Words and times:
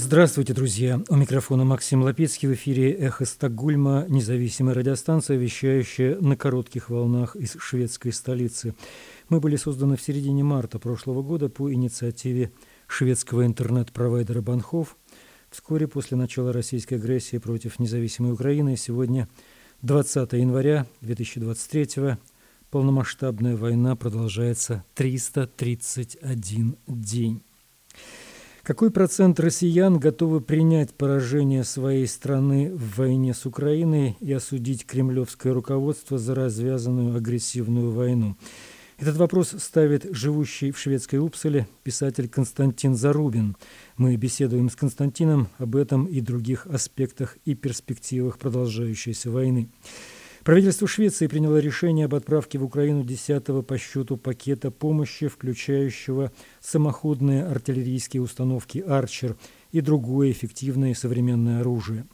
Здравствуйте, 0.00 0.54
друзья! 0.54 1.02
У 1.08 1.16
микрофона 1.16 1.64
Максим 1.64 2.02
Лапецкий 2.04 2.48
в 2.48 2.54
эфире 2.54 2.92
«Эхо 2.92 3.24
Стокгольма», 3.24 4.06
независимая 4.08 4.76
радиостанция, 4.76 5.36
вещающая 5.36 6.16
на 6.20 6.36
коротких 6.36 6.88
волнах 6.88 7.34
из 7.34 7.56
шведской 7.58 8.12
столицы. 8.12 8.76
Мы 9.28 9.40
были 9.40 9.56
созданы 9.56 9.96
в 9.96 10.00
середине 10.00 10.44
марта 10.44 10.78
прошлого 10.78 11.22
года 11.22 11.48
по 11.48 11.72
инициативе 11.74 12.52
шведского 12.86 13.44
интернет-провайдера 13.44 14.40
Банхов. 14.40 14.96
Вскоре 15.50 15.88
после 15.88 16.16
начала 16.16 16.52
российской 16.52 16.94
агрессии 16.94 17.38
против 17.38 17.80
независимой 17.80 18.34
Украины, 18.34 18.76
сегодня 18.76 19.28
20 19.82 20.32
января 20.34 20.86
2023 21.00 22.18
полномасштабная 22.70 23.56
война 23.56 23.96
продолжается 23.96 24.84
331 24.94 26.76
день. 26.86 27.42
Какой 28.68 28.90
процент 28.90 29.40
россиян 29.40 29.98
готовы 29.98 30.42
принять 30.42 30.92
поражение 30.92 31.64
своей 31.64 32.06
страны 32.06 32.70
в 32.74 32.98
войне 32.98 33.32
с 33.32 33.46
Украиной 33.46 34.18
и 34.20 34.30
осудить 34.30 34.84
кремлевское 34.84 35.54
руководство 35.54 36.18
за 36.18 36.34
развязанную 36.34 37.16
агрессивную 37.16 37.92
войну? 37.92 38.36
Этот 38.98 39.16
вопрос 39.16 39.54
ставит 39.58 40.14
живущий 40.14 40.70
в 40.70 40.78
шведской 40.78 41.18
Упселе 41.18 41.66
писатель 41.82 42.28
Константин 42.28 42.94
Зарубин. 42.94 43.56
Мы 43.96 44.16
беседуем 44.16 44.68
с 44.68 44.76
Константином 44.76 45.48
об 45.56 45.74
этом 45.74 46.04
и 46.04 46.20
других 46.20 46.66
аспектах 46.66 47.38
и 47.46 47.54
перспективах 47.54 48.36
продолжающейся 48.36 49.30
войны. 49.30 49.70
Правительство 50.48 50.88
Швеции 50.88 51.26
приняло 51.26 51.58
решение 51.58 52.06
об 52.06 52.14
отправке 52.14 52.58
в 52.58 52.64
Украину 52.64 53.02
10-го 53.02 53.60
по 53.60 53.76
счету 53.76 54.16
пакета 54.16 54.70
помощи, 54.70 55.28
включающего 55.28 56.32
самоходные 56.62 57.44
артиллерийские 57.44 58.22
установки 58.22 58.78
«Арчер» 58.78 59.36
и 59.72 59.82
другое 59.82 60.30
эффективное 60.30 60.94
современное 60.94 61.60
оружие. 61.60 62.06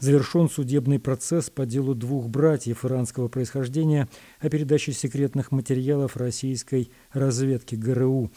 Завершен 0.00 0.50
судебный 0.50 0.98
процесс 0.98 1.50
по 1.50 1.66
делу 1.66 1.94
двух 1.94 2.28
братьев 2.28 2.84
иранского 2.84 3.28
происхождения 3.28 4.08
о 4.40 4.50
передаче 4.50 4.92
секретных 4.92 5.52
материалов 5.52 6.16
российской 6.16 6.90
разведки 7.12 7.76
ГРУ. 7.76 8.32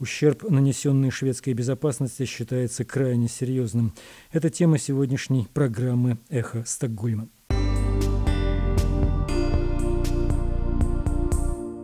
Ущерб, 0.00 0.42
нанесенный 0.50 1.12
шведской 1.12 1.52
безопасности, 1.52 2.24
считается 2.24 2.84
крайне 2.84 3.28
серьезным. 3.28 3.94
Это 4.32 4.50
тема 4.50 4.78
сегодняшней 4.78 5.46
программы 5.54 6.18
«Эхо 6.28 6.64
Стокгольма». 6.66 7.28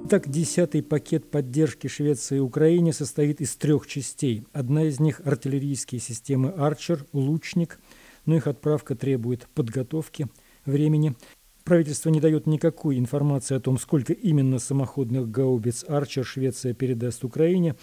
Итак, 0.08 0.28
десятый 0.28 0.84
пакет 0.84 1.32
поддержки 1.32 1.88
Швеции 1.88 2.36
и 2.36 2.38
Украине 2.38 2.92
состоит 2.92 3.40
из 3.40 3.56
трех 3.56 3.88
частей. 3.88 4.44
Одна 4.52 4.84
из 4.84 5.00
них– 5.00 5.20
артиллерийские 5.24 6.00
системы 6.00 6.50
«Арчер», 6.50 7.04
«Лучник», 7.12 7.80
но 8.24 8.36
их 8.36 8.46
отправка 8.46 8.94
требует 8.94 9.48
подготовки, 9.52 10.28
времени. 10.64 11.16
Правительство 11.64 12.10
не 12.10 12.20
дает 12.20 12.46
никакой 12.46 12.98
информации 12.98 13.56
о 13.56 13.60
том, 13.60 13.80
сколько 13.80 14.12
именно 14.12 14.60
самоходных 14.60 15.28
гаубиц 15.28 15.84
«Арчер» 15.88 16.24
Швеция 16.24 16.72
передаст 16.72 17.24
Украине, 17.24 17.74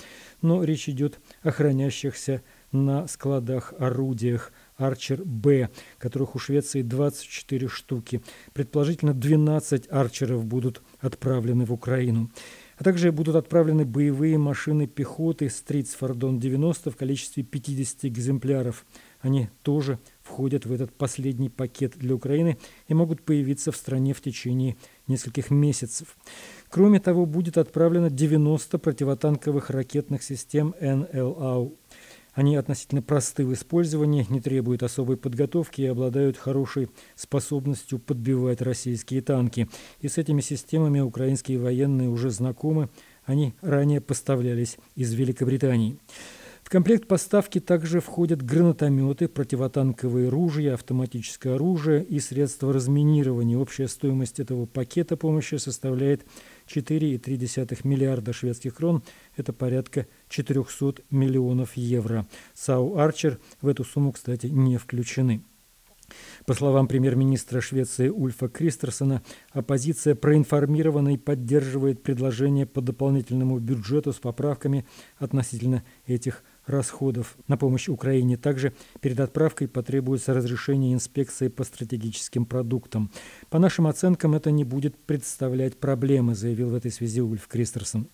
но 0.41 0.63
речь 0.63 0.87
идет 0.87 1.19
о 1.41 1.51
хранящихся 1.51 2.41
на 2.71 3.05
складах 3.09 3.73
орудиях 3.77 4.53
Арчер 4.77 5.23
Б, 5.23 5.69
которых 5.97 6.35
у 6.35 6.39
Швеции 6.39 6.81
24 6.81 7.67
штуки. 7.67 8.21
Предположительно, 8.53 9.13
12 9.13 9.87
Арчеров 9.89 10.45
будут 10.45 10.81
отправлены 10.99 11.65
в 11.65 11.73
Украину. 11.73 12.31
А 12.77 12.83
также 12.83 13.11
будут 13.11 13.35
отправлены 13.35 13.85
боевые 13.85 14.37
машины 14.37 14.87
пехоты 14.87 15.45
Стритсфордон-90 15.45 16.91
в 16.91 16.95
количестве 16.95 17.43
50 17.43 18.05
экземпляров. 18.05 18.85
Они 19.21 19.49
тоже 19.61 19.99
входят 20.21 20.65
в 20.65 20.71
этот 20.71 20.91
последний 20.91 21.49
пакет 21.49 21.93
для 21.97 22.15
Украины 22.15 22.57
и 22.87 22.93
могут 22.93 23.21
появиться 23.21 23.71
в 23.71 23.77
стране 23.77 24.13
в 24.13 24.21
течение 24.21 24.75
нескольких 25.07 25.51
месяцев. 25.51 26.17
Кроме 26.69 26.99
того, 26.99 27.25
будет 27.25 27.57
отправлено 27.57 28.09
90 28.09 28.77
противотанковых 28.79 29.69
ракетных 29.69 30.23
систем 30.23 30.73
НЛАУ. 30.81 31.77
Они 32.33 32.55
относительно 32.55 33.01
просты 33.01 33.45
в 33.45 33.53
использовании, 33.53 34.25
не 34.29 34.41
требуют 34.41 34.81
особой 34.81 35.17
подготовки 35.17 35.81
и 35.81 35.85
обладают 35.85 36.37
хорошей 36.37 36.89
способностью 37.15 37.99
подбивать 37.99 38.61
российские 38.61 39.21
танки. 39.21 39.69
И 39.99 40.07
с 40.07 40.17
этими 40.17 40.41
системами 40.41 40.99
украинские 40.99 41.59
военные 41.59 42.09
уже 42.09 42.31
знакомы, 42.31 42.89
они 43.25 43.53
ранее 43.61 44.01
поставлялись 44.01 44.77
из 44.95 45.13
Великобритании. 45.13 45.97
В 46.63 46.69
комплект 46.69 47.07
поставки 47.07 47.59
также 47.59 47.99
входят 47.99 48.41
гранатометы, 48.41 49.27
противотанковые 49.27 50.29
ружья, 50.29 50.73
автоматическое 50.73 51.55
оружие 51.55 52.03
и 52.03 52.19
средства 52.19 52.71
разминирования. 52.73 53.57
Общая 53.57 53.87
стоимость 53.87 54.39
этого 54.39 54.65
пакета 54.65 55.17
помощи 55.17 55.55
составляет 55.55 56.25
4,3 56.67 57.79
миллиарда 57.83 58.31
шведских 58.31 58.75
крон, 58.75 59.03
это 59.35 59.51
порядка 59.51 60.07
400 60.33 61.03
миллионов 61.11 61.77
евро. 61.77 62.25
САУ 62.55 62.97
«Арчер» 62.97 63.39
в 63.61 63.67
эту 63.67 63.83
сумму, 63.83 64.11
кстати, 64.11 64.47
не 64.47 64.77
включены. 64.77 65.43
По 66.45 66.53
словам 66.53 66.87
премьер-министра 66.87 67.61
Швеции 67.61 68.09
Ульфа 68.09 68.49
Кристерсона, 68.49 69.23
оппозиция 69.51 70.15
проинформирована 70.15 71.13
и 71.13 71.17
поддерживает 71.17 72.03
предложение 72.03 72.65
по 72.65 72.81
дополнительному 72.81 73.59
бюджету 73.59 74.11
с 74.11 74.17
поправками 74.17 74.85
относительно 75.17 75.83
этих 76.05 76.43
расходов 76.65 77.37
на 77.47 77.57
помощь 77.57 77.87
Украине. 77.87 78.35
Также 78.37 78.73
перед 79.01 79.19
отправкой 79.19 79.67
потребуется 79.67 80.33
разрешение 80.33 80.93
инспекции 80.93 81.47
по 81.47 81.63
стратегическим 81.63 82.45
продуктам. 82.45 83.11
По 83.49 83.59
нашим 83.59 83.87
оценкам, 83.87 84.35
это 84.35 84.51
не 84.51 84.63
будет 84.63 84.97
представлять 84.97 85.79
проблемы, 85.79 86.35
заявил 86.35 86.69
в 86.69 86.75
этой 86.75 86.91
связи 86.91 87.21
Ульф 87.21 87.47
Кристерсон. 87.47 88.07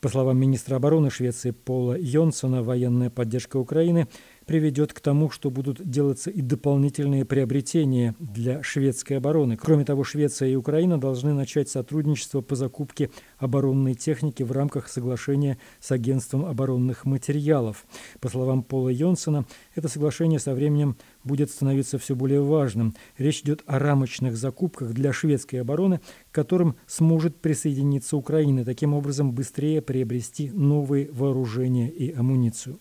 По 0.00 0.08
словам 0.08 0.38
министра 0.38 0.76
обороны 0.76 1.10
Швеции 1.10 1.50
Пола 1.50 1.96
Йонсона, 1.98 2.62
военная 2.62 3.10
поддержка 3.10 3.56
Украины 3.58 4.08
приведет 4.52 4.92
к 4.92 5.00
тому, 5.00 5.30
что 5.30 5.50
будут 5.50 5.80
делаться 5.88 6.28
и 6.28 6.42
дополнительные 6.42 7.24
приобретения 7.24 8.14
для 8.18 8.62
шведской 8.62 9.16
обороны. 9.16 9.56
Кроме 9.56 9.86
того, 9.86 10.04
Швеция 10.04 10.50
и 10.50 10.56
Украина 10.56 11.00
должны 11.00 11.32
начать 11.32 11.70
сотрудничество 11.70 12.42
по 12.42 12.54
закупке 12.54 13.08
оборонной 13.38 13.94
техники 13.94 14.42
в 14.42 14.52
рамках 14.52 14.88
соглашения 14.88 15.56
с 15.80 15.90
Агентством 15.90 16.44
оборонных 16.44 17.06
материалов. 17.06 17.86
По 18.20 18.28
словам 18.28 18.62
Пола 18.62 18.90
Йонсона, 18.90 19.46
это 19.74 19.88
соглашение 19.88 20.38
со 20.38 20.52
временем 20.52 20.98
будет 21.24 21.50
становиться 21.50 21.96
все 21.96 22.14
более 22.14 22.42
важным. 22.42 22.94
Речь 23.16 23.40
идет 23.40 23.62
о 23.64 23.78
рамочных 23.78 24.36
закупках 24.36 24.92
для 24.92 25.14
шведской 25.14 25.62
обороны, 25.62 26.02
к 26.30 26.34
которым 26.34 26.76
сможет 26.86 27.40
присоединиться 27.40 28.18
Украина, 28.18 28.66
таким 28.66 28.92
образом 28.92 29.32
быстрее 29.32 29.80
приобрести 29.80 30.50
новые 30.50 31.10
вооружения 31.10 31.88
и 31.88 32.12
амуницию. 32.12 32.80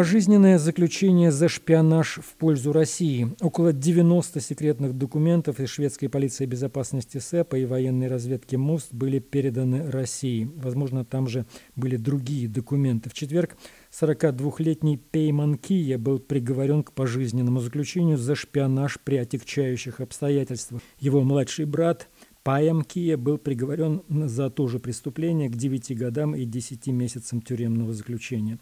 Пожизненное 0.00 0.58
заключение 0.58 1.30
за 1.30 1.50
шпионаж 1.50 2.20
в 2.22 2.32
пользу 2.36 2.72
России. 2.72 3.36
Около 3.42 3.74
90 3.74 4.40
секретных 4.40 4.96
документов 4.96 5.60
из 5.60 5.68
шведской 5.68 6.08
полиции 6.08 6.46
безопасности 6.46 7.18
СЭПа 7.18 7.56
и 7.56 7.66
военной 7.66 8.06
разведки 8.06 8.56
МОСТ 8.56 8.94
были 8.94 9.18
переданы 9.18 9.90
России. 9.90 10.50
Возможно, 10.56 11.04
там 11.04 11.28
же 11.28 11.44
были 11.76 11.98
другие 11.98 12.48
документы. 12.48 13.10
В 13.10 13.12
четверг 13.12 13.58
42-летний 13.92 14.96
Пейман 14.96 15.58
Кия 15.58 15.98
был 15.98 16.18
приговорен 16.18 16.82
к 16.82 16.92
пожизненному 16.92 17.60
заключению 17.60 18.16
за 18.16 18.34
шпионаж 18.36 18.98
при 19.04 19.16
отягчающих 19.16 20.00
обстоятельствах. 20.00 20.80
Его 20.98 21.20
младший 21.20 21.66
брат 21.66 22.08
Паям 22.42 22.84
Кия 22.84 23.18
был 23.18 23.36
приговорен 23.36 24.02
за 24.08 24.48
то 24.48 24.66
же 24.66 24.78
преступление 24.78 25.50
к 25.50 25.56
9 25.56 25.94
годам 25.98 26.34
и 26.34 26.46
10 26.46 26.86
месяцам 26.86 27.42
тюремного 27.42 27.92
заключения. 27.92 28.58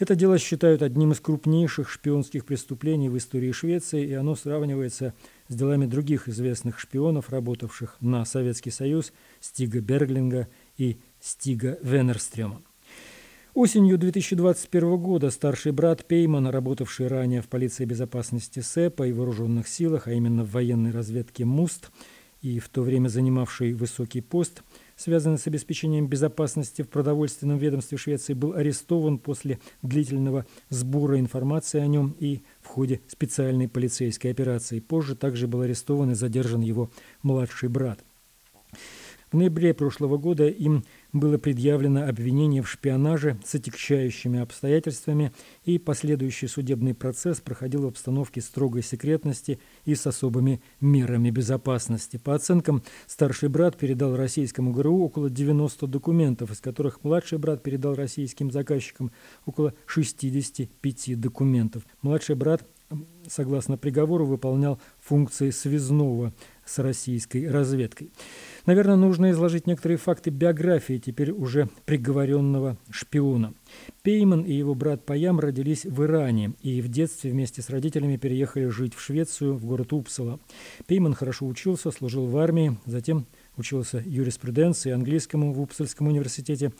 Это 0.00 0.14
дело 0.14 0.38
считают 0.38 0.80
одним 0.80 1.12
из 1.12 1.20
крупнейших 1.20 1.90
шпионских 1.90 2.46
преступлений 2.46 3.10
в 3.10 3.18
истории 3.18 3.52
Швеции, 3.52 4.02
и 4.06 4.14
оно 4.14 4.34
сравнивается 4.34 5.12
с 5.48 5.54
делами 5.54 5.84
других 5.84 6.26
известных 6.26 6.78
шпионов, 6.78 7.28
работавших 7.28 7.98
на 8.00 8.24
Советский 8.24 8.70
Союз, 8.70 9.12
Стига 9.40 9.80
Берглинга 9.80 10.48
и 10.78 10.96
Стига 11.20 11.78
Венерстрема. 11.82 12.62
Осенью 13.52 13.98
2021 13.98 14.96
года 14.96 15.28
старший 15.28 15.72
брат 15.72 16.06
Пеймана, 16.06 16.50
работавший 16.50 17.08
ранее 17.08 17.42
в 17.42 17.48
полиции 17.48 17.84
безопасности 17.84 18.60
СЭПа 18.60 19.06
и 19.06 19.12
вооруженных 19.12 19.68
силах, 19.68 20.08
а 20.08 20.12
именно 20.12 20.44
в 20.44 20.52
военной 20.52 20.92
разведке 20.92 21.44
МУСТ, 21.44 21.90
и 22.40 22.58
в 22.58 22.70
то 22.70 22.80
время 22.80 23.08
занимавший 23.08 23.74
высокий 23.74 24.22
пост– 24.22 24.62
связанный 25.00 25.38
с 25.38 25.46
обеспечением 25.46 26.08
безопасности 26.08 26.82
в 26.82 26.88
продовольственном 26.90 27.56
ведомстве 27.56 27.96
Швеции, 27.96 28.34
был 28.34 28.52
арестован 28.52 29.18
после 29.18 29.58
длительного 29.80 30.44
сбора 30.68 31.18
информации 31.18 31.80
о 31.80 31.86
нем 31.86 32.14
и 32.18 32.42
в 32.60 32.66
ходе 32.66 33.00
специальной 33.06 33.66
полицейской 33.66 34.30
операции. 34.30 34.78
Позже 34.78 35.16
также 35.16 35.46
был 35.46 35.62
арестован 35.62 36.10
и 36.10 36.14
задержан 36.14 36.60
его 36.60 36.90
младший 37.22 37.70
брат. 37.70 38.04
В 39.32 39.36
ноябре 39.38 39.72
прошлого 39.72 40.18
года 40.18 40.48
им 40.48 40.84
было 41.12 41.38
предъявлено 41.38 42.06
обвинение 42.06 42.62
в 42.62 42.70
шпионаже 42.70 43.38
с 43.44 43.54
отягчающими 43.54 44.40
обстоятельствами, 44.40 45.32
и 45.64 45.78
последующий 45.78 46.48
судебный 46.48 46.94
процесс 46.94 47.40
проходил 47.40 47.82
в 47.82 47.86
обстановке 47.86 48.40
строгой 48.40 48.82
секретности 48.82 49.58
и 49.84 49.94
с 49.94 50.06
особыми 50.06 50.62
мерами 50.80 51.30
безопасности. 51.30 52.16
По 52.16 52.34
оценкам, 52.34 52.82
старший 53.06 53.48
брат 53.48 53.76
передал 53.76 54.16
российскому 54.16 54.72
ГРУ 54.72 55.00
около 55.00 55.30
90 55.30 55.86
документов, 55.86 56.50
из 56.50 56.60
которых 56.60 57.02
младший 57.02 57.38
брат 57.38 57.62
передал 57.62 57.94
российским 57.94 58.50
заказчикам 58.50 59.10
около 59.46 59.74
65 59.86 61.20
документов. 61.20 61.84
Младший 62.02 62.36
брат 62.36 62.64
согласно 63.28 63.78
приговору, 63.78 64.26
выполнял 64.26 64.80
функции 64.98 65.50
связного 65.50 66.32
с 66.70 66.78
российской 66.78 67.48
разведкой. 67.48 68.10
Наверное, 68.66 68.96
нужно 68.96 69.30
изложить 69.32 69.66
некоторые 69.66 69.98
факты 69.98 70.30
биографии 70.30 70.98
теперь 70.98 71.32
уже 71.32 71.68
приговоренного 71.84 72.76
шпиона. 72.90 73.54
Пейман 74.02 74.42
и 74.42 74.52
его 74.52 74.74
брат 74.74 75.04
Паям 75.04 75.40
родились 75.40 75.84
в 75.84 76.04
Иране 76.04 76.52
и 76.62 76.80
в 76.80 76.88
детстве 76.88 77.32
вместе 77.32 77.62
с 77.62 77.70
родителями 77.70 78.16
переехали 78.16 78.66
жить 78.66 78.94
в 78.94 79.00
Швецию, 79.00 79.54
в 79.54 79.64
город 79.64 79.92
Упсала. 79.92 80.38
Пейман 80.86 81.14
хорошо 81.14 81.46
учился, 81.46 81.90
служил 81.90 82.26
в 82.26 82.36
армии, 82.36 82.78
затем 82.86 83.26
учился 83.60 84.02
юриспруденции 84.04 84.90
английскому 84.90 85.52
в 85.52 85.60
Упсальском 85.60 86.08
университете. 86.08 86.72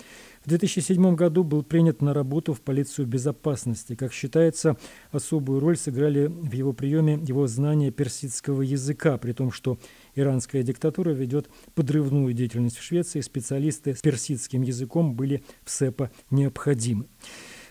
В 0.44 0.48
2007 0.48 1.14
году 1.14 1.44
был 1.44 1.62
принят 1.62 2.02
на 2.02 2.12
работу 2.12 2.54
в 2.54 2.60
полицию 2.60 3.06
безопасности. 3.06 3.94
Как 3.94 4.12
считается, 4.12 4.76
особую 5.12 5.60
роль 5.60 5.76
сыграли 5.76 6.26
в 6.26 6.52
его 6.52 6.72
приеме 6.72 7.20
его 7.22 7.46
знания 7.46 7.90
персидского 7.90 8.62
языка, 8.62 9.18
при 9.18 9.32
том, 9.32 9.52
что 9.52 9.78
иранская 10.14 10.62
диктатура 10.62 11.10
ведет 11.10 11.48
подрывную 11.74 12.32
деятельность 12.32 12.78
в 12.78 12.82
Швеции, 12.82 13.20
специалисты 13.20 13.94
с 13.94 14.00
персидским 14.00 14.62
языком 14.62 15.14
были 15.14 15.44
в 15.64 15.70
СЭПа 15.70 16.10
необходимы. 16.30 17.06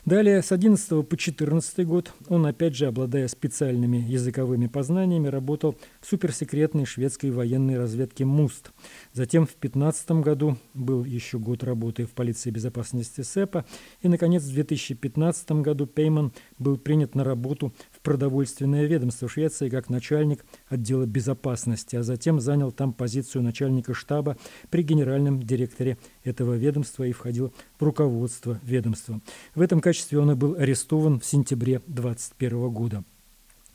Далее, 0.06 0.42
с 0.42 0.52
11 0.52 1.08
по 1.08 1.18
14 1.18 1.86
год 1.86 2.14
он, 2.30 2.46
опять 2.46 2.76
же, 2.76 2.88
обладая 2.88 3.28
специальными 3.28 3.98
языковыми 3.98 4.68
познаниями, 4.68 5.28
работал 5.28 5.76
в 6.00 6.08
суперсекретной 6.08 6.86
шведской 6.86 7.32
военной 7.32 7.78
разведке 7.78 8.26
МУСТ. 8.26 8.72
Затем 9.14 9.46
в 9.46 9.56
15 9.56 10.12
году 10.12 10.58
был 10.74 11.04
еще 11.04 11.38
год 11.38 11.64
работы 11.64 12.06
в 12.06 12.12
полиции 12.12 12.50
безопасности 12.50 13.22
СЭПа. 13.22 13.66
И, 14.02 14.08
наконец, 14.08 14.44
в 14.44 14.54
2015 14.54 15.52
году 15.52 15.86
Пейман 15.86 16.32
был 16.58 16.78
принят 16.78 17.16
на 17.16 17.24
работу 17.24 17.74
продовольственное 18.04 18.86
ведомство 18.86 19.28
Швеции 19.28 19.70
как 19.70 19.90
начальник 19.90 20.46
отдела 20.68 21.06
безопасности, 21.06 21.96
а 21.96 22.04
затем 22.04 22.40
занял 22.40 22.72
там 22.72 22.94
позицию 22.94 23.44
начальника 23.44 23.94
штаба 23.94 24.38
при 24.70 24.84
генеральном 24.84 25.42
директоре 25.42 25.98
этого 26.24 26.56
ведомства 26.56 27.04
и 27.04 27.12
входил 27.12 27.54
в 27.80 27.84
руководство 27.84 28.60
ведомства. 28.64 29.22
В 29.56 29.62
этом 29.62 29.82
качестве 29.82 30.20
он 30.20 30.32
и 30.32 30.36
был 30.36 30.56
арестован 30.56 31.20
в 31.20 31.26
сентябре 31.26 31.82
2021 31.88 32.70
года. 32.70 33.04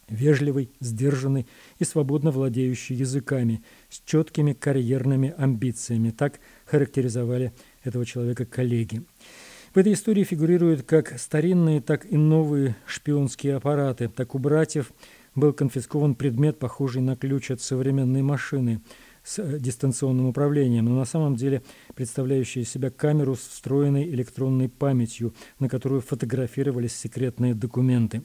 Вежливый, 0.08 0.70
сдержанный 0.80 1.46
и 1.78 1.84
свободно 1.84 2.30
владеющий 2.30 2.94
языками, 2.94 3.62
с 3.88 4.02
четкими 4.04 4.52
карьерными 4.52 5.34
амбициями. 5.36 6.10
Так 6.10 6.40
характеризовали 6.66 7.52
этого 7.84 8.04
человека 8.04 8.44
коллеги. 8.44 9.02
В 9.74 9.78
этой 9.78 9.92
истории 9.92 10.22
фигурируют 10.22 10.84
как 10.84 11.18
старинные, 11.18 11.80
так 11.80 12.06
и 12.06 12.16
новые 12.16 12.76
шпионские 12.86 13.56
аппараты. 13.56 14.08
Так 14.08 14.36
у 14.36 14.38
братьев 14.38 14.92
был 15.34 15.52
конфискован 15.52 16.14
предмет, 16.14 16.60
похожий 16.60 17.02
на 17.02 17.16
ключ 17.16 17.50
от 17.50 17.60
современной 17.60 18.22
машины– 18.22 18.80
с 19.24 19.38
э, 19.38 19.58
дистанционным 19.58 20.26
управлением, 20.26 20.84
но 20.84 20.94
на 20.94 21.06
самом 21.06 21.34
деле 21.34 21.62
представляющая 21.96 22.62
из 22.62 22.70
себя 22.70 22.90
камеру 22.90 23.34
с 23.34 23.40
встроенной 23.40 24.04
электронной 24.10 24.68
памятью, 24.68 25.34
на 25.58 25.68
которую 25.68 26.02
фотографировались 26.02 26.94
секретные 26.94 27.54
документы. 27.54 28.22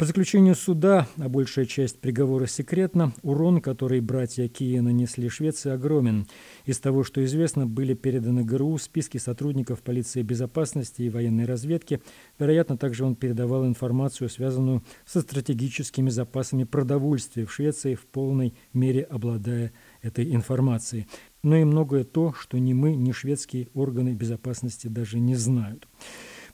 По 0.00 0.06
заключению 0.06 0.54
суда, 0.54 1.06
а 1.18 1.28
большая 1.28 1.66
часть 1.66 2.00
приговора 2.00 2.46
секретна, 2.46 3.12
урон, 3.20 3.60
который 3.60 4.00
братья 4.00 4.48
Кия 4.48 4.80
нанесли 4.80 5.28
Швеции, 5.28 5.72
огромен. 5.72 6.26
Из 6.64 6.78
того, 6.78 7.04
что 7.04 7.22
известно, 7.22 7.66
были 7.66 7.92
переданы 7.92 8.42
ГРУ 8.42 8.78
списки 8.78 9.18
сотрудников 9.18 9.82
полиции 9.82 10.22
безопасности 10.22 11.02
и 11.02 11.10
военной 11.10 11.44
разведки. 11.44 12.00
Вероятно, 12.38 12.78
также 12.78 13.04
он 13.04 13.14
передавал 13.14 13.66
информацию, 13.66 14.30
связанную 14.30 14.82
со 15.04 15.20
стратегическими 15.20 16.08
запасами 16.08 16.64
продовольствия 16.64 17.44
в 17.44 17.52
Швеции, 17.52 17.94
в 17.94 18.06
полной 18.06 18.54
мере 18.72 19.02
обладая 19.02 19.70
этой 20.00 20.34
информацией. 20.34 21.08
Но 21.42 21.56
и 21.56 21.64
многое 21.64 22.04
то, 22.04 22.32
что 22.32 22.58
ни 22.58 22.72
мы, 22.72 22.96
ни 22.96 23.12
шведские 23.12 23.68
органы 23.74 24.14
безопасности 24.14 24.86
даже 24.86 25.18
не 25.18 25.34
знают. 25.34 25.86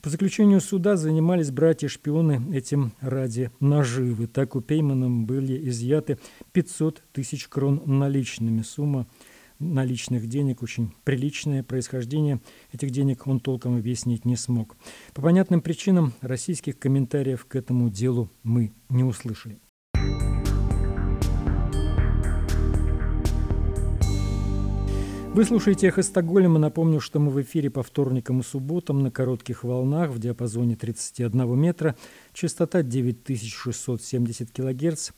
По 0.07 0.11
заключению 0.11 0.61
суда 0.61 0.95
занимались 0.95 1.51
братья-шпионы 1.51 2.55
этим 2.55 2.93
ради 3.01 3.51
наживы. 3.59 4.27
Так 4.27 4.55
у 4.55 4.61
Пеймана 4.61 5.09
были 5.09 5.67
изъяты 5.67 6.17
500 6.53 7.03
тысяч 7.11 7.49
крон 7.49 7.81
наличными. 7.85 8.61
Сумма 8.61 9.05
наличных 9.59 10.29
денег, 10.29 10.63
очень 10.63 10.93
приличное 11.03 11.61
происхождение 11.61 12.39
этих 12.71 12.91
денег 12.91 13.27
он 13.27 13.41
толком 13.41 13.75
объяснить 13.75 14.23
не 14.23 14.37
смог. 14.37 14.77
По 15.13 15.21
понятным 15.21 15.59
причинам 15.59 16.13
российских 16.21 16.79
комментариев 16.79 17.43
к 17.43 17.57
этому 17.57 17.89
делу 17.89 18.31
мы 18.43 18.71
не 18.87 19.03
услышали. 19.03 19.59
Вы 25.37 25.45
слушаете 25.45 25.89
«Эхо 25.89 26.01
Стокгольма». 26.01 26.57
Напомню, 26.57 26.99
что 26.99 27.19
мы 27.19 27.29
в 27.29 27.39
эфире 27.43 27.69
по 27.69 27.83
вторникам 27.83 28.39
и 28.39 28.43
субботам 28.43 29.03
на 29.03 29.11
коротких 29.11 29.63
волнах 29.63 30.09
в 30.09 30.17
диапазоне 30.17 30.75
31 30.75 31.55
метра, 31.55 31.95
частота 32.33 32.81
9670 32.81 34.49
кГц, 34.49 35.11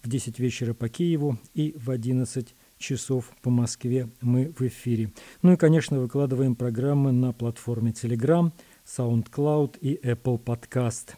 в 0.00 0.08
10 0.08 0.38
вечера 0.38 0.74
по 0.74 0.88
Киеву 0.88 1.38
и 1.54 1.74
в 1.76 1.90
11 1.90 2.54
часов 2.78 3.32
по 3.42 3.50
Москве 3.50 4.08
мы 4.20 4.52
в 4.56 4.62
эфире. 4.62 5.12
Ну 5.42 5.54
и, 5.54 5.56
конечно, 5.56 5.98
выкладываем 5.98 6.54
программы 6.54 7.10
на 7.10 7.32
платформе 7.32 7.90
Telegram, 7.90 8.52
SoundCloud 8.86 9.80
и 9.80 9.96
Apple 9.96 10.40
Podcast. 10.40 11.14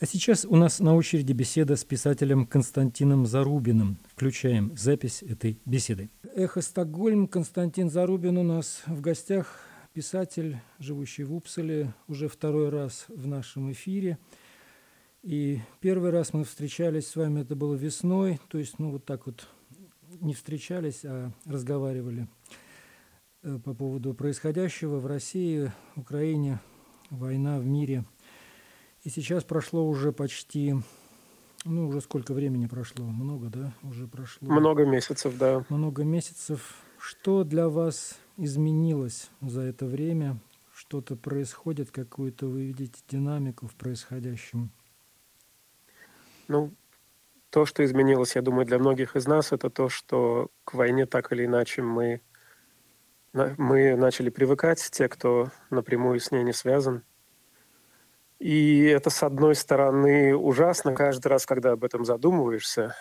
А 0.00 0.06
сейчас 0.06 0.44
у 0.44 0.56
нас 0.56 0.80
на 0.80 0.96
очереди 0.96 1.32
беседа 1.32 1.76
с 1.76 1.84
писателем 1.84 2.46
Константином 2.46 3.26
Зарубиным. 3.26 3.98
Включаем 4.08 4.76
запись 4.76 5.22
этой 5.22 5.60
беседы. 5.64 6.10
Эхо 6.34 6.62
Стокгольм. 6.62 7.28
Константин 7.28 7.90
Зарубин 7.90 8.36
у 8.38 8.42
нас 8.42 8.82
в 8.86 9.00
гостях. 9.00 9.60
Писатель, 9.92 10.58
живущий 10.80 11.22
в 11.22 11.32
Упселе, 11.32 11.94
уже 12.08 12.26
второй 12.26 12.70
раз 12.70 13.04
в 13.06 13.28
нашем 13.28 13.70
эфире. 13.70 14.18
И 15.22 15.60
первый 15.78 16.10
раз 16.10 16.32
мы 16.32 16.42
встречались 16.42 17.06
с 17.06 17.14
вами, 17.14 17.42
это 17.42 17.54
было 17.54 17.76
весной, 17.76 18.40
то 18.48 18.58
есть, 18.58 18.80
ну, 18.80 18.90
вот 18.90 19.04
так 19.04 19.26
вот 19.26 19.46
не 20.20 20.34
встречались, 20.34 21.04
а 21.04 21.30
разговаривали 21.46 22.26
э, 23.44 23.60
по 23.64 23.72
поводу 23.72 24.12
происходящего 24.14 24.98
в 24.98 25.06
России, 25.06 25.70
Украине, 25.94 26.58
война 27.10 27.60
в 27.60 27.66
мире– 27.66 28.04
и 29.04 29.10
сейчас 29.10 29.44
прошло 29.44 29.86
уже 29.86 30.12
почти, 30.12 30.74
ну, 31.64 31.88
уже 31.88 32.00
сколько 32.00 32.32
времени 32.32 32.66
прошло? 32.66 33.04
Много, 33.04 33.48
да? 33.48 33.72
Уже 33.82 34.06
прошло. 34.06 34.50
Много 34.50 34.86
месяцев, 34.86 35.36
да. 35.36 35.64
Много 35.68 36.04
месяцев. 36.04 36.76
Что 36.98 37.44
для 37.44 37.68
вас 37.68 38.18
изменилось 38.38 39.30
за 39.42 39.60
это 39.60 39.84
время? 39.84 40.38
Что-то 40.74 41.16
происходит, 41.16 41.90
какую-то 41.90 42.46
вы 42.46 42.64
видите 42.64 43.02
динамику 43.08 43.68
в 43.68 43.74
происходящем? 43.74 44.70
Ну, 46.48 46.72
то, 47.50 47.66
что 47.66 47.84
изменилось, 47.84 48.34
я 48.34 48.42
думаю, 48.42 48.66
для 48.66 48.78
многих 48.78 49.16
из 49.16 49.26
нас, 49.26 49.52
это 49.52 49.70
то, 49.70 49.88
что 49.88 50.50
к 50.64 50.74
войне 50.74 51.06
так 51.06 51.30
или 51.32 51.44
иначе 51.44 51.82
мы, 51.82 52.20
мы 53.32 53.96
начали 53.96 54.30
привыкать, 54.30 54.80
те, 54.90 55.08
кто 55.08 55.50
напрямую 55.70 56.18
с 56.20 56.30
ней 56.30 56.42
не 56.42 56.52
связан. 56.52 57.02
И 58.38 58.84
это, 58.84 59.10
с 59.10 59.22
одной 59.22 59.54
стороны, 59.54 60.36
ужасно 60.36 60.94
каждый 60.94 61.28
раз, 61.28 61.46
когда 61.46 61.72
об 61.72 61.84
этом 61.84 62.04
задумываешься. 62.04 62.94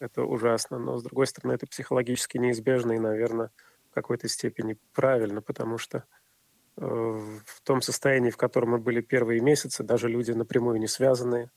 Это 0.00 0.22
ужасно. 0.22 0.78
Но, 0.78 0.96
с 0.96 1.02
другой 1.02 1.26
стороны, 1.26 1.52
это 1.52 1.66
психологически 1.66 2.38
неизбежно 2.38 2.92
и, 2.92 2.98
наверное, 2.98 3.50
в 3.90 3.94
какой-то 3.94 4.28
степени 4.28 4.78
правильно, 4.92 5.42
потому 5.42 5.78
что 5.78 6.04
э, 6.76 6.80
в 6.80 7.60
том 7.62 7.80
состоянии, 7.82 8.30
в 8.30 8.36
котором 8.36 8.70
мы 8.70 8.78
были 8.78 9.00
первые 9.00 9.40
месяцы, 9.40 9.82
даже 9.82 10.08
люди 10.08 10.32
напрямую 10.32 10.78
не 10.78 10.88
связанные, 10.88 11.50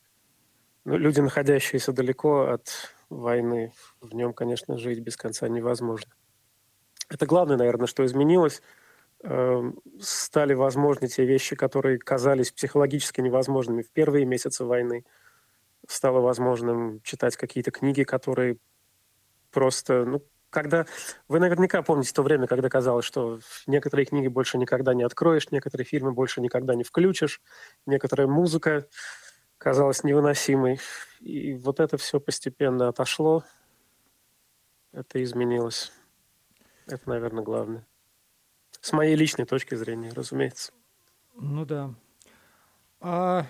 ну, 0.86 0.98
люди, 0.98 1.20
находящиеся 1.20 1.92
далеко 1.92 2.44
от 2.44 2.70
войны, 3.10 3.74
в 4.00 4.14
нем, 4.14 4.34
конечно, 4.34 4.78
жить 4.78 5.00
без 5.00 5.18
конца 5.18 5.48
невозможно. 5.50 6.12
Это 7.10 7.26
главное, 7.26 7.58
наверное, 7.58 7.88
что 7.88 8.06
изменилось– 8.06 8.62
стали 10.02 10.54
возможны 10.54 11.08
те 11.08 11.26
вещи, 11.26 11.56
которые 11.56 12.00
казались 12.00 12.52
психологически 12.52 13.22
невозможными 13.22 13.82
в 13.82 13.92
первые 13.92 14.26
месяцы 14.26 14.64
войны. 14.64 15.06
Стало 15.88 16.20
возможным 16.20 17.02
читать 17.02 17.36
какие-то 17.36 17.72
книги, 17.72 18.04
которые 18.04 18.58
просто, 19.52 20.06
ну, 20.06 20.24
когда 20.50 20.86
вы 21.28 21.40
наверняка 21.40 21.82
помните 21.82 22.14
то 22.14 22.24
время, 22.24 22.48
когда 22.48 22.70
казалось, 22.70 23.06
что 23.06 23.40
некоторые 23.68 24.06
книги 24.06 24.28
больше 24.28 24.58
никогда 24.58 24.94
не 24.94 25.04
откроешь, 25.04 25.52
некоторые 25.52 25.86
фильмы 25.86 26.12
больше 26.12 26.42
никогда 26.42 26.76
не 26.76 26.84
включишь, 26.84 27.42
некоторая 27.86 28.28
музыка 28.28 28.88
казалась 29.58 30.04
невыносимой. 30.04 30.80
И 31.20 31.54
вот 31.54 31.80
это 31.80 31.98
все 31.98 32.20
постепенно 32.20 32.88
отошло, 32.88 33.44
это 34.92 35.22
изменилось. 35.22 35.92
Это, 36.88 37.08
наверное, 37.10 37.44
главное. 37.44 37.86
С 38.82 38.94
моей 38.94 39.16
личной 39.16 39.46
точки 39.46 39.76
зрения, 39.76 40.12
разумеется. 40.14 40.72
Ну 41.36 41.66
да. 41.66 41.94
А 43.02 43.46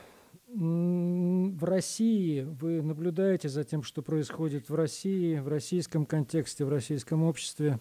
в 0.47 1.63
России 1.63 2.41
вы 2.41 2.81
наблюдаете 2.81 3.49
за 3.49 3.63
тем, 3.63 3.83
что 3.83 4.01
происходит 4.01 4.69
в 4.69 4.75
России, 4.75 5.37
в 5.37 5.47
российском 5.47 6.05
контексте, 6.05 6.65
в 6.65 6.69
российском 6.69 7.23
обществе. 7.23 7.79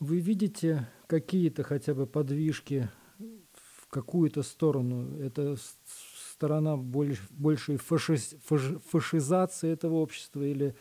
Вы 0.00 0.18
видите 0.18 0.88
какие-то 1.06 1.62
хотя 1.62 1.94
бы 1.94 2.06
подвижки 2.06 2.88
в 3.18 3.86
какую-то 3.88 4.42
сторону? 4.42 5.16
Это 5.20 5.56
сторона 6.32 6.76
больш, 6.76 7.20
большей 7.30 7.76
фаши, 7.76 8.16
фаши, 8.16 8.78
фашизации 8.90 9.70
этого 9.70 9.94
общества 9.94 10.42
или, 10.42 10.74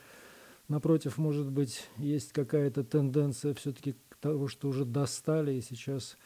напротив, 0.68 1.18
может 1.18 1.52
быть, 1.52 1.88
есть 1.98 2.34
какая-то 2.34 2.84
тенденция 2.84 3.54
все-таки 3.54 3.96
тому, 4.26 4.48
что 4.48 4.70
уже 4.70 4.86
достали 4.86 5.54
и 5.54 5.62
сейчас 5.62 6.18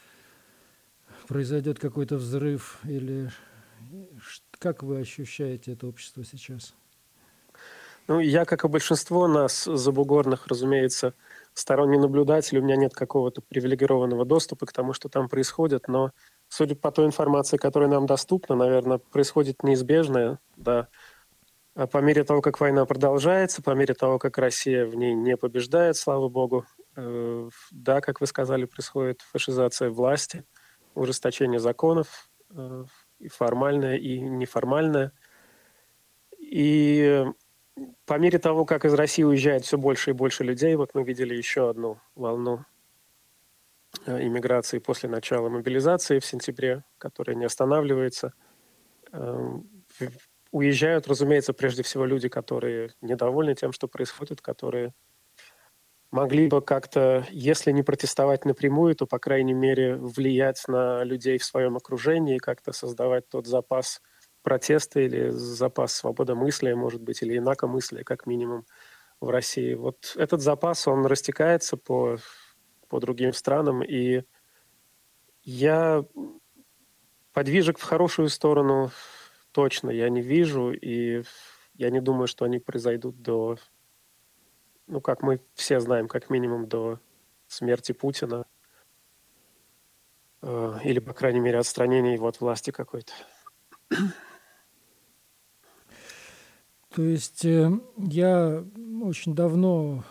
произойдет 1.28 1.78
какой-то 1.78 2.16
взрыв 2.16 2.80
или 2.84 3.30
как 4.58 4.82
вы 4.82 5.00
ощущаете 5.00 5.72
это 5.72 5.86
общество 5.86 6.24
сейчас? 6.24 6.74
Ну, 8.08 8.18
я, 8.18 8.46
как 8.46 8.64
и 8.64 8.68
большинство 8.68 9.28
нас, 9.28 9.64
забугорных, 9.64 10.46
разумеется, 10.46 11.12
сторонний 11.52 11.98
наблюдатель, 11.98 12.58
у 12.58 12.62
меня 12.62 12.76
нет 12.76 12.94
какого-то 12.94 13.42
привилегированного 13.42 14.24
доступа 14.24 14.64
к 14.64 14.72
тому, 14.72 14.94
что 14.94 15.10
там 15.10 15.28
происходит, 15.28 15.86
но 15.86 16.12
судя 16.48 16.76
по 16.76 16.90
той 16.90 17.04
информации, 17.04 17.58
которая 17.58 17.90
нам 17.90 18.06
доступна, 18.06 18.56
наверное, 18.56 18.96
происходит 18.96 19.62
неизбежное, 19.62 20.38
да. 20.56 20.88
А 21.74 21.86
по 21.86 21.98
мере 21.98 22.24
того, 22.24 22.40
как 22.40 22.60
война 22.60 22.84
продолжается, 22.84 23.62
по 23.62 23.70
мере 23.70 23.94
того, 23.94 24.18
как 24.18 24.38
Россия 24.38 24.86
в 24.86 24.96
ней 24.96 25.14
не 25.14 25.36
побеждает, 25.36 25.96
слава 25.96 26.28
богу, 26.28 26.64
э, 26.96 27.48
да, 27.82 28.00
как 28.00 28.20
вы 28.20 28.26
сказали, 28.26 28.64
происходит 28.64 29.20
фашизация 29.22 29.90
власти, 29.90 30.44
ужесточение 30.94 31.60
законов, 31.60 32.30
э, 32.50 32.84
и 33.18 33.28
формальное, 33.28 33.96
и 33.96 34.20
неформальное. 34.20 35.12
И 36.38 37.24
по 38.06 38.18
мере 38.18 38.38
того, 38.38 38.64
как 38.64 38.84
из 38.84 38.94
России 38.94 39.22
уезжает 39.22 39.64
все 39.64 39.78
больше 39.78 40.10
и 40.10 40.14
больше 40.14 40.44
людей, 40.44 40.74
вот 40.74 40.90
мы 40.94 41.04
видели 41.04 41.34
еще 41.34 41.70
одну 41.70 42.00
волну 42.14 42.64
э, 44.06 44.26
иммиграции 44.26 44.78
после 44.78 45.08
начала 45.08 45.48
мобилизации 45.48 46.18
в 46.18 46.26
сентябре, 46.26 46.84
которая 46.98 47.36
не 47.36 47.44
останавливается. 47.44 48.34
Эм, 49.12 49.68
уезжают, 50.50 51.06
разумеется, 51.08 51.52
прежде 51.52 51.82
всего 51.82 52.04
люди, 52.04 52.28
которые 52.28 52.90
недовольны 53.00 53.54
тем, 53.54 53.72
что 53.72 53.88
происходит, 53.88 54.40
которые 54.40 54.92
могли 56.10 56.48
бы 56.48 56.60
как-то, 56.60 57.26
если 57.30 57.72
не 57.72 57.82
протестовать 57.82 58.44
напрямую, 58.44 58.94
то, 58.96 59.06
по 59.06 59.18
крайней 59.18 59.54
мере, 59.54 59.96
влиять 59.96 60.62
на 60.68 61.04
людей 61.04 61.38
в 61.38 61.44
своем 61.44 61.76
окружении, 61.76 62.38
как-то 62.38 62.72
создавать 62.72 63.28
тот 63.28 63.46
запас 63.46 64.00
протеста 64.42 65.00
или 65.00 65.30
запас 65.30 65.94
свободомыслия, 65.94 66.74
может 66.74 67.02
быть, 67.02 67.22
или 67.22 67.38
инакомыслия, 67.38 68.04
как 68.04 68.26
минимум, 68.26 68.64
в 69.20 69.28
России. 69.28 69.74
Вот 69.74 70.14
этот 70.16 70.40
запас, 70.40 70.88
он 70.88 71.04
растекается 71.04 71.76
по, 71.76 72.16
по 72.88 73.00
другим 73.00 73.32
странам, 73.32 73.82
и 73.82 74.22
я 75.42 76.04
подвижек 77.32 77.78
в 77.78 77.82
хорошую 77.82 78.28
сторону 78.28 78.90
точно 79.52 79.90
я 79.90 80.08
не 80.08 80.22
вижу, 80.22 80.72
и 80.72 81.22
я 81.74 81.90
не 81.90 82.00
думаю, 82.00 82.26
что 82.28 82.44
они 82.44 82.58
произойдут 82.58 83.20
до 83.20 83.58
ну, 84.90 85.00
как 85.00 85.22
мы 85.22 85.40
все 85.54 85.80
знаем, 85.80 86.08
как 86.08 86.30
минимум 86.30 86.66
до 86.66 86.98
смерти 87.46 87.92
Путина, 87.92 88.44
э, 90.42 90.78
или, 90.84 90.98
по 90.98 91.14
крайней 91.14 91.40
мере, 91.40 91.58
отстранения 91.58 92.14
его 92.14 92.26
от 92.26 92.40
власти 92.40 92.70
какой-то. 92.70 93.12
То 96.94 97.02
есть 97.02 97.44
э, 97.44 97.70
я 97.96 98.64
очень 99.02 99.34
давно 99.34 100.02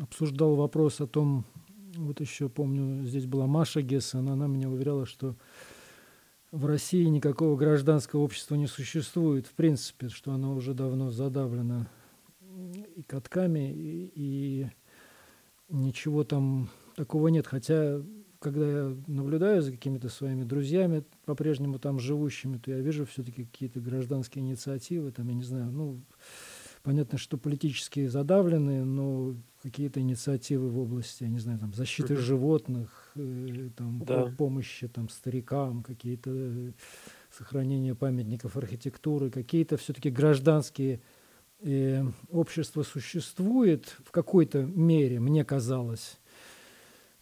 обсуждал 0.00 0.56
вопрос 0.56 1.00
о 1.02 1.06
том, 1.06 1.44
вот 1.94 2.20
еще 2.20 2.48
помню, 2.48 3.04
здесь 3.04 3.26
была 3.26 3.46
Маша 3.46 3.82
Гессен, 3.82 4.28
она 4.28 4.46
меня 4.46 4.70
уверяла, 4.70 5.04
что 5.04 5.36
в 6.52 6.64
России 6.64 7.04
никакого 7.04 7.56
гражданского 7.56 8.20
общества 8.20 8.54
не 8.54 8.66
существует, 8.66 9.46
в 9.46 9.52
принципе, 9.52 10.08
что 10.08 10.32
оно 10.32 10.54
уже 10.54 10.72
давно 10.72 11.10
задавлено 11.10 11.86
и 12.96 13.02
катками, 13.02 13.70
и, 13.72 14.10
и 14.14 14.66
ничего 15.68 16.24
там 16.24 16.68
такого 16.96 17.28
нет. 17.28 17.46
Хотя, 17.46 18.02
когда 18.40 18.66
я 18.66 18.96
наблюдаю 19.06 19.62
за 19.62 19.72
какими-то 19.72 20.08
своими 20.08 20.44
друзьями, 20.44 21.04
по-прежнему 21.26 21.78
там 21.78 22.00
живущими, 22.00 22.56
то 22.56 22.70
я 22.70 22.78
вижу 22.78 23.04
все-таки 23.04 23.44
какие-то 23.44 23.80
гражданские 23.80 24.44
инициативы, 24.44 25.12
там, 25.12 25.28
я 25.28 25.34
не 25.34 25.42
знаю, 25.42 25.70
ну, 25.70 26.00
понятно, 26.82 27.18
что 27.18 27.36
политические 27.36 28.08
задавленные, 28.08 28.84
но 28.84 29.34
какие-то 29.62 30.00
инициативы 30.00 30.70
в 30.70 30.78
области, 30.78 31.24
я 31.24 31.28
не 31.28 31.38
знаю, 31.38 31.58
там, 31.58 31.74
защиты 31.74 32.16
животных, 32.16 33.12
э, 33.16 33.70
там, 33.76 33.98
да. 34.06 34.32
помощи 34.38 34.88
там, 34.88 35.08
старикам, 35.08 35.82
какие-то 35.82 36.30
э, 36.32 36.72
сохранения 37.36 37.94
памятников 37.94 38.56
архитектуры, 38.56 39.30
какие-то 39.30 39.76
все-таки 39.76 40.10
гражданские 40.10 41.00
э, 41.66 42.04
общество 42.30 42.82
существует 42.82 43.96
в 44.04 44.10
какой-то 44.10 44.62
мере, 44.62 45.20
мне 45.20 45.44
казалось. 45.44 46.18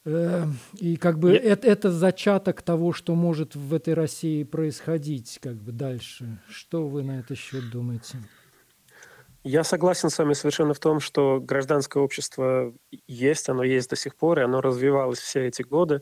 Э, 0.04 0.44
и 0.74 0.96
как 0.96 1.18
бы 1.18 1.32
это, 1.32 1.66
это 1.66 1.90
зачаток 1.90 2.62
того, 2.62 2.92
что 2.92 3.14
может 3.14 3.56
в 3.56 3.72
этой 3.74 3.94
России 3.94 4.44
происходить 4.44 5.38
как 5.42 5.56
бы 5.56 5.72
дальше. 5.72 6.40
Что 6.48 6.86
вы 6.86 7.02
на 7.02 7.20
этот 7.20 7.38
счет 7.38 7.70
думаете? 7.70 8.18
Я 9.42 9.62
согласен 9.62 10.08
с 10.08 10.18
вами 10.18 10.32
совершенно 10.32 10.72
в 10.72 10.78
том, 10.78 11.00
что 11.00 11.38
гражданское 11.38 12.02
общество 12.02 12.72
есть, 13.06 13.48
оно 13.50 13.62
есть 13.62 13.90
до 13.90 13.96
сих 13.96 14.16
пор, 14.16 14.38
и 14.38 14.42
оно 14.42 14.62
развивалось 14.62 15.18
все 15.18 15.46
эти 15.46 15.62
годы. 15.62 16.00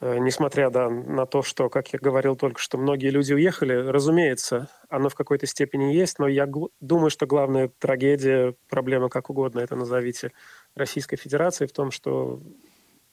Э, 0.00 0.18
несмотря 0.18 0.70
да, 0.70 0.88
на 0.88 1.26
то, 1.26 1.42
что, 1.42 1.68
как 1.68 1.92
я 1.92 1.98
говорил 1.98 2.34
только 2.34 2.60
что, 2.60 2.78
многие 2.78 3.10
люди 3.10 3.34
уехали, 3.34 3.74
разумеется, 3.74 4.68
оно 4.88 5.10
в 5.10 5.14
какой-то 5.14 5.46
степени 5.46 5.92
есть, 5.92 6.18
но 6.18 6.26
я 6.26 6.48
думаю, 6.80 7.10
что 7.10 7.26
главная 7.26 7.68
трагедия, 7.78 8.54
проблема, 8.68 9.10
как 9.10 9.28
угодно 9.28 9.60
это 9.60 9.76
назовите, 9.76 10.32
Российской 10.74 11.16
Федерации 11.16 11.66
в 11.66 11.72
том, 11.72 11.90
что 11.90 12.40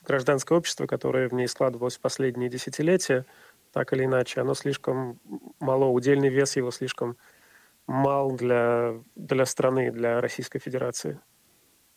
гражданское 0.06 0.58
общество, 0.58 0.88
которое 0.88 1.28
в 1.28 1.34
ней 1.34 1.48
складывалось 1.48 1.98
в 1.98 2.02
последние 2.02 2.50
десятилетия, 2.50 3.26
так 3.74 3.92
или 3.92 4.06
иначе, 4.06 4.40
оно 4.40 4.54
слишком 4.54 5.20
мало, 5.60 5.86
удельный 5.86 6.30
вес 6.30 6.56
его 6.56 6.72
слишком 6.72 7.18
мал 7.86 8.32
для, 8.32 8.96
для 9.16 9.46
страны, 9.46 9.92
для 9.92 10.22
Российской 10.22 10.60
Федерации. 10.60 11.20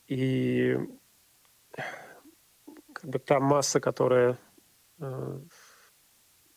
И 0.09 0.77
как 2.93 3.05
бы 3.05 3.21
та 3.21 3.39
масса, 3.39 3.79
которая 3.79 4.37
Э, 4.37 4.50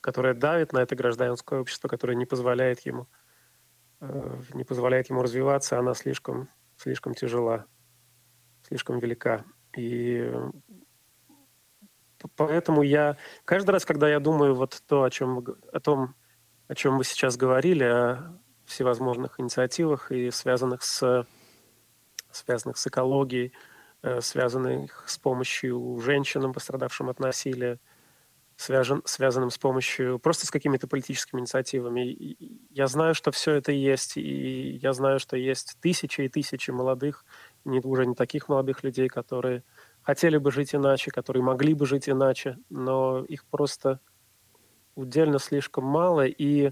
которая 0.02 0.34
давит 0.34 0.74
на 0.74 0.80
это 0.80 0.96
гражданское 0.96 1.60
общество, 1.62 1.88
которое 1.88 2.16
не 2.16 2.26
позволяет 2.26 2.82
ему, 2.82 3.08
э, 4.02 4.42
не 4.54 4.66
позволяет 4.66 5.10
ему 5.10 5.22
развиваться, 5.22 5.80
она 5.80 5.94
слишком, 5.94 6.50
слишком 6.76 7.14
тяжела, 7.14 7.66
слишком 8.68 9.00
велика. 9.00 9.46
И 9.78 10.30
поэтому 12.36 12.84
я 12.84 13.18
каждый 13.46 13.72
раз, 13.72 13.86
когда 13.86 14.10
я 14.10 14.20
думаю 14.20 14.56
вот 14.56 14.84
то, 14.88 15.04
о 15.04 15.10
чем 15.10 15.44
о 15.72 15.80
том, 15.80 16.16
о 16.68 16.76
чем 16.76 16.98
вы 16.98 17.06
сейчас 17.06 17.38
говорили, 17.38 17.86
о 17.86 18.40
всевозможных 18.66 19.40
инициативах 19.40 20.12
и 20.12 20.32
связанных 20.32 20.84
с 20.84 21.26
связанных 22.32 22.78
с 22.78 22.88
экологией, 22.88 23.54
э, 24.02 24.20
связанных 24.22 25.04
с 25.08 25.18
помощью 25.18 26.00
женщинам, 26.04 26.52
пострадавшим 26.52 27.10
от 27.10 27.20
насилия, 27.20 27.80
связан, 28.63 29.01
связанным 29.03 29.50
с 29.50 29.58
помощью, 29.58 30.20
просто 30.20 30.46
с 30.46 30.51
какими-то 30.51 30.88
политическими 30.88 31.41
инициативами. 31.41 32.38
Я 32.70 32.88
знаю, 32.88 33.13
что 33.13 33.32
все 33.32 33.55
это 33.55 33.74
есть, 33.74 34.15
и 34.15 34.79
я 34.82 34.93
знаю, 34.93 35.20
что 35.20 35.36
есть 35.36 35.75
тысячи 35.82 36.22
и 36.22 36.29
тысячи 36.29 36.72
молодых, 36.72 37.25
не, 37.65 37.82
уже 37.82 38.05
не 38.05 38.15
таких 38.15 38.48
молодых 38.48 38.84
людей, 38.84 39.10
которые 39.10 39.63
хотели 40.01 40.38
бы 40.38 40.50
жить 40.50 40.74
иначе, 40.74 41.12
которые 41.12 41.43
могли 41.43 41.74
бы 41.74 41.86
жить 41.86 42.08
иначе, 42.08 42.58
но 42.70 43.25
их 43.25 43.46
просто 43.46 44.00
удельно 44.96 45.39
слишком 45.39 45.84
мало. 45.84 46.25
И 46.25 46.72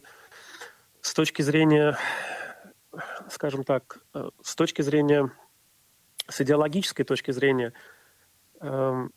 с 1.01 1.13
точки 1.13 1.41
зрения, 1.41 1.97
скажем 3.29 3.65
так, 3.65 3.97
э, 4.13 4.29
с 4.41 4.55
точки 4.55 4.81
зрения 4.81 5.29
с 6.29 6.39
идеологической 6.39 7.03
точки 7.03 7.31
зрения 7.31 7.73
э, 8.61 9.07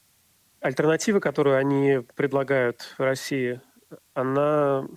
альтернатива, 0.64 1.21
которую 1.21 1.59
они 1.59 2.00
предлагают 2.16 2.94
России, 2.97 3.61
она, 4.14 4.88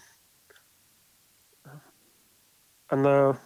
она 2.88 3.38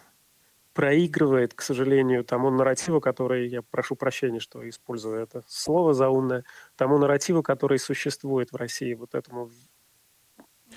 проигрывает, 0.72 1.52
к 1.52 1.62
сожалению, 1.62 2.24
тому 2.24 2.50
нарративу, 2.50 3.00
который, 3.00 3.48
я 3.48 3.62
прошу 3.62 3.96
прощения, 3.96 4.38
что 4.38 4.66
использую 4.68 5.20
это 5.20 5.42
слово 5.48 5.94
заумное, 5.94 6.44
тому 6.76 6.96
нарративу, 6.96 7.42
который 7.42 7.80
существует 7.80 8.52
в 8.52 8.56
России, 8.56 8.94
вот 8.94 9.16
этому 9.16 9.50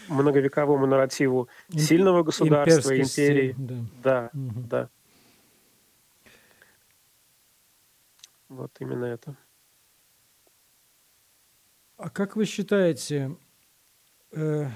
многовековому 0.07 0.87
нарративу 0.87 1.47
сильного 1.69 2.23
государства, 2.23 2.99
империи. 2.99 3.53
Да, 3.55 3.85
да. 4.03 4.29
Угу. 4.33 4.61
да. 4.67 4.89
Вот 8.49 8.71
именно 8.79 9.05
это. 9.05 9.37
А 11.97 12.09
как 12.09 12.35
вы 12.35 12.43
считаете, 12.43 13.37
э, 14.33 14.67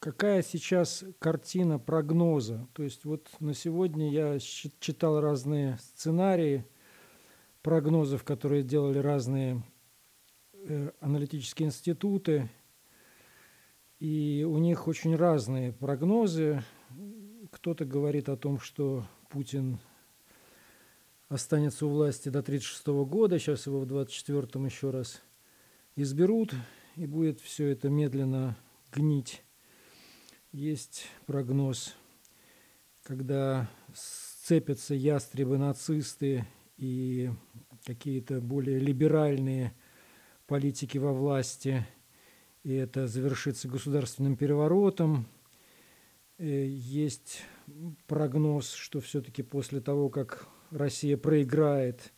какая 0.00 0.42
сейчас 0.42 1.04
картина 1.20 1.78
прогноза? 1.78 2.66
То 2.72 2.82
есть 2.82 3.04
вот 3.04 3.30
на 3.38 3.54
сегодня 3.54 4.10
я 4.10 4.36
читал 4.40 5.20
разные 5.20 5.78
сценарии 5.78 6.66
прогнозов, 7.62 8.24
которые 8.24 8.64
делали 8.64 8.98
разные 8.98 9.62
э, 10.54 10.90
аналитические 10.98 11.68
институты, 11.68 12.50
и 14.00 14.44
у 14.44 14.58
них 14.58 14.88
очень 14.88 15.14
разные 15.14 15.72
прогнозы. 15.72 16.64
Кто-то 17.52 17.84
говорит 17.84 18.28
о 18.28 18.36
том, 18.36 18.58
что 18.58 19.06
Путин 19.30 19.78
останется 21.28 21.86
у 21.86 21.90
власти 21.90 22.28
до 22.28 22.40
1936 22.40 22.86
года, 23.08 23.38
сейчас 23.38 23.68
его 23.68 23.78
в 23.78 23.84
24-м 23.84 24.66
еще 24.66 24.90
раз 24.90 25.22
изберут, 25.96 26.54
и 26.94 27.06
будет 27.06 27.40
все 27.40 27.66
это 27.68 27.88
медленно 27.88 28.56
гнить. 28.92 29.42
Есть 30.52 31.06
прогноз, 31.26 31.94
когда 33.02 33.68
сцепятся 33.92 34.94
ястребы-нацисты 34.94 36.46
и 36.76 37.30
какие-то 37.84 38.40
более 38.40 38.78
либеральные 38.78 39.74
политики 40.46 40.98
во 40.98 41.12
власти– 41.12 41.84
и 42.66 42.74
это 42.74 43.06
завершится 43.06 43.68
государственным 43.68 44.36
переворотом. 44.36 45.28
Э, 46.36 46.66
есть 46.66 47.42
прогноз, 48.08 48.72
что 48.72 49.00
все-таки 49.00 49.44
после 49.44 49.80
того, 49.80 50.08
как 50.08 50.48
Россия 50.72 51.16
проиграет, 51.16 52.12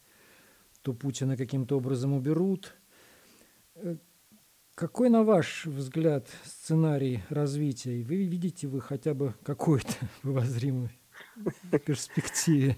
то 0.81 0.95
Путина 0.95 1.37
каким-то 1.37 1.77
образом 1.77 2.15
уберут. 2.15 2.75
Э, 3.83 3.97
какой, 4.75 5.09
на 5.11 5.25
ваш 5.25 5.67
взгляд, 5.67 6.29
сценарий 6.45 7.23
развития? 7.29 8.03
Вы 8.03 8.25
видите 8.25 8.67
вы 8.67 8.81
хотя 8.81 9.15
бы 9.15 9.35
какой-то 9.43 9.93
в 10.23 10.31
обозримой 10.31 10.91
перспективе? 11.85 12.77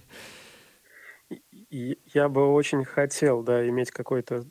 Я 1.70 2.28
бы 2.28 2.52
очень 2.52 2.84
хотел, 2.84 3.42
да, 3.42 3.68
иметь 3.68 3.90
какой-то 3.90 4.44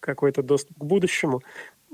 какой-то 0.00 0.42
доступ 0.42 0.76
к 0.78 0.84
будущему 0.84 1.40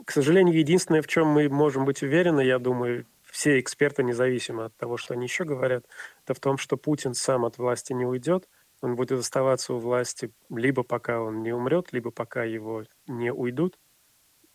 к 0.05 0.13
сожалению, 0.13 0.57
единственное, 0.57 1.03
в 1.03 1.07
чем 1.07 1.27
мы 1.29 1.49
можем 1.49 1.85
быть 1.85 2.03
уверены, 2.03 2.41
я 2.41 2.59
думаю, 2.59 3.07
все 3.31 3.61
эксперты, 3.61 4.03
независимо 4.03 4.67
от 4.67 4.77
того, 4.77 4.97
что 4.97 5.15
они 5.15 5.25
еще 5.25 5.45
говорят, 5.45 5.85
это 6.25 6.35
в 6.35 6.41
том, 6.41 6.59
что 6.59 6.77
Путин 6.77 7.15
сам 7.15 7.45
от 7.45 7.59
власти 7.59 7.93
не 7.93 8.05
уйдет, 8.05 8.49
он 8.81 8.97
будет 8.97 9.19
оставаться 9.19 9.75
у 9.75 9.79
власти 9.79 10.33
либо 10.49 10.83
пока 10.83 11.21
он 11.21 11.43
не 11.43 11.53
умрет, 11.53 11.93
либо 11.93 12.11
пока 12.11 12.45
его 12.45 12.85
не 13.07 13.33
уйдут, 13.33 13.79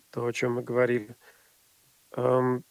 то, 0.09 0.25
о 0.25 0.33
чем 0.33 0.55
мы 0.55 0.63
говорили. 0.63 1.15
Эм, 2.15 2.63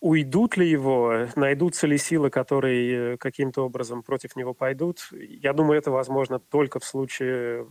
уйдут 0.00 0.56
ли 0.56 0.68
его, 0.68 1.28
найдутся 1.36 1.86
ли 1.86 1.96
силы, 1.96 2.30
которые 2.30 3.14
э, 3.14 3.16
каким-то 3.18 3.64
образом 3.64 4.02
против 4.02 4.34
него 4.34 4.52
пойдут, 4.52 5.08
я 5.12 5.52
думаю, 5.52 5.78
это 5.78 5.90
возможно 5.90 6.40
только 6.40 6.80
в 6.80 6.84
случае 6.84 7.68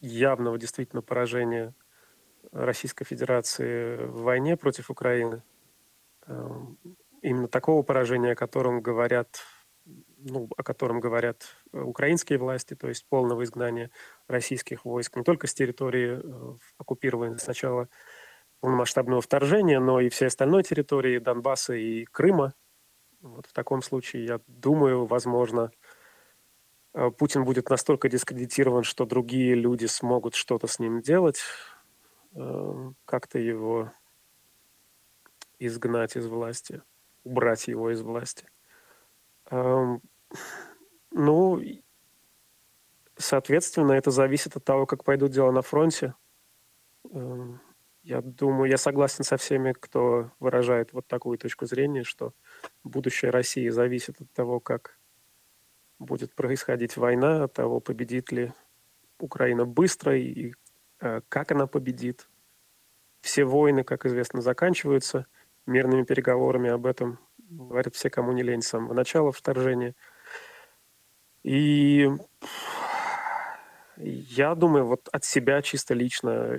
явного 0.00 0.58
действительно 0.58 1.02
поражения 1.02 1.74
Российской 2.50 3.04
Федерации 3.04 3.96
в 3.96 4.22
войне 4.22 4.56
против 4.56 4.90
Украины. 4.90 5.42
Именно 7.22 7.48
такого 7.48 7.82
поражения, 7.82 8.32
о 8.32 8.36
котором 8.36 8.82
говорят, 8.82 9.40
ну, 10.24 10.48
о 10.56 10.62
котором 10.62 11.00
говорят 11.00 11.44
украинские 11.72 12.38
власти, 12.38 12.74
то 12.74 12.88
есть 12.88 13.06
полного 13.08 13.44
изгнания 13.44 13.90
российских 14.28 14.84
войск 14.84 15.16
не 15.16 15.22
только 15.22 15.46
с 15.46 15.54
территории 15.54 16.20
э, 16.22 16.56
оккупированной 16.78 17.38
сначала 17.38 17.88
полномасштабного 18.60 19.20
вторжения, 19.20 19.80
но 19.80 20.00
и 20.00 20.08
всей 20.08 20.26
остальной 20.26 20.62
территории 20.62 21.18
Донбасса 21.18 21.74
и 21.74 22.04
Крыма. 22.04 22.54
Вот 23.20 23.46
в 23.46 23.52
таком 23.52 23.82
случае, 23.82 24.24
я 24.24 24.40
думаю, 24.46 25.06
возможно, 25.06 25.70
э, 26.94 27.10
Путин 27.10 27.44
будет 27.44 27.70
настолько 27.70 28.08
дискредитирован, 28.08 28.84
что 28.84 29.04
другие 29.04 29.54
люди 29.54 29.86
смогут 29.86 30.34
что-то 30.34 30.66
с 30.66 30.78
ним 30.78 31.00
делать. 31.00 31.40
Эм, 32.34 32.96
как-то 33.04 33.38
его 33.38 33.92
изгнать 35.58 36.16
из 36.16 36.26
власти, 36.26 36.82
убрать 37.24 37.68
его 37.68 37.90
из 37.90 38.00
власти. 38.00 38.46
Ну, 41.10 41.62
соответственно, 43.16 43.92
это 43.92 44.10
зависит 44.10 44.56
от 44.56 44.64
того, 44.64 44.86
как 44.86 45.04
пойдут 45.04 45.32
дела 45.32 45.52
на 45.52 45.62
фронте. 45.62 46.14
Эм, 47.10 47.60
я 48.02 48.20
думаю, 48.22 48.70
я 48.70 48.78
согласен 48.78 49.24
со 49.24 49.36
всеми, 49.36 49.72
кто 49.72 50.30
выражает 50.40 50.92
вот 50.92 51.06
такую 51.06 51.38
точку 51.38 51.66
зрения, 51.66 52.04
что 52.04 52.32
будущее 52.82 53.30
России 53.30 53.68
зависит 53.68 54.20
от 54.20 54.32
того, 54.32 54.60
как 54.60 54.98
будет 55.98 56.34
происходить 56.34 56.96
война, 56.96 57.44
от 57.44 57.52
того, 57.52 57.80
победит 57.80 58.32
ли 58.32 58.52
Украина 59.18 59.66
быстро 59.66 60.16
и 60.16 60.54
Э, 61.02 61.20
как 61.28 61.50
она 61.50 61.66
победит. 61.66 62.28
Все 63.22 63.44
войны, 63.44 63.82
как 63.82 64.06
известно, 64.06 64.40
заканчиваются 64.40 65.26
мирными 65.66 66.04
переговорами. 66.04 66.70
Об 66.70 66.86
этом 66.86 67.18
говорят 67.38 67.94
все, 67.96 68.08
кому 68.08 68.32
не 68.32 68.42
лень, 68.44 68.62
с 68.62 68.68
самого 68.68 68.94
начала 68.94 69.32
вторжения. 69.32 69.96
И 71.42 72.08
я 73.96 74.54
думаю, 74.54 74.86
вот 74.86 75.08
от 75.12 75.24
себя 75.24 75.62
чисто 75.62 75.94
лично, 75.94 76.58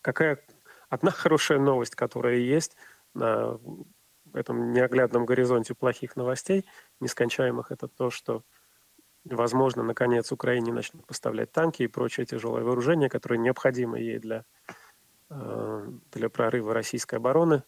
какая 0.00 0.44
одна 0.88 1.10
хорошая 1.10 1.58
новость, 1.58 1.94
которая 1.94 2.36
есть 2.36 2.76
на 3.14 3.58
этом 4.34 4.72
неоглядном 4.72 5.26
горизонте 5.26 5.74
плохих 5.74 6.16
новостей, 6.16 6.66
нескончаемых, 7.00 7.70
это 7.70 7.88
то, 7.88 8.10
что 8.10 8.42
возможно, 9.24 9.82
наконец, 9.82 10.30
Украине 10.32 10.72
начнут 10.72 11.06
поставлять 11.06 11.52
танки 11.52 11.82
и 11.82 11.88
прочее 11.88 12.26
тяжелое 12.26 12.62
вооружение, 12.62 13.08
которое 13.08 13.38
необходимо 13.38 13.98
ей 13.98 14.18
для, 14.18 14.44
э, 15.30 15.88
для 16.12 16.28
прорыва 16.28 16.74
российской 16.74 17.16
обороны, 17.16 17.62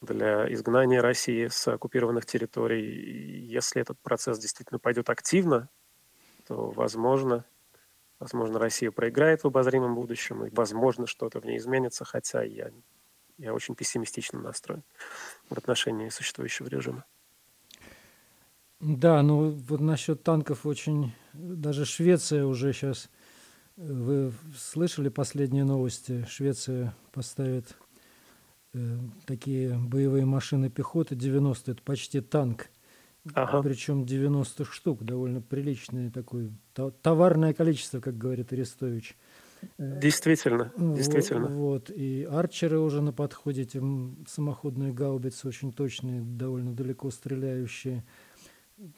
для 0.00 0.52
изгнания 0.52 1.02
России 1.02 1.48
с 1.48 1.68
оккупированных 1.68 2.24
территорий. 2.26 3.46
Если 3.46 3.82
этот 3.82 3.98
процесс 4.00 4.38
действительно 4.38 4.78
пойдет 4.78 5.10
активно, 5.10 5.68
то, 6.46 6.70
возможно, 6.70 7.44
возможно, 8.18 8.58
Россия 8.58 8.90
проиграет 8.90 9.42
в 9.42 9.46
обозримом 9.46 9.94
будущем, 9.94 10.44
и, 10.44 10.50
возможно, 10.50 11.06
что-то 11.06 11.40
в 11.40 11.44
ней 11.44 11.58
изменится, 11.58 12.04
хотя 12.04 12.42
я, 12.42 12.70
я 13.38 13.54
очень 13.54 13.74
пессимистично 13.74 14.40
настроен 14.40 14.82
в 15.48 15.56
отношении 15.56 16.08
существующего 16.08 16.68
режима. 16.68 17.04
Да, 18.80 19.22
ну 19.22 19.50
вот 19.50 19.80
насчет 19.80 20.22
танков 20.22 20.64
очень... 20.64 21.12
Даже 21.32 21.84
Швеция 21.84 22.44
уже 22.44 22.72
сейчас... 22.72 23.10
Вы 23.76 24.32
слышали 24.56 25.08
последние 25.08 25.64
новости? 25.64 26.24
Швеция 26.28 26.94
поставит 27.12 27.76
э, 28.74 28.98
такие 29.26 29.76
боевые 29.78 30.24
машины 30.24 30.70
пехоты 30.70 31.14
90, 31.14 31.72
это 31.72 31.82
почти 31.82 32.20
танк. 32.20 32.68
Ага. 33.34 33.62
Причем 33.62 34.06
90 34.06 34.64
штук, 34.64 35.04
довольно 35.04 35.40
приличное 35.40 36.10
такое 36.10 36.50
товарное 37.02 37.52
количество, 37.52 38.00
как 38.00 38.16
говорит 38.16 38.52
Арестович. 38.52 39.16
Действительно, 39.76 40.72
действительно. 40.76 41.48
Вот, 41.48 41.90
и 41.90 42.26
арчеры 42.30 42.78
уже 42.78 43.02
на 43.02 43.12
подходе, 43.12 43.62
эти 43.62 43.82
самоходные 44.28 44.92
гаубицы 44.92 45.48
очень 45.48 45.72
точные, 45.72 46.22
довольно 46.22 46.72
далеко 46.74 47.10
стреляющие. 47.10 48.04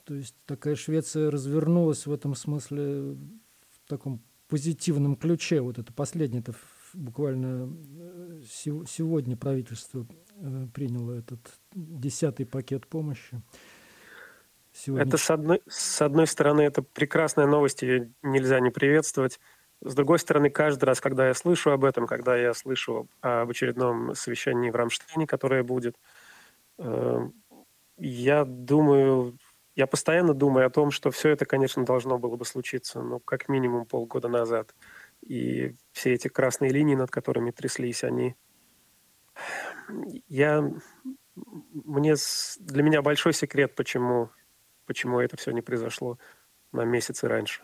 То 0.04 0.14
есть 0.14 0.34
такая 0.44 0.74
Швеция 0.74 1.30
развернулась 1.30 2.06
в 2.06 2.12
этом 2.12 2.34
смысле 2.34 3.14
в 3.14 3.88
таком 3.88 4.20
позитивном 4.48 5.16
ключе. 5.16 5.60
Вот 5.62 5.78
это 5.78 5.92
последнее, 5.92 6.40
это 6.40 6.52
буквально 6.94 7.72
э, 7.98 8.42
сегодня 8.44 9.36
правительство 9.36 10.06
э, 10.36 10.66
приняло 10.72 11.12
этот 11.12 11.40
десятый 11.72 12.46
пакет 12.46 12.86
помощи. 12.86 13.42
сегодня? 14.72 15.06
Это 15.06 15.16
с 15.16 15.30
одной, 15.30 15.62
с 15.68 16.02
одной 16.02 16.26
стороны, 16.26 16.62
это 16.62 16.82
прекрасная 16.82 17.46
новость, 17.46 17.82
ее 17.82 18.10
нельзя 18.22 18.60
не 18.60 18.70
приветствовать. 18.70 19.40
С 19.82 19.94
другой 19.94 20.18
стороны, 20.18 20.50
каждый 20.50 20.84
раз, 20.84 21.00
когда 21.00 21.28
я 21.28 21.34
слышу 21.34 21.70
об 21.70 21.84
этом, 21.84 22.06
когда 22.06 22.36
я 22.36 22.52
слышу 22.52 23.08
об 23.22 23.50
очередном 23.50 24.14
совещании 24.14 24.70
в 24.70 24.76
Рамштейне, 24.76 25.26
которое 25.26 25.62
будет, 25.62 25.96
э, 26.78 27.28
я 27.96 28.44
думаю, 28.44 29.38
я 29.76 29.86
постоянно 29.86 30.34
думаю 30.34 30.66
о 30.66 30.70
том, 30.70 30.90
что 30.90 31.10
все 31.10 31.30
это, 31.30 31.46
конечно, 31.46 31.84
должно 31.84 32.18
было 32.18 32.36
бы 32.36 32.44
случиться, 32.44 33.00
ну, 33.00 33.20
как 33.20 33.48
минимум 33.48 33.86
полгода 33.86 34.28
назад. 34.28 34.74
И 35.30 35.76
все 35.92 36.14
эти 36.14 36.26
красные 36.26 36.72
линии, 36.72 36.96
над 36.96 37.12
которыми 37.12 37.52
тряслись, 37.52 38.02
они... 38.02 38.34
Я... 40.26 40.68
Мне... 41.36 42.16
Для 42.58 42.82
меня 42.82 43.00
большой 43.00 43.32
секрет, 43.32 43.76
почему, 43.76 44.30
почему 44.86 45.20
это 45.20 45.36
все 45.36 45.52
не 45.52 45.62
произошло 45.62 46.18
на 46.72 46.84
месяцы 46.84 47.28
раньше. 47.28 47.62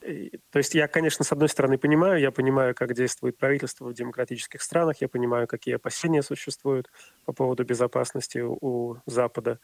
То 0.00 0.58
есть 0.58 0.76
я, 0.76 0.86
конечно, 0.86 1.24
с 1.24 1.32
одной 1.32 1.48
стороны 1.48 1.78
понимаю, 1.78 2.20
я 2.20 2.30
понимаю, 2.30 2.76
как 2.76 2.94
действует 2.94 3.38
правительство 3.38 3.86
в 3.88 3.94
демократических 3.94 4.62
странах, 4.62 5.00
я 5.00 5.08
понимаю, 5.08 5.48
какие 5.48 5.74
опасения 5.74 6.22
существуют 6.22 6.92
по 7.24 7.32
поводу 7.32 7.64
безопасности 7.64 8.38
у 8.38 8.98
Запада, 9.04 9.58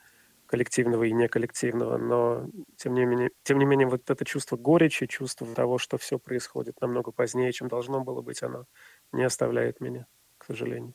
коллективного 0.50 1.04
и 1.04 1.12
неколлективного, 1.12 1.96
но 1.96 2.50
тем 2.76 2.94
не 2.94 3.04
менее, 3.04 3.30
тем 3.44 3.60
не 3.60 3.64
менее 3.64 3.86
вот 3.86 4.10
это 4.10 4.24
чувство 4.24 4.56
горечи, 4.56 5.06
чувство 5.06 5.46
того, 5.54 5.78
что 5.78 5.96
все 5.96 6.18
происходит 6.18 6.80
намного 6.80 7.12
позднее, 7.12 7.52
чем 7.52 7.68
должно 7.68 8.02
было 8.02 8.20
быть, 8.20 8.42
оно 8.42 8.64
не 9.12 9.22
оставляет 9.22 9.80
меня, 9.80 10.08
к 10.38 10.46
сожалению. 10.46 10.92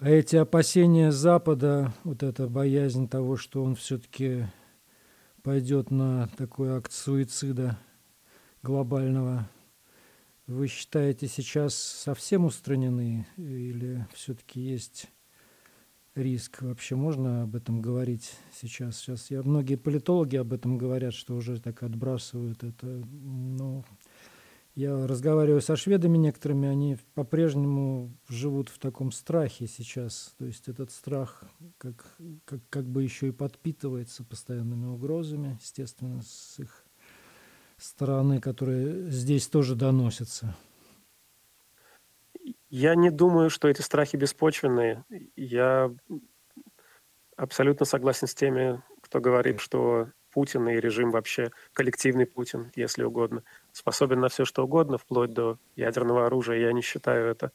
А 0.00 0.10
эти 0.10 0.34
опасения 0.34 1.12
Запада, 1.12 1.94
вот 2.02 2.24
эта 2.24 2.48
боязнь 2.48 3.08
того, 3.08 3.36
что 3.36 3.62
он 3.62 3.76
все-таки 3.76 4.46
пойдет 5.44 5.92
на 5.92 6.26
такой 6.36 6.76
акт 6.76 6.90
суицида 6.90 7.78
глобального, 8.64 9.48
вы 10.48 10.66
считаете 10.66 11.28
сейчас 11.28 11.76
совсем 11.76 12.46
устранены 12.46 13.28
или 13.36 14.08
все-таки 14.12 14.58
есть 14.58 15.06
риск? 16.16 16.62
Вообще 16.62 16.96
можно 16.96 17.42
об 17.42 17.54
этом 17.54 17.80
говорить 17.80 18.32
сейчас? 18.60 18.98
Сейчас 18.98 19.30
я, 19.30 19.42
многие 19.42 19.76
политологи 19.76 20.36
об 20.36 20.52
этом 20.52 20.78
говорят, 20.78 21.14
что 21.14 21.36
уже 21.36 21.60
так 21.60 21.82
отбрасывают 21.82 22.64
это. 22.64 22.86
Но 22.86 23.84
я 24.74 25.06
разговариваю 25.06 25.62
со 25.62 25.74
шведами 25.74 26.18
некоторыми, 26.18 26.68
они 26.68 26.98
по-прежнему 27.14 28.14
живут 28.28 28.68
в 28.68 28.78
таком 28.78 29.10
страхе 29.10 29.66
сейчас. 29.66 30.34
То 30.38 30.44
есть 30.44 30.68
этот 30.68 30.90
страх 30.90 31.44
как, 31.78 32.04
как, 32.44 32.60
как 32.68 32.86
бы 32.86 33.02
еще 33.02 33.28
и 33.28 33.32
подпитывается 33.32 34.22
постоянными 34.22 34.86
угрозами, 34.86 35.58
естественно, 35.62 36.20
с 36.22 36.58
их 36.58 36.84
стороны, 37.78 38.40
которые 38.40 39.10
здесь 39.10 39.48
тоже 39.48 39.76
доносятся. 39.76 40.54
Я 42.68 42.94
не 42.94 43.10
думаю, 43.10 43.50
что 43.50 43.68
эти 43.68 43.80
страхи 43.80 44.16
беспочвенные. 44.16 45.04
Я 45.36 45.92
абсолютно 47.36 47.86
согласен 47.86 48.26
с 48.26 48.34
теми, 48.34 48.82
кто 49.02 49.20
говорит, 49.20 49.60
что 49.60 50.08
Путин 50.32 50.68
и 50.68 50.80
режим 50.80 51.12
вообще, 51.12 51.50
коллективный 51.72 52.26
Путин, 52.26 52.70
если 52.74 53.04
угодно, 53.04 53.42
способен 53.72 54.20
на 54.20 54.28
все, 54.28 54.44
что 54.44 54.64
угодно, 54.64 54.98
вплоть 54.98 55.32
до 55.32 55.58
ядерного 55.76 56.26
оружия. 56.26 56.58
Я 56.58 56.72
не 56.72 56.82
считаю 56.82 57.30
это 57.30 57.52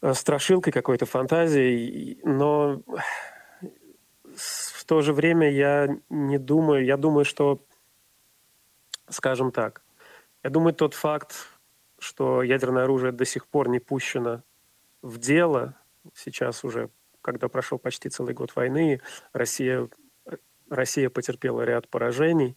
э, 0.00 0.14
страшилкой 0.14 0.72
какой-то 0.72 1.04
фантазией, 1.04 2.20
но 2.24 2.82
в 4.34 4.84
то 4.86 5.02
же 5.02 5.12
время 5.12 5.50
я 5.50 5.88
не 6.08 6.38
думаю, 6.38 6.84
я 6.84 6.96
думаю, 6.96 7.24
что, 7.24 7.60
скажем 9.08 9.52
так, 9.52 9.82
я 10.42 10.50
думаю, 10.50 10.74
тот 10.74 10.94
факт, 10.94 11.34
что 12.02 12.42
ядерное 12.42 12.84
оружие 12.84 13.12
до 13.12 13.24
сих 13.24 13.46
пор 13.46 13.68
не 13.68 13.78
пущено 13.78 14.42
в 15.02 15.18
дело, 15.18 15.76
сейчас 16.14 16.64
уже, 16.64 16.90
когда 17.20 17.48
прошел 17.48 17.78
почти 17.78 18.08
целый 18.08 18.34
год 18.34 18.54
войны, 18.56 19.00
Россия 19.32 19.88
Россия 20.68 21.10
потерпела 21.10 21.62
ряд 21.62 21.88
поражений 21.88 22.56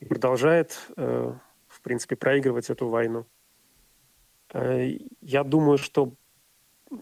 и 0.00 0.04
продолжает, 0.04 0.78
э, 0.96 1.32
в 1.66 1.80
принципе, 1.80 2.14
проигрывать 2.14 2.68
эту 2.68 2.88
войну. 2.88 3.26
Э, 4.52 4.90
я 5.20 5.42
думаю, 5.42 5.78
что 5.78 6.14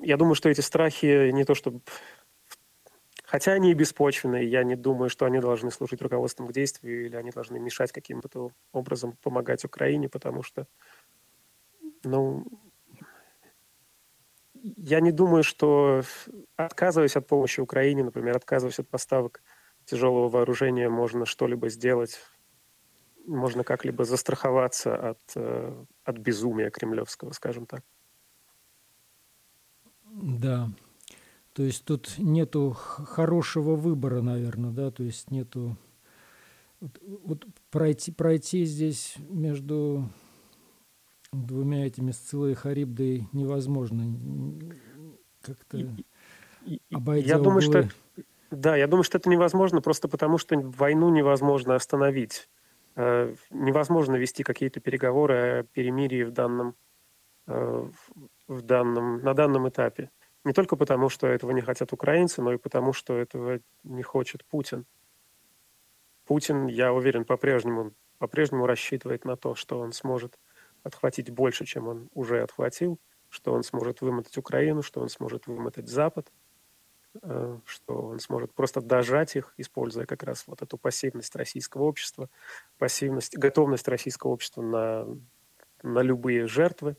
я 0.03 0.17
думаю, 0.17 0.37
что 0.37 0.49
эти 0.49 0.61
страхи 0.61 1.31
не 1.33 1.45
то 1.45 1.55
чтобы... 1.55 1.81
Хотя 3.25 3.53
они 3.53 3.71
и 3.71 3.75
беспочвенные, 3.75 4.49
я 4.49 4.63
не 4.63 4.77
думаю, 4.77 5.09
что 5.09 5.25
они 5.25 5.41
должны 5.41 5.71
служить 5.71 6.03
руководством 6.03 6.47
к 6.47 6.53
действию 6.53 7.07
или 7.07 7.17
они 7.17 7.31
должны 7.31 7.59
мешать 7.59 7.93
каким-то 7.93 8.53
образом 8.73 9.17
помогать 9.23 9.65
Украине, 9.65 10.09
потому 10.09 10.43
что, 10.43 10.67
ну, 12.05 12.47
я 14.55 15.01
не 15.01 15.13
думаю, 15.13 15.43
что 15.43 16.03
отказываясь 16.57 17.17
от 17.17 17.27
помощи 17.27 17.61
Украине, 17.61 18.05
например, 18.05 18.37
отказываясь 18.37 18.79
от 18.79 18.89
поставок 18.89 19.43
тяжелого 19.85 20.29
вооружения 20.29 20.89
можно 20.89 21.27
что-либо 21.27 21.69
сделать, 21.69 22.19
можно 23.27 23.65
как-либо 23.65 24.05
застраховаться 24.05 25.11
от, 25.11 25.21
э, 25.35 25.85
от 26.05 26.19
безумия 26.19 26.71
кремлевского, 26.71 27.33
скажем 27.33 27.67
так. 27.67 27.83
Да. 30.05 30.69
То 31.53 31.63
есть 31.63 31.85
тут 31.85 32.15
нету 32.19 32.71
хорошего 32.73 33.75
выбора, 33.77 34.23
наверное, 34.23 34.71
да, 34.71 34.91
то 34.91 35.03
есть 35.03 35.31
нету 35.31 35.77
вот, 36.81 36.99
вот 37.03 37.47
пройти, 37.71 38.13
пройти 38.13 38.65
здесь 38.65 39.17
между 39.19 40.09
двумя 41.33 41.87
этими 41.87 42.11
Сцилой 42.11 42.53
и 42.53 42.55
Харибдой 42.55 43.29
невозможно. 43.33 44.05
Как-то 45.43 45.79
обойдя 46.93 47.29
Я 47.29 47.39
думаю, 47.39 47.63
что 47.63 47.89
да, 48.51 48.75
я 48.77 48.89
думаю, 48.89 49.05
что 49.05 49.19
это 49.19 49.29
невозможно 49.29 49.81
просто 49.81 50.09
потому, 50.09 50.37
что 50.37 50.59
войну 50.59 51.09
невозможно 51.11 51.77
остановить. 51.77 52.49
Э, 52.97 53.35
невозможно 53.51 54.17
вести 54.17 54.43
какие-то 54.43 54.81
переговоры 54.81 55.35
о 55.37 55.63
перемирии 55.63 56.25
в 56.25 56.33
данном, 56.33 56.75
э, 57.47 57.91
в 58.49 58.63
данном, 58.63 59.23
на 59.23 59.35
данном 59.35 59.69
этапе. 59.69 60.11
Не 60.43 60.53
только 60.53 60.75
потому, 60.75 61.09
что 61.09 61.29
этого 61.29 61.53
не 61.53 61.61
хотят 61.61 61.93
украинцы, 61.93 62.43
но 62.43 62.53
и 62.53 62.59
потому, 62.59 62.93
что 62.93 63.17
этого 63.17 63.61
не 63.85 64.03
хочет 64.03 64.45
Путин. 64.47 64.85
Путин, 66.25 66.67
я 66.67 66.93
уверен, 66.93 67.25
по-прежнему, 67.25 67.93
по-прежнему 68.19 68.67
рассчитывает 68.67 69.25
на 69.25 69.37
то, 69.37 69.55
что 69.55 69.79
он 69.79 69.93
сможет 69.93 70.39
отхватить 70.83 71.31
больше, 71.31 71.65
чем 71.65 71.89
он 71.89 72.09
уже 72.15 72.43
отхватил, 72.43 72.99
что 73.29 73.53
он 73.53 73.63
сможет 73.63 74.01
вымотать 74.01 74.37
Украину, 74.39 74.83
что 74.83 75.01
он 75.01 75.09
сможет 75.09 75.47
вымотать 75.47 75.89
Запад– 75.89 76.33
Э, 77.23 77.59
что 77.65 77.95
он 77.95 78.21
сможет 78.21 78.55
просто 78.55 78.81
дожать 78.81 79.35
их, 79.35 79.53
используя 79.57 80.07
как 80.07 80.23
раз 80.23 80.45
вот 80.47 80.63
эту 80.63 80.79
пассивность 80.79 81.35
российского 81.35 81.83
общества, 81.83 82.31
пассивность, 82.79 83.37
готовность 83.37 83.89
российского 83.89 84.31
общества 84.31 84.63
на, 84.63 85.07
на 85.83 86.03
любые 86.03 86.47
жертвы. 86.47 86.97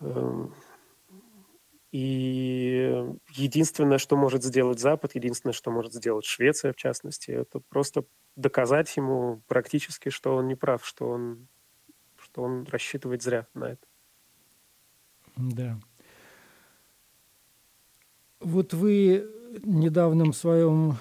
Эм, 0.00 0.52
и 1.92 3.04
единственное, 3.30 3.98
что 3.98 4.16
может 4.16 4.42
сделать 4.42 4.80
Запад, 4.80 5.14
единственное, 5.14 5.52
что 5.52 5.70
может 5.70 5.94
сделать 5.94 6.24
Швеция, 6.24 6.72
в 6.72 6.76
частности, 6.76 7.30
это 7.30 7.60
просто 7.60 8.04
доказать 8.34 8.96
ему 8.96 9.42
практически, 9.46 10.08
что 10.08 10.34
он 10.34 10.48
не 10.48 10.56
прав, 10.56 10.84
что 10.84 11.08
он, 11.08 11.46
что 12.34 12.42
он 12.42 12.64
рассчитывает 12.64 13.22
зря 13.22 13.46
на 13.54 13.66
это. 13.66 13.86
Да. 15.36 15.78
Вот 18.40 18.74
вы 18.74 19.30
недавнем 19.62 20.32
своем 20.32 20.96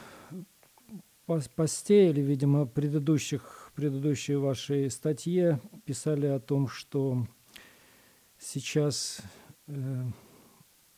посте 1.25 2.11
или, 2.11 2.21
видимо, 2.21 2.67
предыдущих, 2.67 3.71
предыдущей 3.73 4.35
вашей 4.35 4.91
статье 4.91 5.59
писали 5.85 6.27
о 6.27 6.39
том, 6.39 6.67
что 6.67 7.25
сейчас 8.37 9.19
э, 9.65 10.03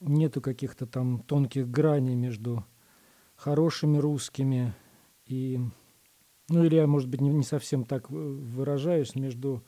нету 0.02 0.42
каких-то 0.42 0.86
там 0.86 1.20
тонких 1.20 1.70
граней 1.70 2.16
между 2.16 2.66
хорошими 3.38 4.00
русскими 4.00 4.74
и, 5.28 5.62
ну 6.50 6.66
или 6.66 6.76
я, 6.76 6.88
может 6.88 7.08
быть, 7.08 7.22
не, 7.22 7.30
не 7.30 7.44
совсем 7.44 7.86
так 7.86 8.10
выражаюсь, 8.10 9.16
между 9.16 9.64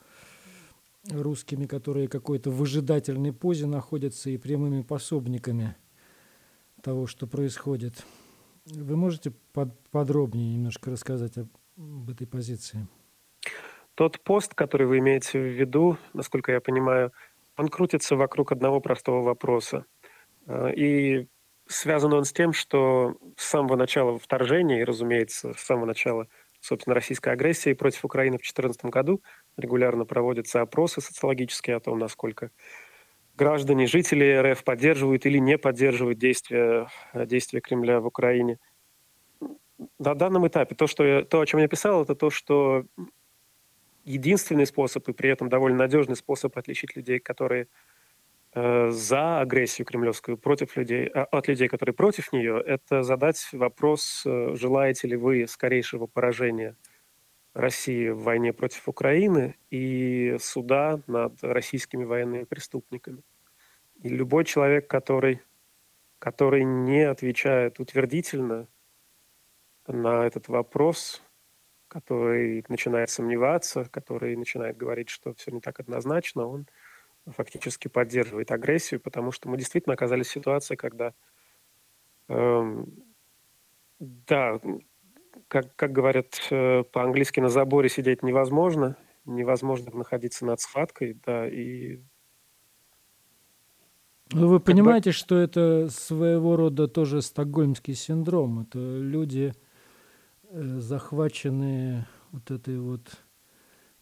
русскими, 1.10 1.66
которые 1.66 2.08
какой-то 2.08 2.52
выжидательной 2.52 3.34
позе 3.34 3.66
находятся, 3.66 4.30
и 4.30 4.38
прямыми 4.38 4.82
пособниками– 4.82 5.76
того, 6.82 7.08
что 7.08 7.28
происходит. 7.28 8.06
Вы 8.66 8.96
можете 8.96 9.32
под, 9.54 9.70
подробнее 9.90 10.56
немножко 10.56 10.92
рассказать 10.92 11.38
об, 11.38 11.48
об 11.78 12.10
этой 12.10 12.28
позиции? 12.28 12.88
Тот 13.96 14.20
пост, 14.22 14.54
который 14.54 14.86
вы 14.86 15.00
имеете 15.00 15.40
в 15.40 15.46
виду, 15.46 15.98
насколько 16.14 16.52
я 16.52 16.62
понимаю, 16.62 17.12
он 17.56 17.70
крутится 17.70 18.16
вокруг 18.16 18.52
одного 18.52 18.80
простого 18.80 19.22
вопроса. 19.22 19.86
Э, 20.46 20.72
и 20.74 21.28
связан 21.68 22.14
он 22.14 22.26
с 22.26 22.32
тем, 22.32 22.54
что 22.54 23.18
с 23.36 23.46
самого 23.46 23.76
начала 23.76 24.20
вторжения, 24.20 24.82
и, 24.82 24.84
разумеется, 24.84 25.54
с 25.54 25.62
самого 25.62 25.86
начала, 25.86 26.28
собственно, 26.60 26.94
российской 26.94 27.34
агрессии 27.34 27.74
против 27.74 28.06
Украины 28.06 28.38
в 28.38 28.42
2014 28.42 28.86
году 28.86 29.24
регулярно 29.58 30.06
проводятся 30.06 30.62
опросы 30.62 31.02
социологические 31.02 31.76
о 31.76 31.80
том, 31.80 32.00
насколько 32.00 32.52
граждане, 33.36 33.88
жители 33.88 34.36
РФ 34.52 34.64
поддерживают 34.64 35.26
или 35.26 35.38
не 35.38 35.58
поддерживают 35.58 36.18
действия, 36.18 36.88
действия 37.14 37.62
Кремля 37.62 38.00
в 38.00 38.08
Украине. 38.08 38.60
На 40.00 40.16
данном 40.16 40.48
этапе 40.48 40.76
то, 40.76 40.88
что 40.88 41.04
я, 41.04 41.24
то, 41.24 41.42
о 41.42 41.46
чем 41.46 41.60
я 41.60 41.68
писал, 41.68 42.04
это 42.04 42.16
то, 42.16 42.30
что 42.30 42.86
единственный 44.06 44.66
способ 44.66 45.08
и 45.10 45.14
при 45.14 45.30
этом 45.30 45.50
довольно 45.50 45.78
надежный 45.78 46.16
способ 46.16 46.58
отличить 46.58 46.96
людей, 46.96 47.20
которые 47.20 47.68
э, 48.54 48.90
за 48.90 49.42
агрессию 49.42 49.86
кремлевскую 49.86 50.38
против 50.38 50.76
людей, 50.78 51.08
а, 51.08 51.26
от 51.26 51.48
людей, 51.48 51.68
которые 51.68 51.94
против 51.94 52.34
нее, 52.34 52.64
это 52.66 53.04
задать 53.04 53.48
вопрос, 53.52 54.24
э, 54.26 54.56
желаете 54.56 55.10
ли 55.10 55.16
вы 55.16 55.46
скорейшего 55.48 56.08
поражения 56.08 56.76
России 57.58 58.10
в 58.10 58.22
войне 58.22 58.54
против 58.54 58.88
Украины 58.88 59.56
и 59.72 60.38
суда 60.40 61.02
над 61.08 61.44
российскими 61.44 62.06
военными 62.06 62.44
преступниками. 62.44 63.24
И 64.04 64.10
любой 64.10 64.46
человек, 64.46 64.88
который, 64.88 65.42
который 66.20 66.64
не 66.64 67.02
отвечает 67.02 67.80
утвердительно 67.80 68.68
на 69.88 70.28
этот 70.28 70.50
вопрос, 70.50 71.24
который 71.88 72.64
начинает 72.70 73.10
сомневаться, 73.10 73.86
который 73.86 74.36
начинает 74.36 74.78
говорить, 74.78 75.10
что 75.10 75.34
все 75.34 75.50
не 75.50 75.60
так 75.60 75.80
однозначно, 75.80 76.46
он 76.46 76.68
фактически 77.26 77.88
поддерживает 77.88 78.52
агрессию, 78.52 79.00
потому 79.00 79.32
что 79.32 79.50
мы 79.50 79.58
действительно 79.58 79.94
оказались 79.94 80.28
в 80.28 80.32
ситуации, 80.32 80.76
когда, 80.76 81.16
эм, 82.28 83.04
да, 84.00 84.62
как, 85.48 85.76
как 85.76 85.92
говорят 85.92 86.40
э, 86.50 86.84
по-английски, 86.84 87.40
на 87.40 87.50
заборе 87.50 87.90
сидеть 87.90 88.24
невозможно, 88.24 88.98
невозможно 89.26 89.92
находиться 89.96 90.46
над 90.46 90.60
схваткой, 90.60 91.20
да, 91.26 91.48
и... 91.48 92.00
Ну, 94.34 94.50
вы 94.50 94.60
понимаете, 94.60 95.12
бы... 95.12 95.14
что 95.14 95.38
это 95.38 95.88
своего 95.90 96.58
рода 96.58 96.90
тоже 96.90 97.22
стокгольмский 97.22 97.94
синдром. 97.94 98.62
Это 98.62 98.78
люди, 98.78 99.54
э, 100.50 100.80
захваченные 100.80 102.08
вот 102.32 102.52
этой 102.52 102.78
вот 102.78 103.10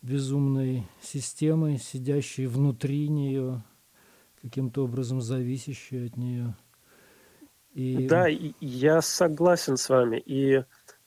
безумной 0.02 0.88
системой, 1.02 1.78
сидящие 1.78 2.48
внутри 2.48 3.08
нее, 3.08 3.64
каким-то 4.42 4.84
образом 4.84 5.22
зависящие 5.22 6.08
от 6.08 6.18
нее. 6.18 6.56
И... 7.74 8.08
Да, 8.08 8.28
я 8.28 9.02
согласен 9.02 9.78
с 9.78 9.90
вами. 9.90 10.18
И 10.26 10.64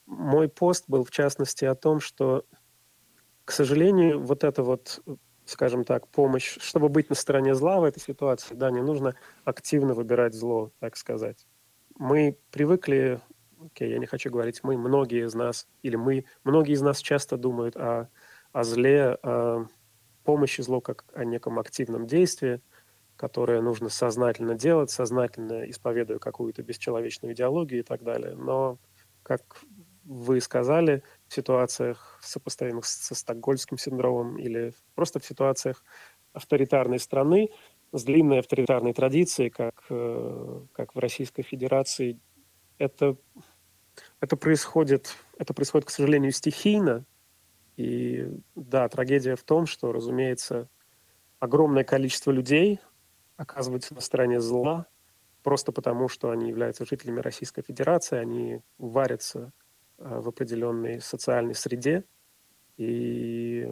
мой 0.09 0.49
пост 0.49 0.85
был, 0.87 1.03
в 1.03 1.11
частности, 1.11 1.65
о 1.65 1.75
том, 1.75 1.99
что, 1.99 2.45
к 3.45 3.51
сожалению, 3.51 4.19
вот 4.19 4.43
эта 4.43 4.63
вот, 4.63 5.01
скажем 5.45 5.83
так, 5.83 6.07
помощь, 6.07 6.57
чтобы 6.59 6.89
быть 6.89 7.09
на 7.09 7.15
стороне 7.15 7.53
зла 7.53 7.79
в 7.79 7.83
этой 7.83 7.99
ситуации, 8.01 8.55
да, 8.55 8.71
не 8.71 8.81
нужно 8.81 9.13
активно 9.45 9.93
выбирать 9.93 10.33
зло, 10.33 10.71
так 10.79 10.97
сказать. 10.97 11.45
Мы 11.97 12.37
привыкли, 12.51 13.21
окей, 13.63 13.91
я 13.91 13.99
не 13.99 14.07
хочу 14.07 14.31
говорить 14.31 14.61
мы, 14.63 14.77
многие 14.77 15.25
из 15.25 15.35
нас, 15.35 15.67
или 15.83 15.95
мы, 15.95 16.25
многие 16.43 16.73
из 16.73 16.81
нас 16.81 16.99
часто 16.99 17.37
думают 17.37 17.77
о, 17.77 18.09
о 18.51 18.63
зле, 18.63 19.17
о 19.21 19.67
помощи 20.23 20.61
злу 20.61 20.81
как 20.81 21.05
о 21.13 21.23
неком 21.23 21.59
активном 21.59 22.07
действии, 22.07 22.61
которое 23.15 23.61
нужно 23.61 23.89
сознательно 23.89 24.55
делать, 24.55 24.89
сознательно 24.89 25.69
исповедуя 25.69 26.17
какую-то 26.17 26.63
бесчеловечную 26.63 27.35
идеологию 27.35 27.81
и 27.81 27.83
так 27.83 28.01
далее. 28.03 28.35
Но, 28.35 28.79
как 29.23 29.41
вы 30.09 30.41
сказали, 30.41 31.03
в 31.27 31.35
ситуациях, 31.35 32.19
сопоставимых 32.23 32.85
со 32.85 33.13
стокгольмским 33.13 33.77
синдромом 33.77 34.39
или 34.39 34.73
просто 34.95 35.19
в 35.19 35.25
ситуациях 35.25 35.83
авторитарной 36.33 36.97
страны 36.97 37.49
с 37.91 38.03
длинной 38.03 38.39
авторитарной 38.39 38.93
традицией, 38.93 39.51
как, 39.51 39.83
э, 39.89 40.61
как 40.73 40.95
в 40.95 40.99
Российской 40.99 41.43
Федерации, 41.43 42.19
это, 42.79 43.17
это, 44.19 44.35
происходит, 44.35 45.15
это 45.37 45.53
происходит, 45.53 45.87
к 45.87 45.91
сожалению, 45.91 46.31
стихийно. 46.31 47.05
И 47.77 48.27
да, 48.55 48.89
трагедия 48.89 49.35
в 49.35 49.43
том, 49.43 49.67
что, 49.67 49.91
разумеется, 49.91 50.69
огромное 51.37 51.83
количество 51.83 52.31
людей 52.31 52.79
оказывается 53.37 53.93
на 53.93 54.01
стороне 54.01 54.41
зла, 54.41 54.87
просто 55.43 55.71
потому, 55.71 56.09
что 56.09 56.31
они 56.31 56.49
являются 56.49 56.83
жителями 56.83 57.19
Российской 57.19 57.61
Федерации, 57.61 58.17
они 58.17 58.61
варятся 58.79 59.53
в 59.99 60.29
определенной 60.29 61.01
социальной 61.01 61.55
среде. 61.55 62.03
И, 62.77 63.69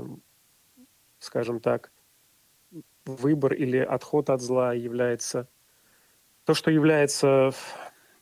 скажем 1.20 1.60
так, 1.60 1.92
выбор 3.06 3.54
или 3.54 3.78
отход 3.78 4.30
от 4.30 4.42
зла 4.42 4.74
является... 4.74 5.48
То, 6.44 6.54
что 6.54 6.72
является... 6.72 7.52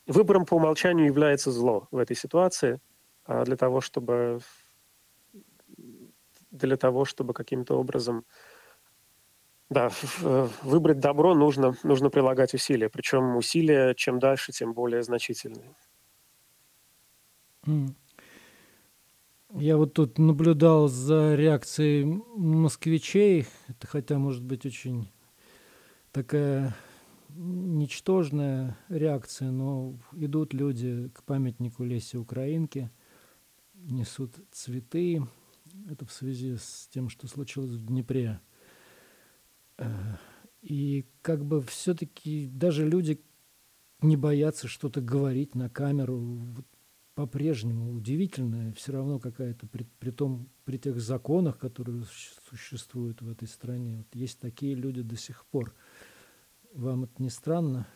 Выбором 0.08 0.46
по 0.46 0.56
умолчанию 0.56 1.08
является 1.08 1.52
зло 1.52 1.88
в 1.90 1.98
этой 1.98 2.16
ситуации, 2.16 2.80
а 3.26 3.44
для 3.44 3.58
того, 3.58 3.82
чтобы 3.82 4.40
для 6.52 6.78
того, 6.78 7.06
чтобы 7.06 7.34
каким-то 7.34 7.78
образом 7.78 8.24
да, 9.70 9.92
выбрать 10.62 11.00
добро, 11.00 11.34
нужно, 11.34 11.76
нужно 11.84 12.10
прилагать 12.10 12.54
усилия. 12.54 12.90
Причем 12.90 13.36
усилия 13.36 13.94
чем 13.96 14.20
дальше, 14.20 14.52
тем 14.52 14.74
более 14.74 15.02
значительные. 15.04 15.76
Я 19.54 19.78
вот 19.78 19.94
тут 19.94 20.18
наблюдал 20.18 20.88
за 20.88 21.36
реакцией 21.36 22.04
москвичей. 22.36 23.46
Это 23.68 23.88
хотя 23.88 24.20
может 24.20 24.44
быть 24.44 24.66
очень 24.66 25.10
такая 26.12 26.76
ничтожная 27.30 28.78
реакция, 28.90 29.52
но 29.52 29.98
идут 30.14 30.54
люди 30.54 31.10
к 31.14 31.24
памятнику 31.24 31.84
Лесе 31.84 32.18
Украинки, 32.18 32.92
несут 33.74 34.36
цветы. 34.52 35.22
Это 35.90 36.06
в 36.06 36.12
связи 36.12 36.56
с 36.58 36.88
тем, 36.92 37.10
что 37.10 37.28
случилось 37.28 37.72
в 37.72 37.86
Днепре. 37.86 38.40
Э, 39.78 40.16
и 40.62 41.06
как 41.22 41.46
бы 41.46 41.62
все-таки 41.62 42.48
даже 42.48 42.88
люди 42.88 43.22
не 44.02 44.18
боятся 44.18 44.68
что-то 44.68 45.02
говорить 45.02 45.56
на 45.56 45.70
камеру. 45.70 46.18
Вот 46.18 46.66
по-прежнему 47.16 47.94
удивительная, 47.94 48.74
все 48.74 48.92
равно 48.92 49.20
какая-то, 49.20 49.66
при, 49.68 49.84
при, 50.00 50.12
том, 50.12 50.50
при 50.66 50.78
тех 50.78 51.00
законах, 51.00 51.58
которые 51.58 52.04
существуют 52.50 53.22
в 53.22 53.32
этой 53.32 53.48
стране, 53.48 53.98
вот 53.98 54.08
есть 54.14 54.40
такие 54.40 54.76
люди 54.76 55.02
до 55.02 55.16
сих 55.16 55.46
пор. 55.46 55.74
Вам 56.74 57.06
это 57.06 57.14
не 57.24 57.30
странно? 57.30 57.88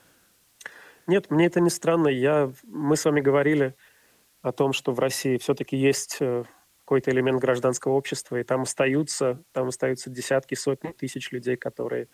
Нет, 1.05 1.29
мне 1.29 1.47
это 1.47 1.59
не 1.59 1.69
странно. 1.69 2.07
Я, 2.07 2.53
мы 2.63 2.95
с 2.95 3.03
вами 3.03 3.19
говорили 3.19 3.75
о 4.41 4.53
том, 4.53 4.71
что 4.71 4.93
в 4.93 4.99
России 4.99 5.37
все-таки 5.37 5.75
есть 5.75 6.17
э, 6.21 6.45
какой-то 6.85 7.11
элемент 7.11 7.41
гражданского 7.41 7.93
общества, 7.93 8.39
и 8.39 8.43
там 8.43 8.61
остаются, 8.61 9.43
там 9.51 9.67
остаются 9.67 10.09
десятки, 10.09 10.55
сотни 10.55 10.93
тысяч 10.93 11.31
людей, 11.31 11.57
которые, 11.57 12.07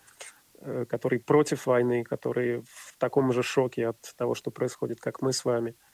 э, 0.58 0.86
которые 0.88 1.20
против 1.20 1.66
войны, 1.66 2.02
которые 2.02 2.62
в 2.66 2.96
таком 2.98 3.32
же 3.32 3.44
шоке 3.44 3.86
от 3.88 4.00
того, 4.16 4.34
что 4.34 4.50
происходит, 4.50 5.00
как 5.00 5.22
мы 5.22 5.32
с 5.32 5.44
вами– 5.44 5.76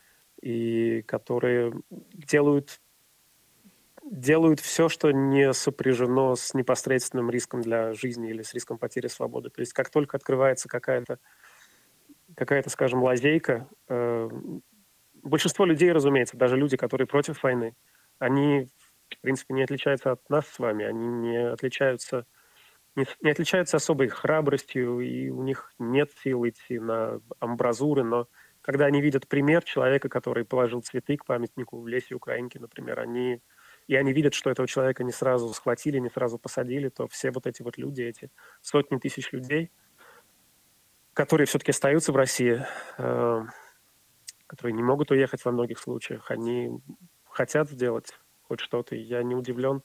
и 0.42 1.02
которые 1.02 1.72
делают, 2.12 2.80
делают 4.04 4.60
все, 4.60 4.88
что 4.88 5.10
не 5.12 5.52
сопряжено 5.54 6.34
с 6.34 6.52
непосредственным 6.52 7.30
риском 7.30 7.62
для 7.62 7.94
жизни 7.94 8.28
или 8.28 8.42
с 8.42 8.52
риском 8.52 8.76
потери 8.76 9.06
свободы. 9.06 9.50
То 9.50 9.60
есть 9.60 9.72
как 9.72 9.88
только 9.88 10.16
открывается 10.16 10.68
какая-то, 10.68 11.18
какая-то 12.36 12.68
скажем, 12.70 13.02
лазейка, 13.02 13.68
э, 13.88 14.28
большинство 15.22 15.64
людей, 15.64 15.92
разумеется, 15.92 16.36
даже 16.36 16.56
люди, 16.56 16.76
которые 16.76 17.06
против 17.06 17.42
войны, 17.42 17.74
они, 18.18 18.68
в 19.08 19.20
принципе, 19.20 19.54
не 19.54 19.62
отличаются 19.62 20.10
от 20.12 20.28
нас 20.28 20.46
с 20.48 20.58
вами, 20.58 20.84
они 20.84 21.06
не 21.06 21.36
отличаются 21.36 22.26
не, 22.96 23.06
не 23.22 23.30
отличаются 23.30 23.76
особой 23.76 24.08
храбростью, 24.08 25.00
и 25.00 25.30
у 25.30 25.42
них 25.42 25.72
нет 25.78 26.10
сил 26.22 26.46
идти 26.46 26.78
на 26.78 27.20
амбразуры, 27.40 28.04
но 28.04 28.28
когда 28.62 28.86
они 28.86 29.00
видят 29.00 29.28
пример 29.28 29.64
человека, 29.64 30.08
который 30.08 30.44
положил 30.44 30.80
цветы 30.82 31.16
к 31.16 31.24
памятнику 31.24 31.80
в 31.80 31.88
лесе 31.88 32.14
Украинки, 32.14 32.58
например, 32.58 33.00
они 33.00 33.42
и 33.88 33.96
они 33.96 34.12
видят, 34.12 34.32
что 34.32 34.48
этого 34.48 34.68
человека 34.68 35.02
не 35.02 35.12
сразу 35.12 35.52
схватили, 35.52 35.98
не 35.98 36.08
сразу 36.08 36.38
посадили, 36.38 36.88
то 36.88 37.08
все 37.08 37.32
вот 37.32 37.46
эти 37.46 37.62
вот 37.62 37.76
люди, 37.76 38.02
эти 38.02 38.30
сотни 38.60 38.96
тысяч 38.98 39.32
людей, 39.32 39.72
которые 41.14 41.46
все-таки 41.46 41.72
остаются 41.72 42.12
в 42.12 42.16
России, 42.16 42.64
э, 42.98 43.42
которые 44.46 44.74
не 44.74 44.82
могут 44.84 45.10
уехать 45.10 45.44
во 45.44 45.52
многих 45.52 45.78
случаях, 45.78 46.30
они 46.30 46.70
хотят 47.24 47.70
сделать 47.70 48.12
хоть 48.42 48.60
что-то, 48.60 48.94
и 48.94 49.00
я 49.00 49.22
не 49.22 49.34
удивлен. 49.34 49.82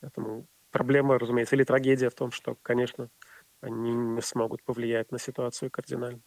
Поэтому 0.00 0.46
проблема, 0.70 1.18
разумеется, 1.18 1.54
или 1.54 1.64
трагедия 1.64 2.10
в 2.10 2.14
том, 2.14 2.30
что, 2.30 2.56
конечно, 2.62 3.10
они 3.60 3.94
не 3.94 4.22
смогут 4.22 4.62
повлиять 4.64 5.12
на 5.12 5.18
ситуацию 5.18 5.70
кардинально. 5.70 6.20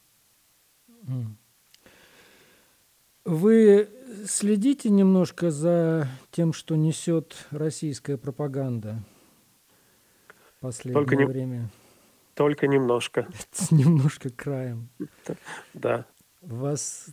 Вы 3.23 3.89
следите 4.25 4.89
немножко 4.89 5.51
за 5.51 6.07
тем, 6.31 6.53
что 6.53 6.75
несет 6.75 7.47
российская 7.51 8.17
пропаганда 8.17 9.03
в 10.27 10.61
последнее 10.61 11.03
только 11.03 11.15
не, 11.15 11.25
время? 11.25 11.69
Только 12.33 12.67
немножко. 12.67 13.27
Немножко 13.71 14.29
краем. 14.31 14.89
Да. 15.73 16.05
Вас 16.41 17.09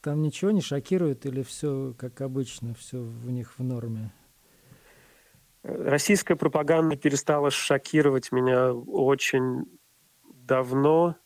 там 0.00 0.22
ничего 0.22 0.50
не 0.50 0.60
шокирует 0.60 1.26
или 1.26 1.42
все 1.42 1.94
как 1.98 2.20
обычно, 2.20 2.74
все 2.74 3.02
в 3.02 3.30
них 3.30 3.58
в 3.58 3.62
норме? 3.62 4.12
Российская 5.62 6.36
пропаганда 6.36 6.96
перестала 6.96 7.50
шокировать 7.50 8.32
меня 8.32 8.72
очень 8.72 9.66
давно. 10.22 11.16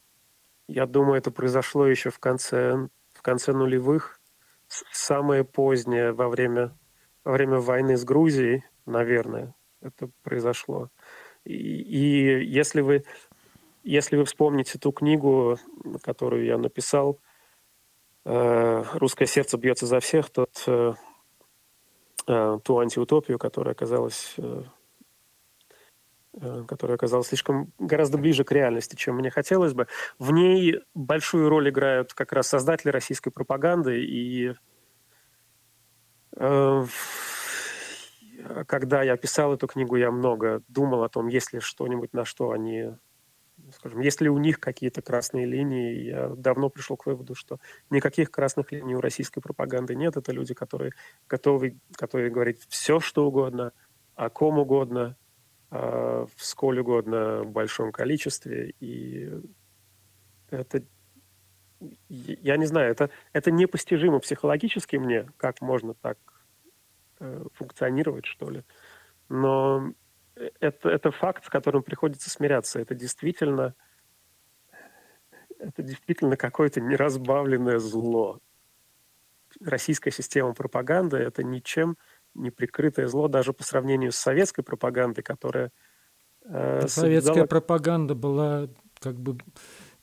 Я 0.66 0.86
думаю, 0.86 1.18
это 1.18 1.30
произошло 1.30 1.86
еще 1.86 2.10
в 2.10 2.18
конце, 2.18 2.88
в 3.12 3.22
конце 3.22 3.52
нулевых. 3.52 4.20
Самое 4.92 5.44
позднее 5.44 6.12
во 6.12 6.28
время, 6.28 6.76
во 7.22 7.32
время 7.32 7.58
войны 7.58 7.96
с 7.96 8.04
Грузией, 8.04 8.64
наверное, 8.86 9.54
это 9.80 10.10
произошло. 10.22 10.90
И, 11.44 11.52
и 11.54 12.44
если, 12.44 12.80
вы, 12.80 13.04
если 13.82 14.16
вы 14.16 14.24
вспомните 14.24 14.78
ту 14.78 14.90
книгу, 14.92 15.58
которую 16.02 16.44
я 16.44 16.56
написал, 16.56 17.20
э, 18.24 18.84
«Русское 18.94 19.26
сердце 19.26 19.58
бьется 19.58 19.86
за 19.86 20.00
всех», 20.00 20.30
тот 20.30 20.64
э, 20.66 20.94
Э, 22.26 22.58
ту 22.62 22.78
антиутопию, 22.78 23.38
которая 23.38 23.74
оказалась 23.74 24.34
э, 26.40 26.64
которая 26.66 26.96
оказалась 26.96 27.28
слишком 27.28 27.72
гораздо 27.78 28.18
ближе 28.18 28.44
к 28.44 28.52
реальности, 28.52 28.96
чем 28.96 29.16
мне 29.16 29.30
хотелось 29.30 29.74
бы. 29.74 29.86
В 30.18 30.32
ней 30.32 30.80
большую 30.94 31.48
роль 31.48 31.70
играют 31.70 32.14
как 32.14 32.32
раз 32.32 32.48
создатели 32.48 32.90
российской 32.90 33.30
пропаганды, 33.30 34.04
и 34.04 34.54
э, 36.36 36.84
когда 38.66 39.02
я 39.02 39.16
писал 39.16 39.54
эту 39.54 39.66
книгу, 39.66 39.96
я 39.96 40.10
много 40.10 40.62
думал 40.68 41.04
о 41.04 41.08
том, 41.08 41.28
есть 41.28 41.52
ли 41.52 41.60
что-нибудь, 41.60 42.12
на 42.12 42.24
что 42.24 42.50
они 42.50 42.90
скажем, 43.72 44.00
если 44.00 44.28
у 44.28 44.38
них 44.38 44.60
какие-то 44.60 45.02
красные 45.02 45.46
линии, 45.46 46.04
я 46.04 46.28
давно 46.28 46.68
пришел 46.68 46.96
к 46.96 47.06
выводу, 47.06 47.34
что 47.34 47.58
никаких 47.90 48.30
красных 48.30 48.72
линий 48.72 48.94
у 48.94 49.00
российской 49.00 49.40
пропаганды 49.40 49.94
нет. 49.94 50.16
Это 50.16 50.32
люди, 50.32 50.54
которые 50.54 50.92
готовы, 51.28 51.78
готовы 51.98 52.30
говорить 52.30 52.60
все, 52.68 53.00
что 53.00 53.26
угодно, 53.26 53.72
о 54.14 54.30
ком 54.30 54.58
угодно, 54.58 55.16
в 55.74 56.44
сколь 56.44 56.78
угодно 56.78 57.42
в 57.42 57.50
большом 57.50 57.90
количестве. 57.90 58.74
И 58.80 59.30
это, 60.50 60.82
я 62.08 62.56
не 62.56 62.66
знаю, 62.66 62.90
это, 62.92 63.10
это 63.32 63.50
непостижимо 63.50 64.20
психологически 64.20 64.96
мне, 64.96 65.28
как 65.36 65.60
можно 65.60 65.94
так 65.94 66.18
э, 67.18 67.44
функционировать, 67.54 68.26
что 68.26 68.50
ли. 68.50 68.62
Но 69.28 69.92
это, 70.60 70.88
это 70.88 71.10
факт, 71.10 71.44
с 71.44 71.48
которым 71.48 71.82
приходится 71.82 72.30
смиряться. 72.30 72.80
Это 72.80 72.94
действительно, 72.94 73.74
это 75.58 75.82
действительно 75.82 76.36
какое-то 76.36 76.80
неразбавленное 76.80 77.78
зло. 77.78 78.38
Российская 79.60 80.10
система 80.12 80.54
пропаганды— 80.54 81.16
это 81.18 81.42
ничем 81.42 81.96
не 82.34 82.50
прикрытое 82.50 83.06
зло 83.08 83.28
даже 83.28 83.52
по 83.52 83.64
сравнению 83.64 84.12
с 84.12 84.16
советской 84.16 84.62
пропагандой, 84.62 85.22
которая... 85.22 85.72
Э, 86.44 86.86
Советская 86.86 87.34
создала... 87.34 87.46
пропаганда 87.46 88.14
была 88.14 88.68
как 89.00 89.20
бы 89.20 89.38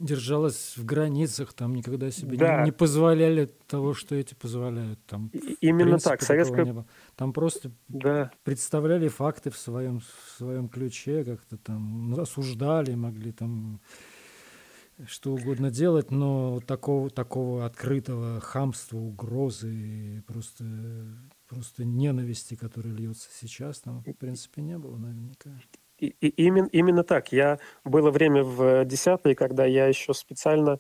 держалась 0.02 0.76
в 0.78 0.86
границах, 0.86 1.54
там 1.54 1.76
никогда 1.76 2.10
себе 2.12 2.38
да. 2.38 2.60
не, 2.60 2.66
не 2.66 2.72
позволяли 2.72 3.46
того, 3.68 3.94
что 3.94 4.16
эти 4.16 4.34
позволяют. 4.34 5.00
Там, 5.06 5.28
И, 5.28 5.58
именно 5.62 5.92
принципе, 5.92 6.10
так. 6.10 6.22
Советская... 6.24 6.86
Там 7.16 7.34
просто 7.34 7.72
да. 7.88 8.32
представляли 8.44 9.08
факты 9.08 9.52
в 9.52 9.58
своем, 9.58 10.00
в 10.00 10.38
своем 10.38 10.70
ключе, 10.70 11.24
как-то 11.24 11.58
там 11.58 12.20
осуждали, 12.20 12.96
могли 12.96 13.32
там 13.32 13.80
что 15.08 15.34
угодно 15.34 15.72
делать, 15.72 16.12
но 16.12 16.60
такого, 16.60 17.10
такого 17.10 17.66
открытого 17.66 18.40
хамства, 18.40 18.98
угрозы, 18.98 20.24
просто, 20.28 20.64
просто 21.52 21.84
ненависти, 21.84 22.56
которая 22.56 22.94
льется 22.94 23.28
сейчас, 23.34 23.82
там, 23.82 24.02
в 24.02 24.14
принципе, 24.14 24.62
не 24.62 24.78
было 24.78 24.96
наверняка. 24.96 25.50
И, 25.98 26.08
и, 26.08 26.30
именно, 26.46 26.70
именно 26.72 27.04
так. 27.04 27.34
Я 27.34 27.60
было 27.84 28.10
время 28.10 28.44
в 28.44 28.86
десятые, 28.86 29.36
когда 29.36 29.66
я 29.66 29.88
еще 29.88 30.14
специально 30.14 30.80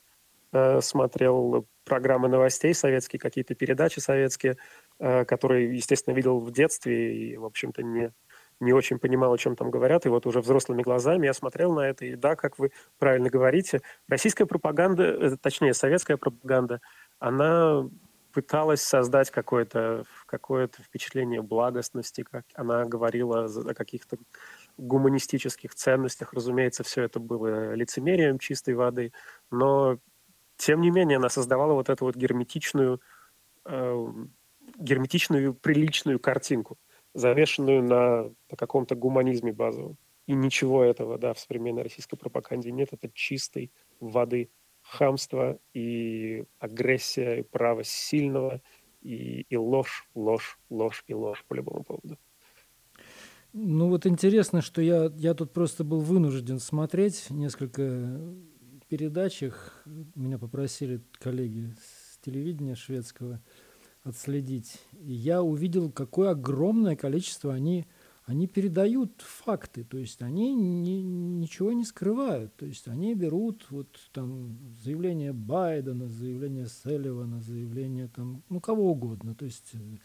э, 0.53 0.79
смотрел 0.79 1.67
программы 1.83 2.29
новостей 2.29 2.73
советские, 2.73 3.19
какие-то 3.19 3.53
передачи 3.53 3.99
советские, 3.99 4.55
э, 4.99 5.25
которые, 5.25 5.75
естественно, 5.75 6.15
видел 6.15 6.39
в 6.39 6.51
детстве 6.51 7.15
и, 7.15 7.37
в 7.37 7.43
общем-то, 7.45 7.83
не, 7.83 8.13
не 8.61 8.71
очень 8.71 8.97
понимал, 8.97 9.33
о 9.33 9.37
чем 9.37 9.57
там 9.57 9.71
говорят. 9.71 10.05
И 10.05 10.09
вот 10.09 10.25
уже 10.25 10.39
взрослыми 10.39 10.83
глазами 10.83 11.25
я 11.25 11.33
смотрел 11.33 11.73
на 11.73 11.81
это. 11.81 12.05
И 12.05 12.15
да, 12.15 12.37
как 12.37 12.57
вы 12.57 12.71
правильно 12.97 13.29
говорите, 13.29 13.81
российская 14.07 14.45
пропаганда, 14.45 15.03
э, 15.03 15.37
точнее, 15.37 15.73
советская 15.73 16.15
пропаганда, 16.15 16.79
она 17.19 17.89
пыталась 18.31 18.81
создать 18.81 19.31
какое-то 19.31 20.05
какое 20.25 20.67
впечатление 20.67 21.41
благостности, 21.41 22.23
как 22.23 22.45
она 22.55 22.85
говорила 22.85 23.45
о 23.45 23.73
каких-то 23.73 24.17
гуманистических 24.77 25.75
ценностях. 25.75 26.33
Разумеется, 26.33 26.83
все 26.83 27.03
это 27.03 27.19
было 27.19 27.73
лицемерием 27.73 28.39
чистой 28.39 28.73
воды, 28.73 29.13
но 29.49 29.99
тем 30.57 30.81
не 30.81 30.91
менее 30.91 31.17
она 31.17 31.29
создавала 31.29 31.73
вот 31.73 31.89
эту 31.89 32.05
вот 32.05 32.15
герметичную, 32.15 33.01
э, 33.65 34.07
герметичную 34.77 35.53
приличную 35.53 36.19
картинку, 36.19 36.77
завешенную 37.13 37.83
на, 37.83 38.23
на 38.23 38.57
каком-то 38.57 38.95
гуманизме 38.95 39.51
базовом. 39.51 39.97
И 40.27 40.33
ничего 40.33 40.83
этого, 40.83 41.17
да, 41.17 41.33
в 41.33 41.39
современной 41.39 41.83
российской 41.83 42.15
пропаганде 42.15 42.71
нет. 42.71 42.89
Это 42.91 43.09
чистой 43.13 43.71
воды 43.99 44.49
хамство 44.91 45.57
и 45.73 46.43
агрессия, 46.59 47.39
и 47.39 47.43
право 47.43 47.83
сильного, 47.83 48.61
и, 49.01 49.45
и 49.49 49.55
ложь, 49.55 50.07
ложь, 50.13 50.59
ложь 50.69 51.03
и 51.07 51.13
ложь 51.13 51.43
по 51.47 51.53
любому 51.53 51.83
поводу. 51.83 52.17
Ну 53.53 53.89
вот 53.89 54.05
интересно, 54.05 54.61
что 54.61 54.81
я, 54.81 55.11
я 55.15 55.33
тут 55.33 55.53
просто 55.53 55.83
был 55.83 56.01
вынужден 56.01 56.59
смотреть 56.59 57.29
несколько 57.29 58.19
передачах. 58.87 59.83
Меня 60.15 60.37
попросили 60.37 61.01
коллеги 61.13 61.73
с 61.81 62.17
телевидения 62.19 62.75
шведского 62.75 63.41
отследить. 64.03 64.81
И 64.99 65.13
я 65.13 65.41
увидел, 65.41 65.89
какое 65.89 66.31
огромное 66.31 66.95
количество 66.95 67.53
они 67.53 67.85
они 68.31 68.47
передают 68.47 69.21
факты, 69.21 69.83
то 69.83 69.97
есть 69.97 70.21
они 70.21 70.53
ни, 70.55 71.01
ничего 71.01 71.73
не 71.73 71.83
скрывают, 71.83 72.55
то 72.55 72.65
есть 72.65 72.87
они 72.87 73.13
берут 73.13 73.67
вот 73.69 73.87
там 74.13 74.57
заявление 74.83 75.33
Байдена, 75.33 76.07
заявление 76.07 76.67
Селливана, 76.67 77.41
заявление 77.41 78.07
там, 78.07 78.41
ну 78.47 78.61
кого 78.61 78.89
угодно, 78.91 79.35
то 79.35 79.43
есть 79.43 79.71
э, 79.73 79.97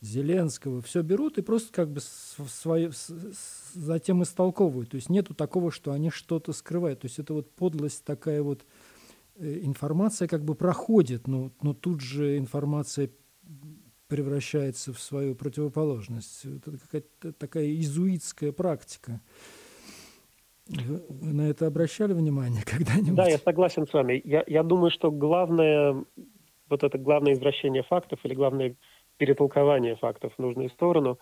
Зеленского, 0.00 0.82
все 0.82 1.02
берут 1.02 1.38
и 1.38 1.42
просто 1.42 1.72
как 1.72 1.92
бы 1.92 2.00
свое, 2.00 2.90
затем 3.72 4.24
истолковывают, 4.24 4.90
то 4.90 4.96
есть 4.96 5.08
нету 5.08 5.32
такого, 5.32 5.70
что 5.70 5.92
они 5.92 6.10
что-то 6.10 6.52
скрывают, 6.52 7.00
то 7.00 7.06
есть 7.06 7.20
это 7.20 7.34
вот 7.34 7.54
подлость 7.54 8.04
такая 8.04 8.42
вот, 8.42 8.66
э, 9.36 9.60
информация 9.62 10.26
как 10.26 10.44
бы 10.44 10.56
проходит, 10.56 11.28
но, 11.28 11.52
но 11.62 11.72
тут 11.72 12.00
же 12.00 12.36
информация 12.36 13.10
превращается 14.14 14.92
в 14.92 15.00
свою 15.00 15.34
противоположность. 15.34 16.44
Это 16.44 16.78
какая-то 16.78 17.32
такая 17.32 17.66
изуитская 17.80 18.52
практика. 18.52 19.20
Вы, 20.68 21.02
на 21.32 21.48
это 21.50 21.66
обращали 21.66 22.12
внимание 22.12 22.62
когда-нибудь? 22.66 23.16
Да, 23.16 23.26
я 23.26 23.38
согласен 23.38 23.88
с 23.88 23.92
вами. 23.92 24.22
Я, 24.24 24.44
я 24.46 24.62
думаю, 24.62 24.92
что 24.92 25.10
главное, 25.10 26.04
вот 26.70 26.84
это 26.84 26.96
главное 26.96 27.32
извращение 27.32 27.82
фактов 27.82 28.20
или 28.22 28.34
главное 28.34 28.76
перетолкование 29.16 29.96
фактов 29.96 30.32
в 30.36 30.40
нужную 30.40 30.70
сторону 30.70 31.18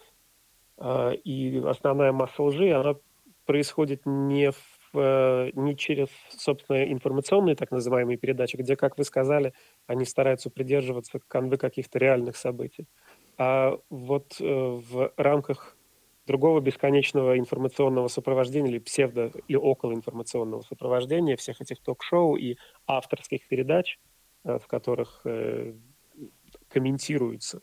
э, 0.77 1.15
и 1.25 1.63
основная 1.65 2.13
масса 2.13 2.43
лжи, 2.43 2.73
она 2.73 2.97
происходит 3.47 4.03
не, 4.05 4.51
в, 4.51 4.72
э, 4.95 5.51
не 5.55 5.77
через, 5.77 6.09
собственно, 6.31 6.85
информационные 6.85 7.57
так 7.57 7.71
называемые 7.71 8.17
передачи, 8.19 8.57
где, 8.57 8.77
как 8.77 8.99
вы 8.99 9.05
сказали, 9.05 9.53
они 9.87 10.05
стараются 10.05 10.51
придерживаться 10.51 11.21
канвы 11.29 11.57
каких-то 11.57 11.99
реальных 11.99 12.37
событий. 12.37 12.87
А 13.39 13.79
вот 13.91 14.37
э, 14.41 14.45
в 14.45 15.13
рамках 15.17 15.77
другого 16.27 16.61
бесконечного 16.61 17.39
информационного 17.39 18.09
сопровождения 18.09 18.71
или 18.71 18.79
псевдо- 18.79 19.33
или 19.49 19.57
околоинформационного 19.57 20.63
сопровождения 20.63 21.37
всех 21.37 21.61
этих 21.61 21.81
ток-шоу 21.83 22.37
и 22.37 22.57
авторских 22.87 23.49
передач, 23.49 23.99
э, 24.45 24.59
в 24.59 24.67
которых 24.67 25.27
комментируются 26.69 27.61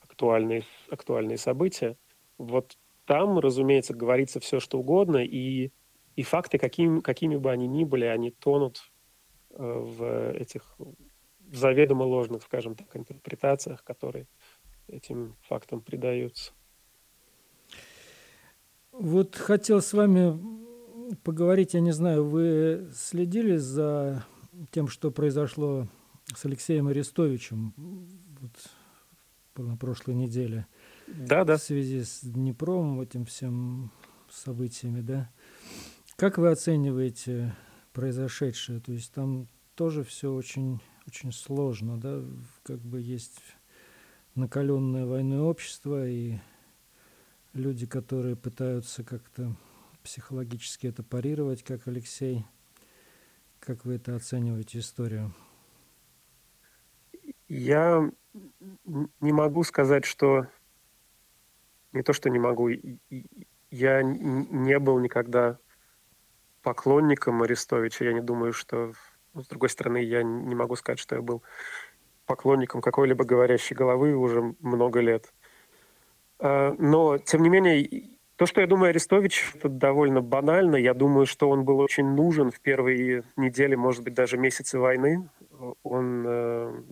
актуальные, 0.00 0.64
актуальные 0.90 1.38
события, 1.38 1.96
вот 2.36 2.76
там, 3.10 3.40
разумеется, 3.40 3.92
говорится 3.92 4.38
все, 4.38 4.60
что 4.60 4.78
угодно, 4.78 5.16
и, 5.16 5.72
и 6.14 6.22
факты, 6.22 6.58
какими, 6.58 7.00
какими 7.00 7.34
бы 7.34 7.50
они 7.50 7.66
ни 7.66 7.82
были, 7.82 8.04
они 8.04 8.30
тонут 8.30 8.92
в 9.50 10.30
этих 10.30 10.78
заведомо 11.52 12.04
ложных, 12.04 12.44
скажем 12.44 12.76
так, 12.76 12.96
интерпретациях, 12.96 13.82
которые 13.82 14.28
этим 14.86 15.34
фактам 15.40 15.80
придаются. 15.80 16.52
Вот 18.92 19.34
хотел 19.34 19.82
с 19.82 19.92
вами 19.92 20.38
поговорить, 21.24 21.74
я 21.74 21.80
не 21.80 21.90
знаю, 21.90 22.24
вы 22.24 22.90
следили 22.94 23.56
за 23.56 24.24
тем, 24.70 24.86
что 24.86 25.10
произошло 25.10 25.88
с 26.32 26.44
Алексеем 26.44 26.86
Арестовичем 26.86 27.74
вот, 27.76 29.66
на 29.66 29.76
прошлой 29.76 30.14
неделе? 30.14 30.68
Да, 31.16 31.44
да. 31.44 31.56
В 31.56 31.62
связи 31.62 32.02
с 32.02 32.20
Днепром, 32.22 33.00
этим 33.00 33.24
всем 33.24 33.90
событиями, 34.28 35.00
да? 35.00 35.30
Как 36.16 36.38
вы 36.38 36.50
оцениваете 36.50 37.54
произошедшее? 37.92 38.80
То 38.80 38.92
есть 38.92 39.12
там 39.12 39.48
тоже 39.74 40.04
все 40.04 40.32
очень, 40.32 40.80
очень 41.06 41.32
сложно, 41.32 41.98
да? 41.98 42.22
Как 42.62 42.78
бы 42.80 43.00
есть 43.00 43.40
накаленное 44.34 45.04
войной 45.06 45.40
общество 45.40 46.06
и 46.06 46.38
люди, 47.54 47.86
которые 47.86 48.36
пытаются 48.36 49.02
как-то 49.02 49.56
психологически 50.04 50.86
это 50.86 51.02
парировать, 51.02 51.62
как 51.62 51.88
Алексей. 51.88 52.44
Как 53.58 53.84
вы 53.84 53.94
это 53.94 54.14
оцениваете 54.14 54.78
историю? 54.78 55.34
Я 57.48 58.10
не 58.84 59.32
могу 59.32 59.64
сказать, 59.64 60.04
что... 60.04 60.46
Не 61.92 62.02
то, 62.02 62.12
что 62.12 62.30
не 62.30 62.38
могу. 62.38 62.70
Я 63.70 64.02
не 64.02 64.78
был 64.78 64.98
никогда 64.98 65.58
поклонником 66.62 67.42
Арестовича. 67.42 68.04
Я 68.04 68.12
не 68.12 68.20
думаю, 68.20 68.52
что... 68.52 68.92
Ну, 69.32 69.42
с 69.42 69.48
другой 69.48 69.68
стороны, 69.68 69.98
я 69.98 70.22
не 70.22 70.54
могу 70.54 70.76
сказать, 70.76 70.98
что 70.98 71.14
я 71.14 71.22
был 71.22 71.42
поклонником 72.26 72.80
какой-либо 72.80 73.24
говорящей 73.24 73.76
головы 73.76 74.14
уже 74.14 74.54
много 74.60 75.00
лет. 75.00 75.32
А, 76.38 76.74
но, 76.78 77.18
тем 77.18 77.42
не 77.42 77.48
менее, 77.48 78.10
то, 78.36 78.46
что 78.46 78.60
я 78.60 78.66
думаю 78.66 78.90
Арестович, 78.90 79.52
это 79.54 79.68
довольно 79.68 80.22
банально. 80.22 80.76
Я 80.76 80.94
думаю, 80.94 81.26
что 81.26 81.50
он 81.50 81.64
был 81.64 81.78
очень 81.78 82.06
нужен 82.06 82.50
в 82.50 82.60
первые 82.60 83.24
недели, 83.36 83.74
может 83.74 84.02
быть, 84.02 84.14
даже 84.14 84.38
месяцы 84.38 84.78
войны. 84.78 85.28
Он, 85.82 86.24
э, 86.26 86.82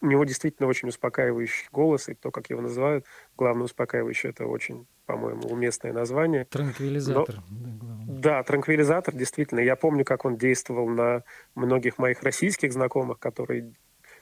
у 0.00 0.06
него 0.06 0.24
действительно 0.24 0.68
очень 0.68 0.88
успокаивающий 0.88 1.68
голос, 1.72 2.08
и 2.08 2.14
то, 2.14 2.30
как 2.30 2.50
его 2.50 2.60
называют, 2.60 3.06
главное 3.36 3.64
успокаивающий, 3.64 4.30
это 4.30 4.46
очень, 4.46 4.86
по-моему, 5.06 5.48
уместное 5.48 5.92
название. 5.92 6.44
Транквилизатор. 6.44 7.36
Но, 7.48 8.04
да, 8.06 8.42
транквилизатор, 8.42 9.14
действительно. 9.14 9.60
Я 9.60 9.76
помню, 9.76 10.04
как 10.04 10.24
он 10.24 10.36
действовал 10.36 10.88
на 10.88 11.22
многих 11.54 11.98
моих 11.98 12.22
российских 12.22 12.72
знакомых, 12.72 13.18
которые 13.18 13.72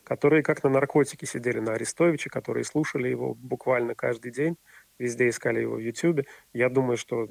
которые 0.05 0.43
как 0.43 0.63
на 0.63 0.69
наркотике 0.69 1.27
сидели 1.27 1.61
на 1.61 1.73
Арестовиче, 1.73 2.29
которые 2.29 2.65
слушали 2.65 3.09
его 3.09 3.35
буквально 3.35 3.95
каждый 3.95 4.33
день, 4.33 4.57
везде 4.99 5.31
искали 5.31 5.61
его 5.61 5.77
в 5.77 5.79
Ютьюбе. 5.79 6.27
Я 6.53 6.69
думаю, 6.69 6.99
что, 6.99 7.27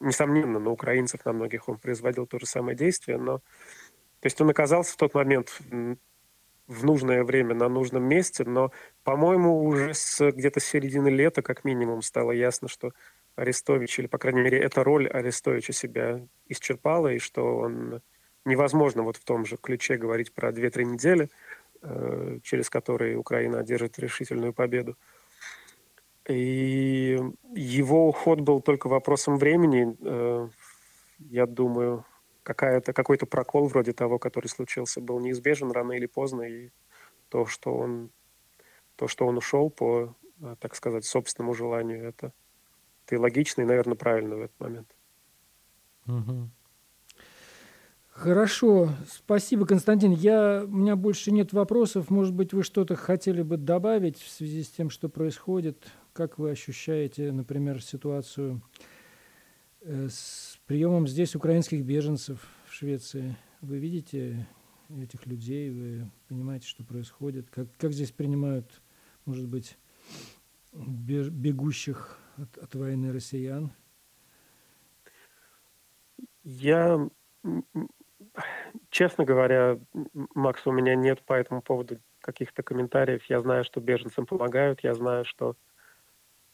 несомненно, 0.00 0.60
на 0.60 0.70
украинцев, 0.70 1.24
на 1.24 1.32
многих 1.32 1.68
он 1.68 1.78
производил 1.78 2.28
то 2.28 2.38
же 2.38 2.46
самое 2.46 2.76
действие, 2.76 3.18
но 3.18 3.40
то 4.20 4.26
есть 4.26 4.40
он 4.40 4.48
оказался 4.50 4.94
в 4.94 4.96
тот 4.96 5.14
момент 5.14 5.60
в 6.66 6.84
нужное 6.84 7.24
время 7.24 7.54
на 7.54 7.68
нужном 7.68 8.04
месте, 8.04 8.44
но, 8.44 8.72
по-моему, 9.04 9.64
уже 9.64 9.94
с 9.94 10.30
где-то 10.30 10.60
середины 10.60 11.08
лета, 11.08 11.42
как 11.42 11.64
минимум, 11.64 12.02
стало 12.02 12.32
ясно, 12.32 12.68
что 12.68 12.92
Арестович, 13.36 14.00
или, 14.00 14.06
по 14.06 14.18
крайней 14.18 14.42
мере, 14.42 14.58
эта 14.58 14.82
роль 14.82 15.06
Арестовича 15.08 15.72
себя 15.72 16.26
исчерпала, 16.48 17.12
и 17.12 17.18
что 17.18 17.58
он 17.58 18.00
невозможно 18.44 19.02
вот 19.02 19.16
в 19.16 19.24
том 19.24 19.44
же 19.44 19.56
ключе 19.56 19.96
говорить 19.96 20.32
про 20.32 20.50
2-3 20.50 20.84
недели, 20.84 21.30
э, 21.82 22.38
через 22.42 22.70
которые 22.70 23.16
Украина 23.16 23.60
одержит 23.60 23.98
решительную 23.98 24.52
победу. 24.52 24.96
И 26.28 27.20
его 27.54 28.08
уход 28.08 28.40
был 28.40 28.60
только 28.60 28.88
вопросом 28.88 29.38
времени. 29.38 29.96
Э, 30.00 30.48
я 31.18 31.46
думаю, 31.46 32.04
какая-то, 32.46 32.92
какой-то 32.92 33.26
прокол 33.26 33.66
вроде 33.66 33.92
того, 33.92 34.20
который 34.20 34.46
случился, 34.46 35.00
был 35.00 35.18
неизбежен 35.18 35.72
рано 35.72 35.92
или 35.92 36.06
поздно. 36.06 36.42
И 36.42 36.70
то, 37.28 37.44
что 37.44 37.74
он, 37.74 38.10
то, 38.94 39.08
что 39.08 39.26
он 39.26 39.36
ушел 39.36 39.68
по, 39.68 40.14
э, 40.40 40.54
так 40.60 40.76
сказать, 40.76 41.04
собственному 41.04 41.54
желанию, 41.54 42.06
это, 42.08 42.32
и 43.10 43.16
логично, 43.16 43.62
и, 43.62 43.64
наверное, 43.64 43.96
правильно 43.96 44.36
в 44.36 44.42
этот 44.42 44.60
момент. 44.60 44.88
Угу. 46.06 46.50
Хорошо, 48.10 48.90
спасибо, 49.08 49.66
Константин. 49.66 50.12
Я, 50.12 50.62
у 50.64 50.70
меня 50.70 50.94
больше 50.94 51.32
нет 51.32 51.52
вопросов. 51.52 52.10
Может 52.10 52.32
быть, 52.32 52.52
вы 52.52 52.62
что-то 52.62 52.94
хотели 52.94 53.42
бы 53.42 53.56
добавить 53.56 54.18
в 54.18 54.30
связи 54.30 54.62
с 54.62 54.68
тем, 54.68 54.88
что 54.88 55.08
происходит? 55.08 55.88
Как 56.12 56.38
вы 56.38 56.52
ощущаете, 56.52 57.32
например, 57.32 57.82
ситуацию 57.82 58.62
с 59.86 60.58
приемом 60.66 61.06
здесь 61.06 61.36
украинских 61.36 61.84
беженцев 61.84 62.44
в 62.66 62.72
Швеции? 62.72 63.36
Вы 63.60 63.78
видите 63.78 64.46
этих 64.88 65.26
людей, 65.26 65.70
вы 65.70 66.10
понимаете, 66.28 66.66
что 66.66 66.84
происходит? 66.84 67.48
Как, 67.50 67.68
как 67.76 67.92
здесь 67.92 68.10
принимают, 68.10 68.82
может 69.24 69.46
быть, 69.46 69.78
бегущих 70.72 72.18
от, 72.36 72.58
от 72.58 72.74
войны 72.74 73.12
россиян? 73.12 73.70
Я 76.42 77.08
Честно 78.90 79.24
говоря, 79.24 79.78
Макс, 80.34 80.66
у 80.66 80.72
меня 80.72 80.94
нет 80.94 81.22
по 81.22 81.34
этому 81.34 81.62
поводу 81.62 81.98
каких-то 82.20 82.62
комментариев. 82.62 83.24
Я 83.28 83.40
знаю, 83.40 83.64
что 83.64 83.80
беженцам 83.80 84.26
помогают, 84.26 84.80
я 84.82 84.94
знаю, 84.94 85.24
что 85.24 85.52
э, 85.52 85.54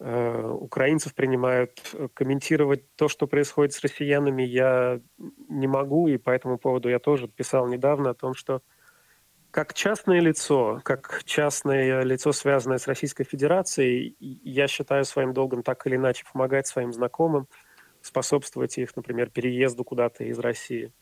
украинцев 0.05 1.15
принимают. 1.15 1.81
Э, 1.95 2.09
комментировать 2.15 2.95
то, 2.97 3.09
что 3.09 3.27
происходит 3.27 3.73
с 3.73 3.81
россиянами, 3.81 4.43
я 4.43 5.01
не 5.49 5.67
могу, 5.67 6.09
и 6.09 6.17
по 6.17 6.31
этому 6.31 6.59
поводу 6.59 6.89
я 6.89 6.99
тоже 6.99 7.29
писал 7.29 7.67
недавно 7.69 8.11
о 8.11 8.15
том, 8.15 8.35
что 8.35 8.63
как 9.51 9.75
частное 9.75 10.21
лицо, 10.21 10.81
как 10.83 11.23
частное 11.25 12.03
лицо, 12.03 12.33
связанное 12.33 12.79
с 12.79 12.87
Российской 12.87 13.25
Федерацией, 13.25 14.17
я 14.19 14.67
считаю 14.67 15.05
своим 15.05 15.35
долгом 15.35 15.63
так 15.63 15.87
или 15.87 15.97
иначе 15.97 16.25
помогать 16.33 16.67
своим 16.67 16.93
знакомым, 16.93 17.47
способствовать 18.01 18.79
их, 18.79 18.97
например, 18.97 19.31
переезду 19.31 19.85
куда-то 19.85 20.25
из 20.25 20.39
России 20.39 20.93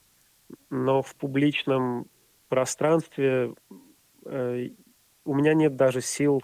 но 0.70 1.02
в 1.02 1.14
публичном 1.16 2.06
пространстве 2.48 3.54
э, 4.24 4.68
у 5.24 5.34
меня 5.34 5.54
нет 5.54 5.76
даже 5.76 6.00
сил, 6.00 6.42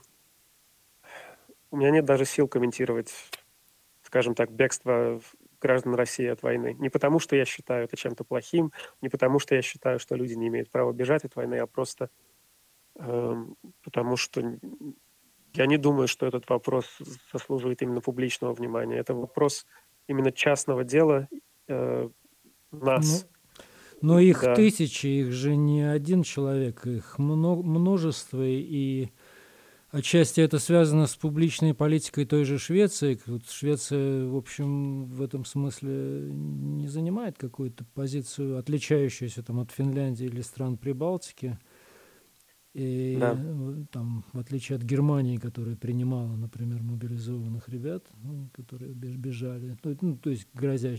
у 1.76 1.78
меня 1.78 1.90
нет 1.90 2.06
даже 2.06 2.24
сил 2.24 2.48
комментировать, 2.48 3.12
скажем 4.02 4.34
так, 4.34 4.50
бегство 4.50 5.20
граждан 5.60 5.94
России 5.94 6.26
от 6.26 6.42
войны. 6.42 6.74
Не 6.78 6.88
потому, 6.88 7.18
что 7.18 7.36
я 7.36 7.44
считаю 7.44 7.84
это 7.84 7.98
чем-то 7.98 8.24
плохим, 8.24 8.72
не 9.02 9.10
потому, 9.10 9.38
что 9.38 9.54
я 9.54 9.60
считаю, 9.60 9.98
что 9.98 10.14
люди 10.14 10.32
не 10.32 10.48
имеют 10.48 10.70
права 10.70 10.92
бежать 10.92 11.24
от 11.26 11.36
войны, 11.36 11.56
а 11.56 11.66
просто 11.66 12.08
э, 12.98 13.44
потому, 13.82 14.16
что 14.16 14.58
я 15.52 15.66
не 15.66 15.76
думаю, 15.76 16.08
что 16.08 16.26
этот 16.26 16.48
вопрос 16.48 16.86
заслуживает 17.30 17.82
именно 17.82 18.00
публичного 18.00 18.54
внимания. 18.54 18.96
Это 18.96 19.12
вопрос 19.12 19.66
именно 20.06 20.32
частного 20.32 20.82
дела 20.82 21.28
э, 21.68 22.08
нас, 22.70 23.26
ну, 24.00 24.12
но 24.14 24.18
их 24.18 24.40
да. 24.40 24.54
тысячи, 24.54 25.06
их 25.06 25.32
же 25.32 25.56
не 25.56 25.82
один 25.82 26.22
человек, 26.22 26.86
их 26.86 27.18
множество, 27.18 28.42
и 28.42 29.10
отчасти 29.90 30.40
это 30.40 30.58
связано 30.58 31.06
с 31.06 31.16
публичной 31.16 31.74
политикой 31.74 32.24
той 32.24 32.44
же 32.44 32.58
Швеции. 32.58 33.18
Швеция, 33.48 34.26
в 34.26 34.36
общем, 34.36 35.06
в 35.06 35.22
этом 35.22 35.44
смысле 35.44 36.28
не 36.30 36.88
занимает 36.88 37.38
какую-то 37.38 37.84
позицию, 37.84 38.58
отличающуюся 38.58 39.42
там, 39.42 39.60
от 39.60 39.70
Финляндии 39.70 40.26
или 40.26 40.40
стран 40.40 40.76
Прибалтики. 40.76 41.58
И 42.74 43.16
да. 43.18 43.34
там, 43.90 44.22
в 44.34 44.38
отличие 44.38 44.76
от 44.76 44.82
Германии, 44.82 45.38
которая 45.38 45.76
принимала, 45.76 46.36
например, 46.36 46.82
мобилизованных 46.82 47.70
ребят, 47.70 48.04
ну, 48.22 48.50
которые 48.52 48.92
бежали, 48.92 49.78
ну, 50.02 50.18
то 50.18 50.28
есть 50.28 50.46
грозя, 50.52 50.94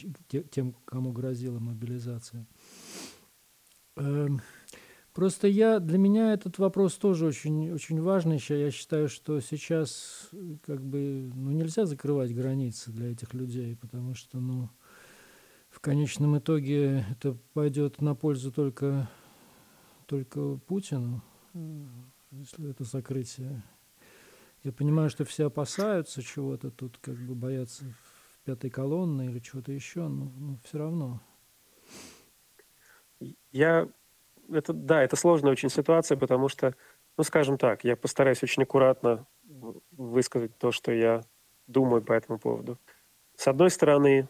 тем, 0.49 0.73
кому 0.85 1.11
грозила 1.11 1.59
мобилизация. 1.59 2.47
Просто 5.18 5.47
я, 5.47 5.80
для 5.80 5.97
меня 5.97 6.32
этот 6.32 6.59
вопрос 6.59 6.93
тоже 6.93 7.26
очень, 7.26 7.72
очень 7.72 7.99
важный. 7.99 8.39
Я 8.49 8.70
считаю, 8.70 9.09
что 9.09 9.39
сейчас 9.39 10.30
как 10.63 10.80
бы 10.80 11.32
ну, 11.34 11.49
нельзя 11.49 11.88
закрывать 11.88 12.36
границы 12.36 12.91
для 12.91 13.13
этих 13.13 13.34
людей, 13.34 13.76
потому 13.76 14.13
что 14.13 14.39
ну, 14.39 14.70
в 15.72 15.80
конечном 15.80 16.38
итоге 16.38 17.03
это 17.09 17.36
пойдет 17.53 17.99
на 17.99 18.13
пользу 18.13 18.51
только, 18.51 19.09
только 20.05 20.57
Путину 20.68 21.24
если 22.30 22.70
это 22.70 22.84
закрытие. 22.84 23.63
Я 24.63 24.72
понимаю, 24.72 25.09
что 25.09 25.26
все 25.26 25.47
опасаются 25.47 26.22
чего-то 26.22 26.70
тут, 26.70 26.99
как 26.99 27.15
бы 27.15 27.34
боятся 27.34 27.86
в 27.86 28.45
пятой 28.45 28.70
колонны 28.70 29.26
или 29.26 29.39
чего-то 29.39 29.72
еще, 29.72 30.07
но, 30.09 30.32
но 30.38 30.59
все 30.63 30.78
равно. 30.78 31.22
Я... 33.51 33.89
Это, 34.51 34.73
да, 34.73 35.03
это 35.03 35.15
сложная 35.15 35.51
очень 35.51 35.69
ситуация, 35.69 36.17
потому 36.17 36.47
что, 36.49 36.75
ну, 37.17 37.23
скажем 37.23 37.57
так, 37.57 37.83
я 37.83 37.95
постараюсь 37.95 38.43
очень 38.43 38.63
аккуратно 38.63 39.25
высказать 39.91 40.57
то, 40.57 40.71
что 40.71 40.91
я 40.91 41.23
думаю 41.67 42.01
по 42.01 42.13
этому 42.13 42.39
поводу. 42.39 42.79
С 43.35 43.47
одной 43.47 43.69
стороны, 43.69 44.27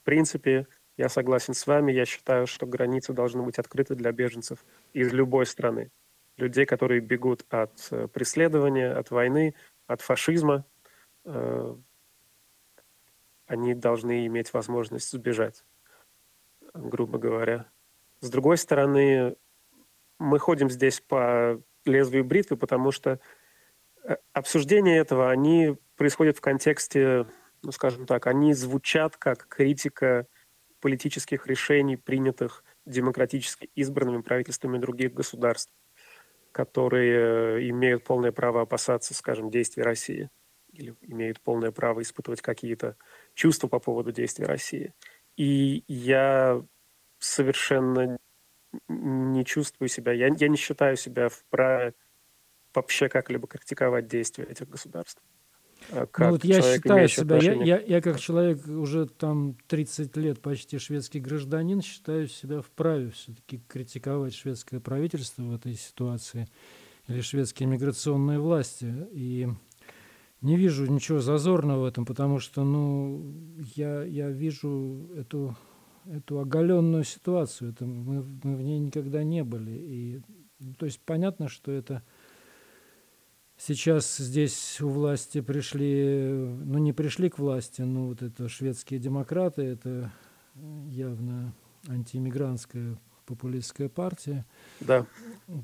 в 0.00 0.04
принципе, 0.04 0.66
я 0.96 1.08
согласен 1.08 1.54
с 1.54 1.66
вами, 1.66 1.92
я 1.92 2.04
считаю, 2.04 2.46
что 2.46 2.66
границы 2.66 3.12
должны 3.12 3.42
быть 3.42 3.58
открыты 3.58 3.94
для 3.94 4.12
беженцев 4.12 4.64
из 4.92 5.12
любой 5.12 5.46
страны. 5.46 5.90
Людей, 6.36 6.66
которые 6.66 7.00
бегут 7.00 7.44
от 7.50 7.88
э, 7.90 8.08
преследования, 8.08 8.92
от 8.92 9.10
войны, 9.10 9.54
от 9.86 10.00
фашизма, 10.00 10.64
э, 11.24 11.76
они 13.46 13.74
должны 13.74 14.26
иметь 14.26 14.52
возможность 14.52 15.10
сбежать, 15.10 15.64
грубо 16.74 17.18
говоря. 17.18 17.66
С 18.20 18.30
другой 18.30 18.56
стороны, 18.56 19.36
мы 20.22 20.38
ходим 20.38 20.70
здесь 20.70 21.00
по 21.00 21.60
лезвию 21.84 22.24
бритвы, 22.24 22.56
потому 22.56 22.92
что 22.92 23.20
э, 24.04 24.16
обсуждения 24.32 24.98
этого, 24.98 25.30
они 25.30 25.76
происходят 25.96 26.38
в 26.38 26.40
контексте, 26.40 27.26
ну, 27.62 27.72
скажем 27.72 28.06
так, 28.06 28.26
они 28.26 28.54
звучат 28.54 29.16
как 29.16 29.46
критика 29.48 30.26
политических 30.80 31.46
решений, 31.46 31.96
принятых 31.96 32.64
демократически 32.86 33.70
избранными 33.74 34.22
правительствами 34.22 34.78
других 34.78 35.14
государств, 35.14 35.72
которые 36.52 37.58
э, 37.58 37.68
имеют 37.68 38.04
полное 38.04 38.32
право 38.32 38.62
опасаться, 38.62 39.14
скажем, 39.14 39.50
действий 39.50 39.82
России 39.82 40.30
или 40.72 40.94
имеют 41.02 41.40
полное 41.40 41.70
право 41.70 42.00
испытывать 42.00 42.40
какие-то 42.40 42.96
чувства 43.34 43.68
по 43.68 43.78
поводу 43.78 44.10
действий 44.10 44.46
России. 44.46 44.94
И 45.36 45.84
я 45.86 46.62
совершенно 47.18 48.18
не 48.88 49.44
чувствую 49.44 49.88
себя, 49.88 50.12
я, 50.12 50.28
я 50.36 50.48
не 50.48 50.56
считаю 50.56 50.96
себя 50.96 51.28
вправе 51.28 51.94
вообще 52.74 53.08
как-либо 53.08 53.46
критиковать 53.46 54.08
действия 54.08 54.44
этих 54.44 54.68
государств. 54.68 55.22
А 55.90 56.06
как 56.06 56.26
ну, 56.26 56.32
вот 56.32 56.44
я 56.44 56.62
считаю 56.62 57.08
себя, 57.08 57.38
я, 57.38 57.54
я, 57.54 57.80
я 57.80 58.00
как 58.00 58.20
человек 58.20 58.66
уже 58.66 59.06
там 59.06 59.56
30 59.66 60.16
лет 60.16 60.40
почти 60.40 60.78
шведский 60.78 61.20
гражданин, 61.20 61.82
считаю 61.82 62.28
себя 62.28 62.60
вправе 62.62 63.10
все-таки 63.10 63.60
критиковать 63.68 64.34
шведское 64.34 64.80
правительство 64.80 65.42
в 65.42 65.54
этой 65.54 65.74
ситуации 65.74 66.48
или 67.08 67.20
шведские 67.20 67.68
миграционные 67.68 68.38
власти. 68.38 68.94
И 69.12 69.48
не 70.40 70.56
вижу 70.56 70.86
ничего 70.86 71.20
зазорного 71.20 71.82
в 71.82 71.84
этом, 71.84 72.04
потому 72.04 72.38
что, 72.38 72.64
ну, 72.64 73.34
я, 73.74 74.02
я 74.04 74.30
вижу 74.30 75.08
эту, 75.16 75.56
эту 76.06 76.40
оголенную 76.40 77.04
ситуацию. 77.04 77.70
Это 77.70 77.84
мы, 77.84 78.22
мы 78.42 78.56
в 78.56 78.62
ней 78.62 78.78
никогда 78.78 79.22
не 79.22 79.44
были. 79.44 79.70
И, 79.70 80.22
ну, 80.58 80.74
то 80.74 80.86
есть 80.86 81.00
понятно, 81.00 81.48
что 81.48 81.72
это 81.72 82.02
сейчас 83.56 84.16
здесь 84.16 84.80
у 84.80 84.88
власти 84.88 85.40
пришли, 85.40 86.28
ну, 86.30 86.78
не 86.78 86.92
пришли 86.92 87.28
к 87.28 87.38
власти, 87.38 87.82
но 87.82 88.08
вот 88.08 88.22
это 88.22 88.48
шведские 88.48 89.00
демократы, 89.00 89.62
это 89.62 90.12
явно 90.54 91.54
антииммигрантская 91.88 92.98
популистская 93.26 93.88
партия, 93.88 94.44
да. 94.80 95.06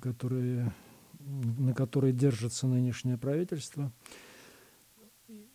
которые, 0.00 0.72
на 1.18 1.74
которой 1.74 2.12
держится 2.12 2.66
нынешнее 2.66 3.18
правительство. 3.18 3.92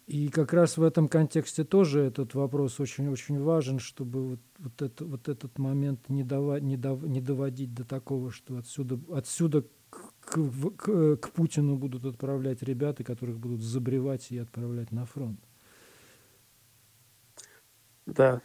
И 0.05 0.27
как 0.27 0.51
раз 0.51 0.77
в 0.77 0.83
этом 0.83 1.07
контексте 1.07 1.63
тоже 1.63 2.01
этот 2.01 2.33
вопрос 2.33 2.79
очень-очень 2.79 3.41
важен, 3.41 3.79
чтобы 3.79 4.31
вот, 4.31 4.39
вот, 4.59 4.81
это, 4.81 5.05
вот 5.05 5.29
этот 5.29 5.57
момент 5.57 6.09
не, 6.09 6.23
дава, 6.23 6.59
не, 6.59 6.75
дав, 6.75 7.01
не 7.03 7.21
доводить 7.21 7.73
до 7.73 7.85
такого, 7.85 8.29
что 8.29 8.57
отсюда, 8.57 8.99
отсюда 9.13 9.63
к, 9.89 10.37
к, 10.75 11.17
к 11.17 11.29
Путину 11.29 11.77
будут 11.77 12.03
отправлять 12.03 12.61
ребята, 12.63 13.05
которых 13.05 13.39
будут 13.39 13.61
забревать 13.61 14.29
и 14.31 14.37
отправлять 14.37 14.91
на 14.91 15.05
фронт. 15.05 15.39
Да. 18.05 18.41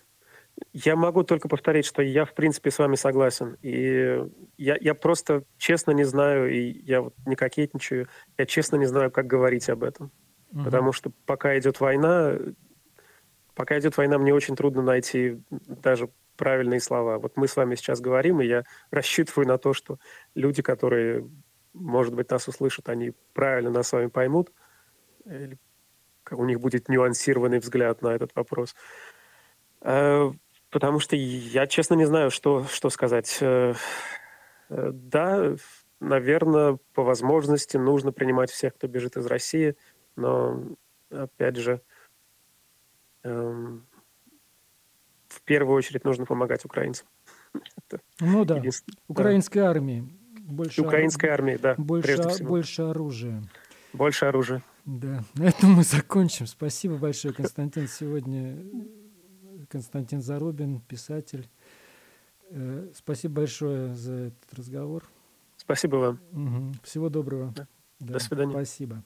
Я 0.73 0.95
могу 0.95 1.25
только 1.25 1.49
повторить, 1.49 1.87
что 1.87 2.03
я, 2.03 2.25
в 2.25 2.35
принципе, 2.35 2.71
с 2.71 2.79
вами 2.79 2.95
согласен. 2.95 3.57
И 3.63 4.25
я, 4.57 4.77
я 4.81 4.95
просто 4.95 5.45
честно 5.57 5.91
не 5.91 6.05
знаю, 6.05 6.53
и 6.53 6.83
я 6.85 7.03
вот 7.03 7.15
не 7.27 7.35
кокетничаю, 7.35 8.09
я 8.37 8.47
честно 8.47 8.77
не 8.77 8.87
знаю, 8.87 9.11
как 9.11 9.27
говорить 9.27 9.69
об 9.69 9.83
этом. 9.83 10.13
Угу. 10.53 10.65
Потому 10.65 10.93
что 10.93 11.11
пока 11.27 11.59
идет 11.59 11.81
война, 11.81 12.39
пока 13.55 13.79
идет 13.79 13.97
война, 13.97 14.19
мне 14.19 14.35
очень 14.35 14.57
трудно 14.57 14.83
найти 14.83 15.43
даже 15.51 16.11
правильные 16.37 16.81
слова. 16.81 17.19
Вот 17.19 17.37
мы 17.37 17.49
с 17.49 17.57
вами 17.57 17.75
сейчас 17.75 18.01
говорим, 18.01 18.41
и 18.41 18.47
я 18.47 18.65
рассчитываю 18.91 19.47
на 19.47 19.59
то, 19.59 19.75
что 19.75 19.99
люди, 20.35 20.63
которые, 20.63 21.29
может 21.75 22.15
быть, 22.15 22.31
нас 22.31 22.49
услышат, 22.49 22.89
они 22.89 23.13
правильно 23.35 23.71
нас 23.71 23.89
с 23.89 23.93
вами 23.93 24.07
поймут, 24.07 24.53
или 25.27 25.59
у 26.31 26.45
них 26.45 26.61
будет 26.61 26.89
нюансированный 26.89 27.59
взгляд 27.59 28.03
на 28.03 28.09
этот 28.09 28.35
вопрос. 28.35 28.75
Э, 29.81 30.31
потому 30.71 31.01
что 31.01 31.17
я, 31.17 31.67
честно, 31.67 31.95
не 31.95 32.05
знаю, 32.05 32.31
что, 32.31 32.65
что 32.65 32.91
сказать. 32.91 33.39
Э, 33.41 33.75
э, 34.69 34.91
да, 34.93 35.57
наверное, 36.01 36.79
по 36.95 37.03
возможности 37.03 37.77
нужно 37.77 38.13
принимать 38.13 38.51
всех, 38.51 38.75
кто 38.75 38.87
бежит 38.87 39.17
из 39.17 39.27
России– 39.27 39.75
но, 40.19 40.63
опять 41.11 41.57
же, 41.57 41.81
эм, 43.23 43.87
в 45.29 45.41
первую 45.43 45.77
очередь 45.77 46.05
нужно 46.05 46.27
помогать 46.27 46.65
украинцам. 46.65 47.07
Ну 48.21 48.45
да, 48.45 48.63
украинской 49.07 49.61
да. 49.61 49.71
армии. 49.71 50.09
Больше 50.41 50.83
Украинской 50.83 51.27
армии, 51.27 51.57
да, 51.57 51.75
больше. 51.77 52.19
Больше 52.43 52.83
оружия. 52.83 53.43
Больше 53.93 54.27
оружия. 54.27 54.63
Да, 54.85 55.23
на 55.35 55.45
этом 55.45 55.73
мы 55.73 55.83
закончим. 55.83 56.47
Спасибо 56.47 56.97
большое, 56.97 57.33
Константин. 57.33 57.89
Сегодня 57.89 58.59
Константин 59.69 60.21
Зарубин, 60.21 60.81
писатель. 60.81 61.49
Э, 62.51 62.91
спасибо 62.95 63.37
большое 63.37 63.95
за 63.95 64.13
этот 64.13 64.55
разговор. 64.55 65.05
Спасибо 65.57 65.97
вам. 65.97 66.21
Угу. 66.33 66.75
Всего 66.83 67.09
доброго. 67.09 67.53
Да. 67.55 67.67
Да, 68.01 68.15
До 68.15 68.19
свидания. 68.19 68.53
Спасибо. 68.53 69.03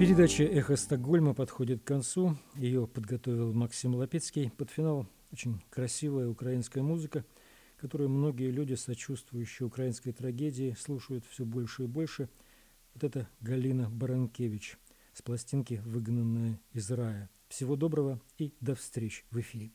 Передача 0.00 0.44
«Эхо 0.44 0.76
Стокгольма» 0.76 1.34
подходит 1.34 1.82
к 1.82 1.86
концу. 1.86 2.34
Ее 2.54 2.86
подготовил 2.86 3.52
Максим 3.52 3.94
Лапецкий. 3.94 4.50
Под 4.50 4.70
финал 4.70 5.06
очень 5.30 5.62
красивая 5.68 6.26
украинская 6.26 6.82
музыка, 6.82 7.26
которую 7.76 8.08
многие 8.08 8.50
люди, 8.50 8.72
сочувствующие 8.72 9.66
украинской 9.66 10.12
трагедии, 10.12 10.74
слушают 10.80 11.26
все 11.26 11.44
больше 11.44 11.82
и 11.82 11.86
больше. 11.86 12.30
Вот 12.94 13.04
это 13.04 13.28
Галина 13.42 13.90
Баранкевич 13.90 14.78
с 15.12 15.20
пластинки 15.20 15.82
«Выгнанная 15.84 16.58
из 16.72 16.90
рая». 16.90 17.28
Всего 17.48 17.76
доброго 17.76 18.22
и 18.38 18.54
до 18.62 18.74
встреч 18.76 19.26
в 19.30 19.38
эфире. 19.38 19.70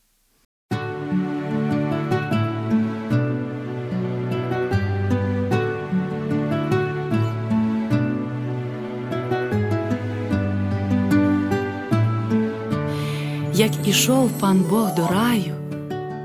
Як 13.56 13.88
ішов 13.88 14.30
пан 14.30 14.64
Бог 14.70 14.94
до 14.94 15.06
раю, 15.06 15.54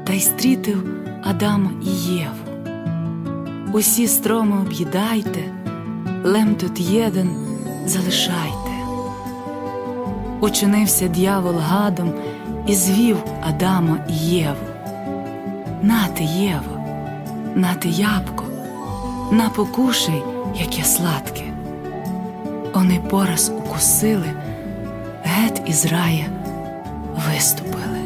та 0.06 0.14
й 0.14 0.20
стрітив 0.20 0.84
Адама 1.24 1.72
і 1.84 1.90
Єву. 1.90 2.36
Усі 3.74 4.08
строми 4.08 4.62
об'їдайте, 4.62 5.40
лем 6.24 6.56
тут 6.56 6.80
єден 6.80 7.30
залишайте. 7.86 8.72
Учинився 10.42 11.08
дьявол 11.08 11.56
гадом 11.58 12.14
і 12.68 12.76
звів 12.76 13.18
Адама 13.42 13.98
і 14.10 14.14
Єву. 14.14 14.66
Нати, 15.82 16.24
Єво, 16.24 16.86
нати 17.56 17.90
ябко, 17.90 18.44
на 19.32 19.50
покушай, 19.50 20.24
яке 20.60 20.84
сладке. 20.84 21.44
Вони 22.74 23.00
пораз 23.10 23.52
укусили 23.58 24.34
гет 25.24 25.62
із 25.68 25.86
рая 25.86 26.41
виступили. 27.16 28.02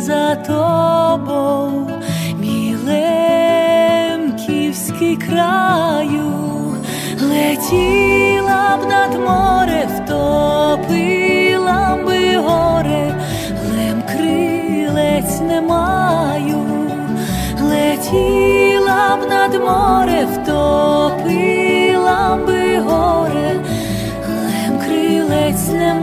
За 0.00 0.34
тобою, 0.34 1.88
мілемківський 2.40 3.16
краю, 5.16 6.76
летіла 7.22 8.76
б 8.76 8.80
над 8.88 9.14
море 9.20 9.88
втопи. 9.96 11.13
Не 15.54 15.60
маю, 15.60 16.58
летіла 17.62 19.16
б 19.16 19.28
над 19.28 19.54
море, 19.54 20.26
втопила 20.32 22.38
би 22.46 22.78
горе, 22.78 23.60
але 24.28 24.78
крилець 24.84 25.72
не 25.72 25.94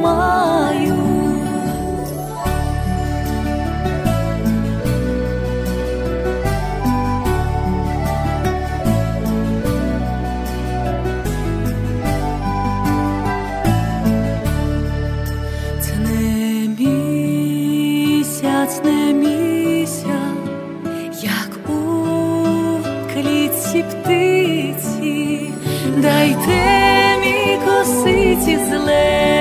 live. 28.86 29.41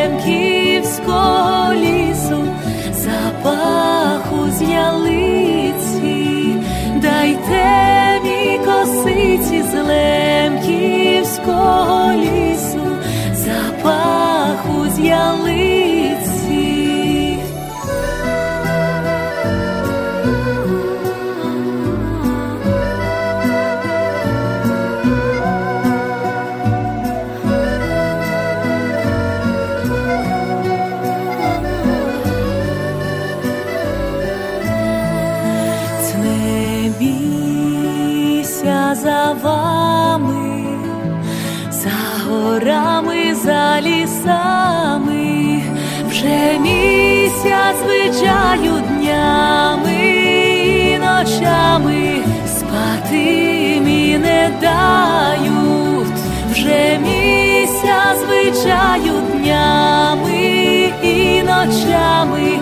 Звичаю 58.16 59.12
днями 59.32 60.92
і 61.02 61.42
ночами 61.42 62.59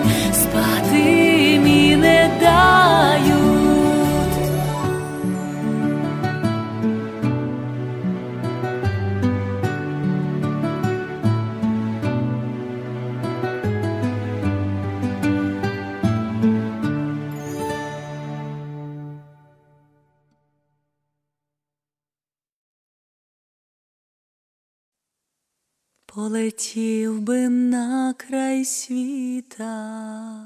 Полетів 26.19 27.21
би 27.21 27.49
на 27.49 28.13
край 28.17 28.65
світа, 28.65 30.45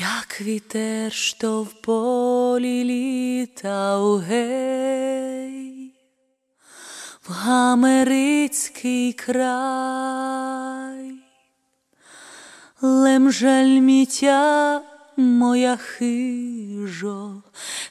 як 0.00 0.40
вітер, 0.40 1.12
що 1.12 1.62
в 1.62 1.72
полі 1.82 2.84
літа 2.84 3.98
гей, 4.16 5.92
в 7.28 7.32
Гамерицький 7.32 9.12
край, 9.12 9.52
лем 12.80 13.32
жаль 13.32 13.80
мітя 13.80 14.82
моя 15.16 15.76
хижо, 15.76 17.42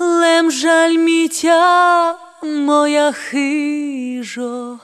лем 0.00 0.50
жаль 0.50 0.96
мітя 0.98 2.16
моя 2.42 3.12
хижо, 3.12 4.78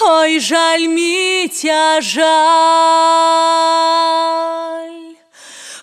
Ой, 0.01 0.39
жаль 0.39 0.79
мітя, 0.79 2.01
жаль, 2.01 2.23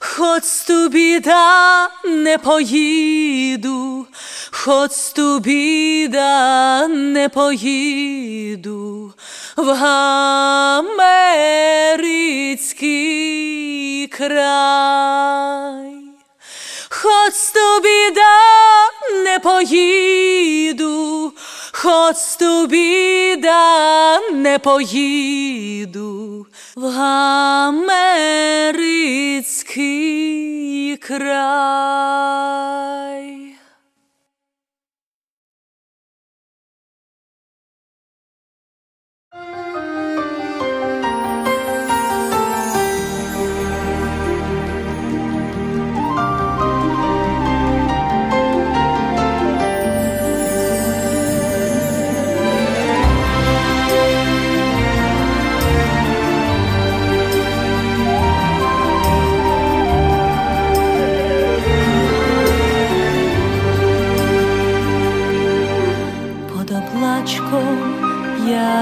хоч 0.01 0.43
ту 0.67 0.89
біда 0.89 1.89
не 2.05 2.39
поїду, 2.39 4.07
хоч 4.51 4.93
ту 5.15 5.39
біда 5.39 6.89
не 6.89 7.29
поїду 7.29 9.13
в 9.57 9.75
Гамерицький 9.75 11.11
край. 14.07 15.91
Хоч 16.89 17.35
ту 17.55 17.81
біда 17.83 18.39
не 19.25 19.39
поїду, 19.39 21.33
хоч 21.73 22.17
ту 22.39 22.67
біда 22.67 24.21
не 24.33 24.59
поїду 24.59 26.47
в 26.77 26.87
Гамерицький 26.87 28.11
край. 30.97 32.61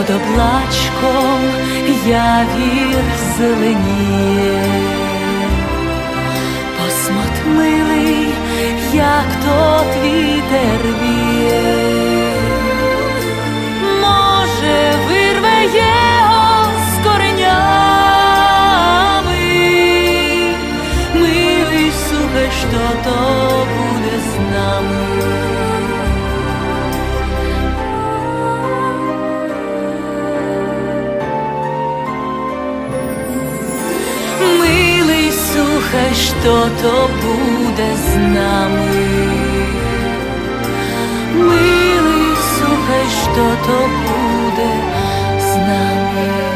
Под 0.07 0.17
облачком 0.17 1.41
явір 2.07 3.05
зеленіє, 3.39 4.65
посмот 6.79 7.37
милий, 7.57 8.29
як 8.95 9.27
тот 9.45 9.91
вітер 10.05 10.81
віє. 11.03 11.63
Може, 14.01 14.79
вирве 15.09 15.59
його 15.65 16.69
з 16.91 16.95
коренями, 17.05 17.83
милий, 21.15 21.91
слухай, 22.09 22.51
що 22.61 22.85
то 23.05 23.17
слухай, 35.87 36.15
що 36.15 36.69
то 36.83 37.11
буде 37.23 37.97
з 37.97 38.17
нами. 38.17 39.07
Милий, 41.35 42.37
слухай, 42.59 43.05
що 43.23 43.45
то 43.67 43.89
буде 44.07 44.71
з 45.41 45.57
нами. 45.57 46.56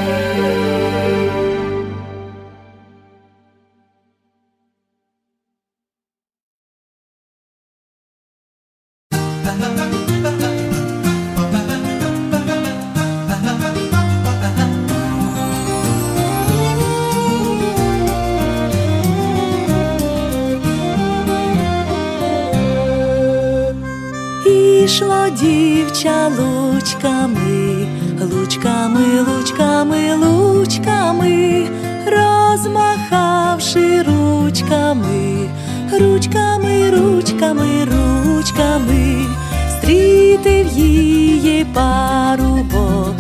стрітив 40.39 40.68
її 40.68 41.66
парубок, 41.74 43.16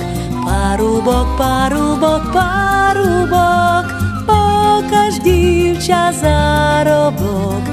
парубок, 0.45 1.27
парубок, 1.37 2.33
парубок, 2.33 3.85
покаж 4.25 5.19
дівча 5.23 6.13
заробок, 6.21 7.63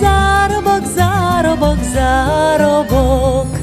заробок, 0.00 0.86
заробок, 0.96 1.78
заробок. 1.94 3.55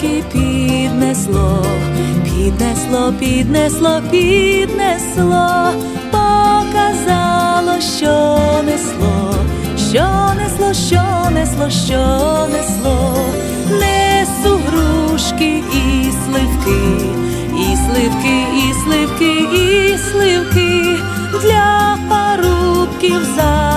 Ручки 0.00 0.24
піднесло, 0.32 1.64
піднесло, 2.24 3.12
піднесло, 3.20 4.00
піднесло, 4.10 5.72
показало, 6.10 7.80
що 7.80 8.38
несло, 8.64 9.34
що 9.90 10.34
несло, 10.36 10.74
що 10.74 11.30
несло, 11.30 11.70
що 11.70 12.46
несло, 12.52 13.16
несу 13.70 14.60
грушки 14.66 15.62
і 15.72 16.12
сливки, 16.24 17.06
і 17.58 17.76
сливки, 17.76 18.44
і 18.56 18.72
сливки, 18.84 19.32
і 19.56 19.98
сливки. 19.98 20.96
Для 21.42 21.98
парубків 22.08 23.20
забавки, 23.36 23.69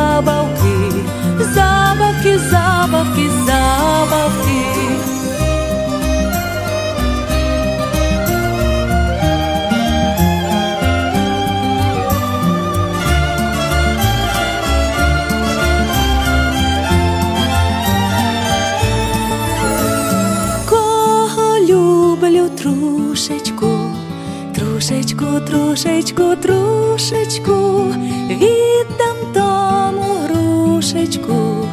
Трошечку, 24.83 25.25
трошечку, 25.47 26.35
трошечку, 26.35 27.85
віддам 28.29 29.17
тому 29.33 30.03
грушечку, 30.23 31.67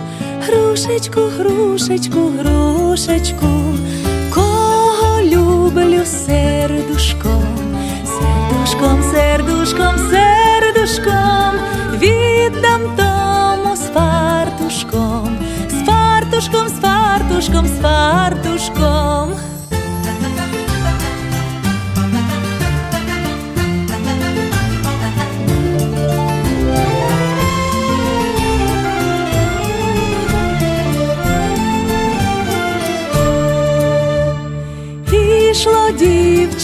грушечку, 0.47 1.21
грушечку, 1.21 2.19
грушечку, 2.39 3.47
кого 4.35 5.23
люблю 5.23 6.05
сердушком, 6.05 7.45
сердушком, 8.05 9.03
сердушком, 9.13 9.95
сердушком, 10.11 11.55
віддам 11.99 12.81
тому 12.97 13.77
з 13.77 13.89
фартушком, 13.95 15.39
з 15.69 15.87
фартушком, 15.87 16.69
з 16.69 16.81
фартушком, 16.81 17.67
з 17.67 17.81
фартушком. 17.83 19.10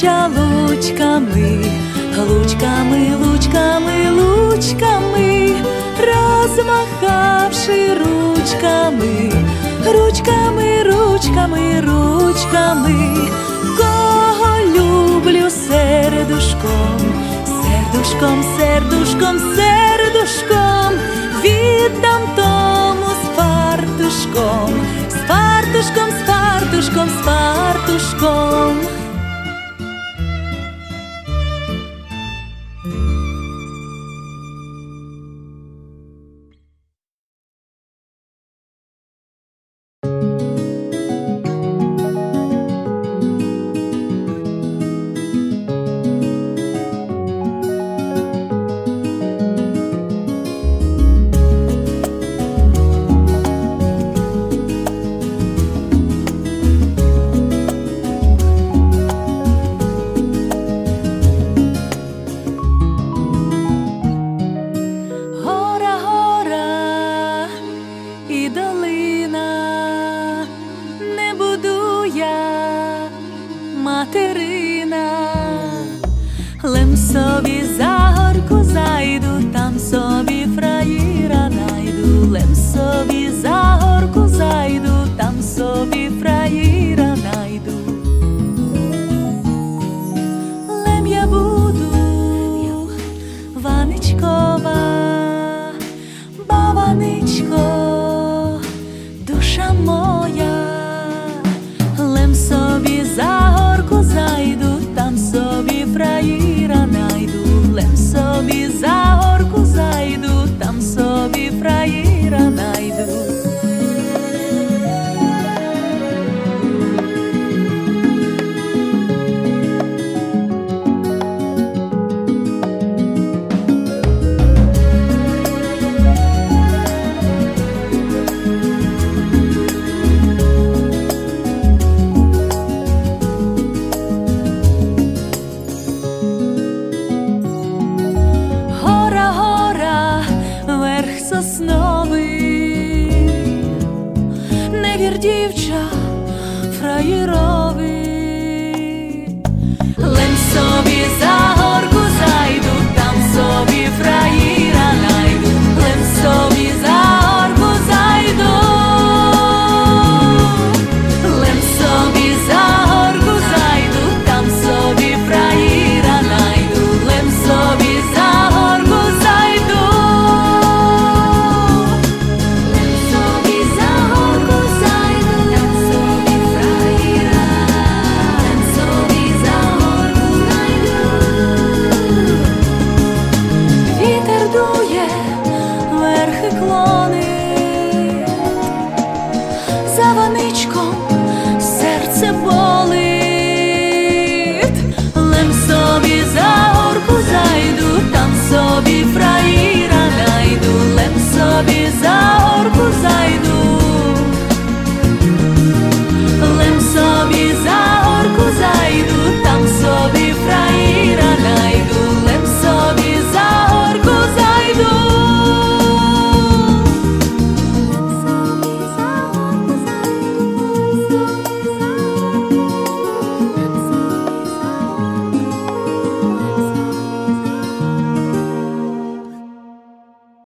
Лучками, 0.05 1.64
лучками, 2.18 3.14
лучками, 3.14 4.11
лучками, 4.11 5.57
розмахавши 5.99 7.94
ручками, 7.94 9.32
ручками, 9.86 10.82
ручками, 10.84 11.80
ручками, 11.80 13.30
кого 13.78 14.59
люблю 14.74 15.49
сердушком, 15.49 16.99
сердушком, 17.47 18.44
сердушком, 18.59 19.38
сердушком, 19.57 20.92
віддам 21.42 22.22
тому 22.36 23.12
з 23.22 23.36
фартушком, 23.36 24.70
з 25.09 25.14
фартушком, 25.26 26.11
з 26.11 26.26
фартушком, 26.26 27.09
з 27.09 27.24
фартушком. 27.24 29.05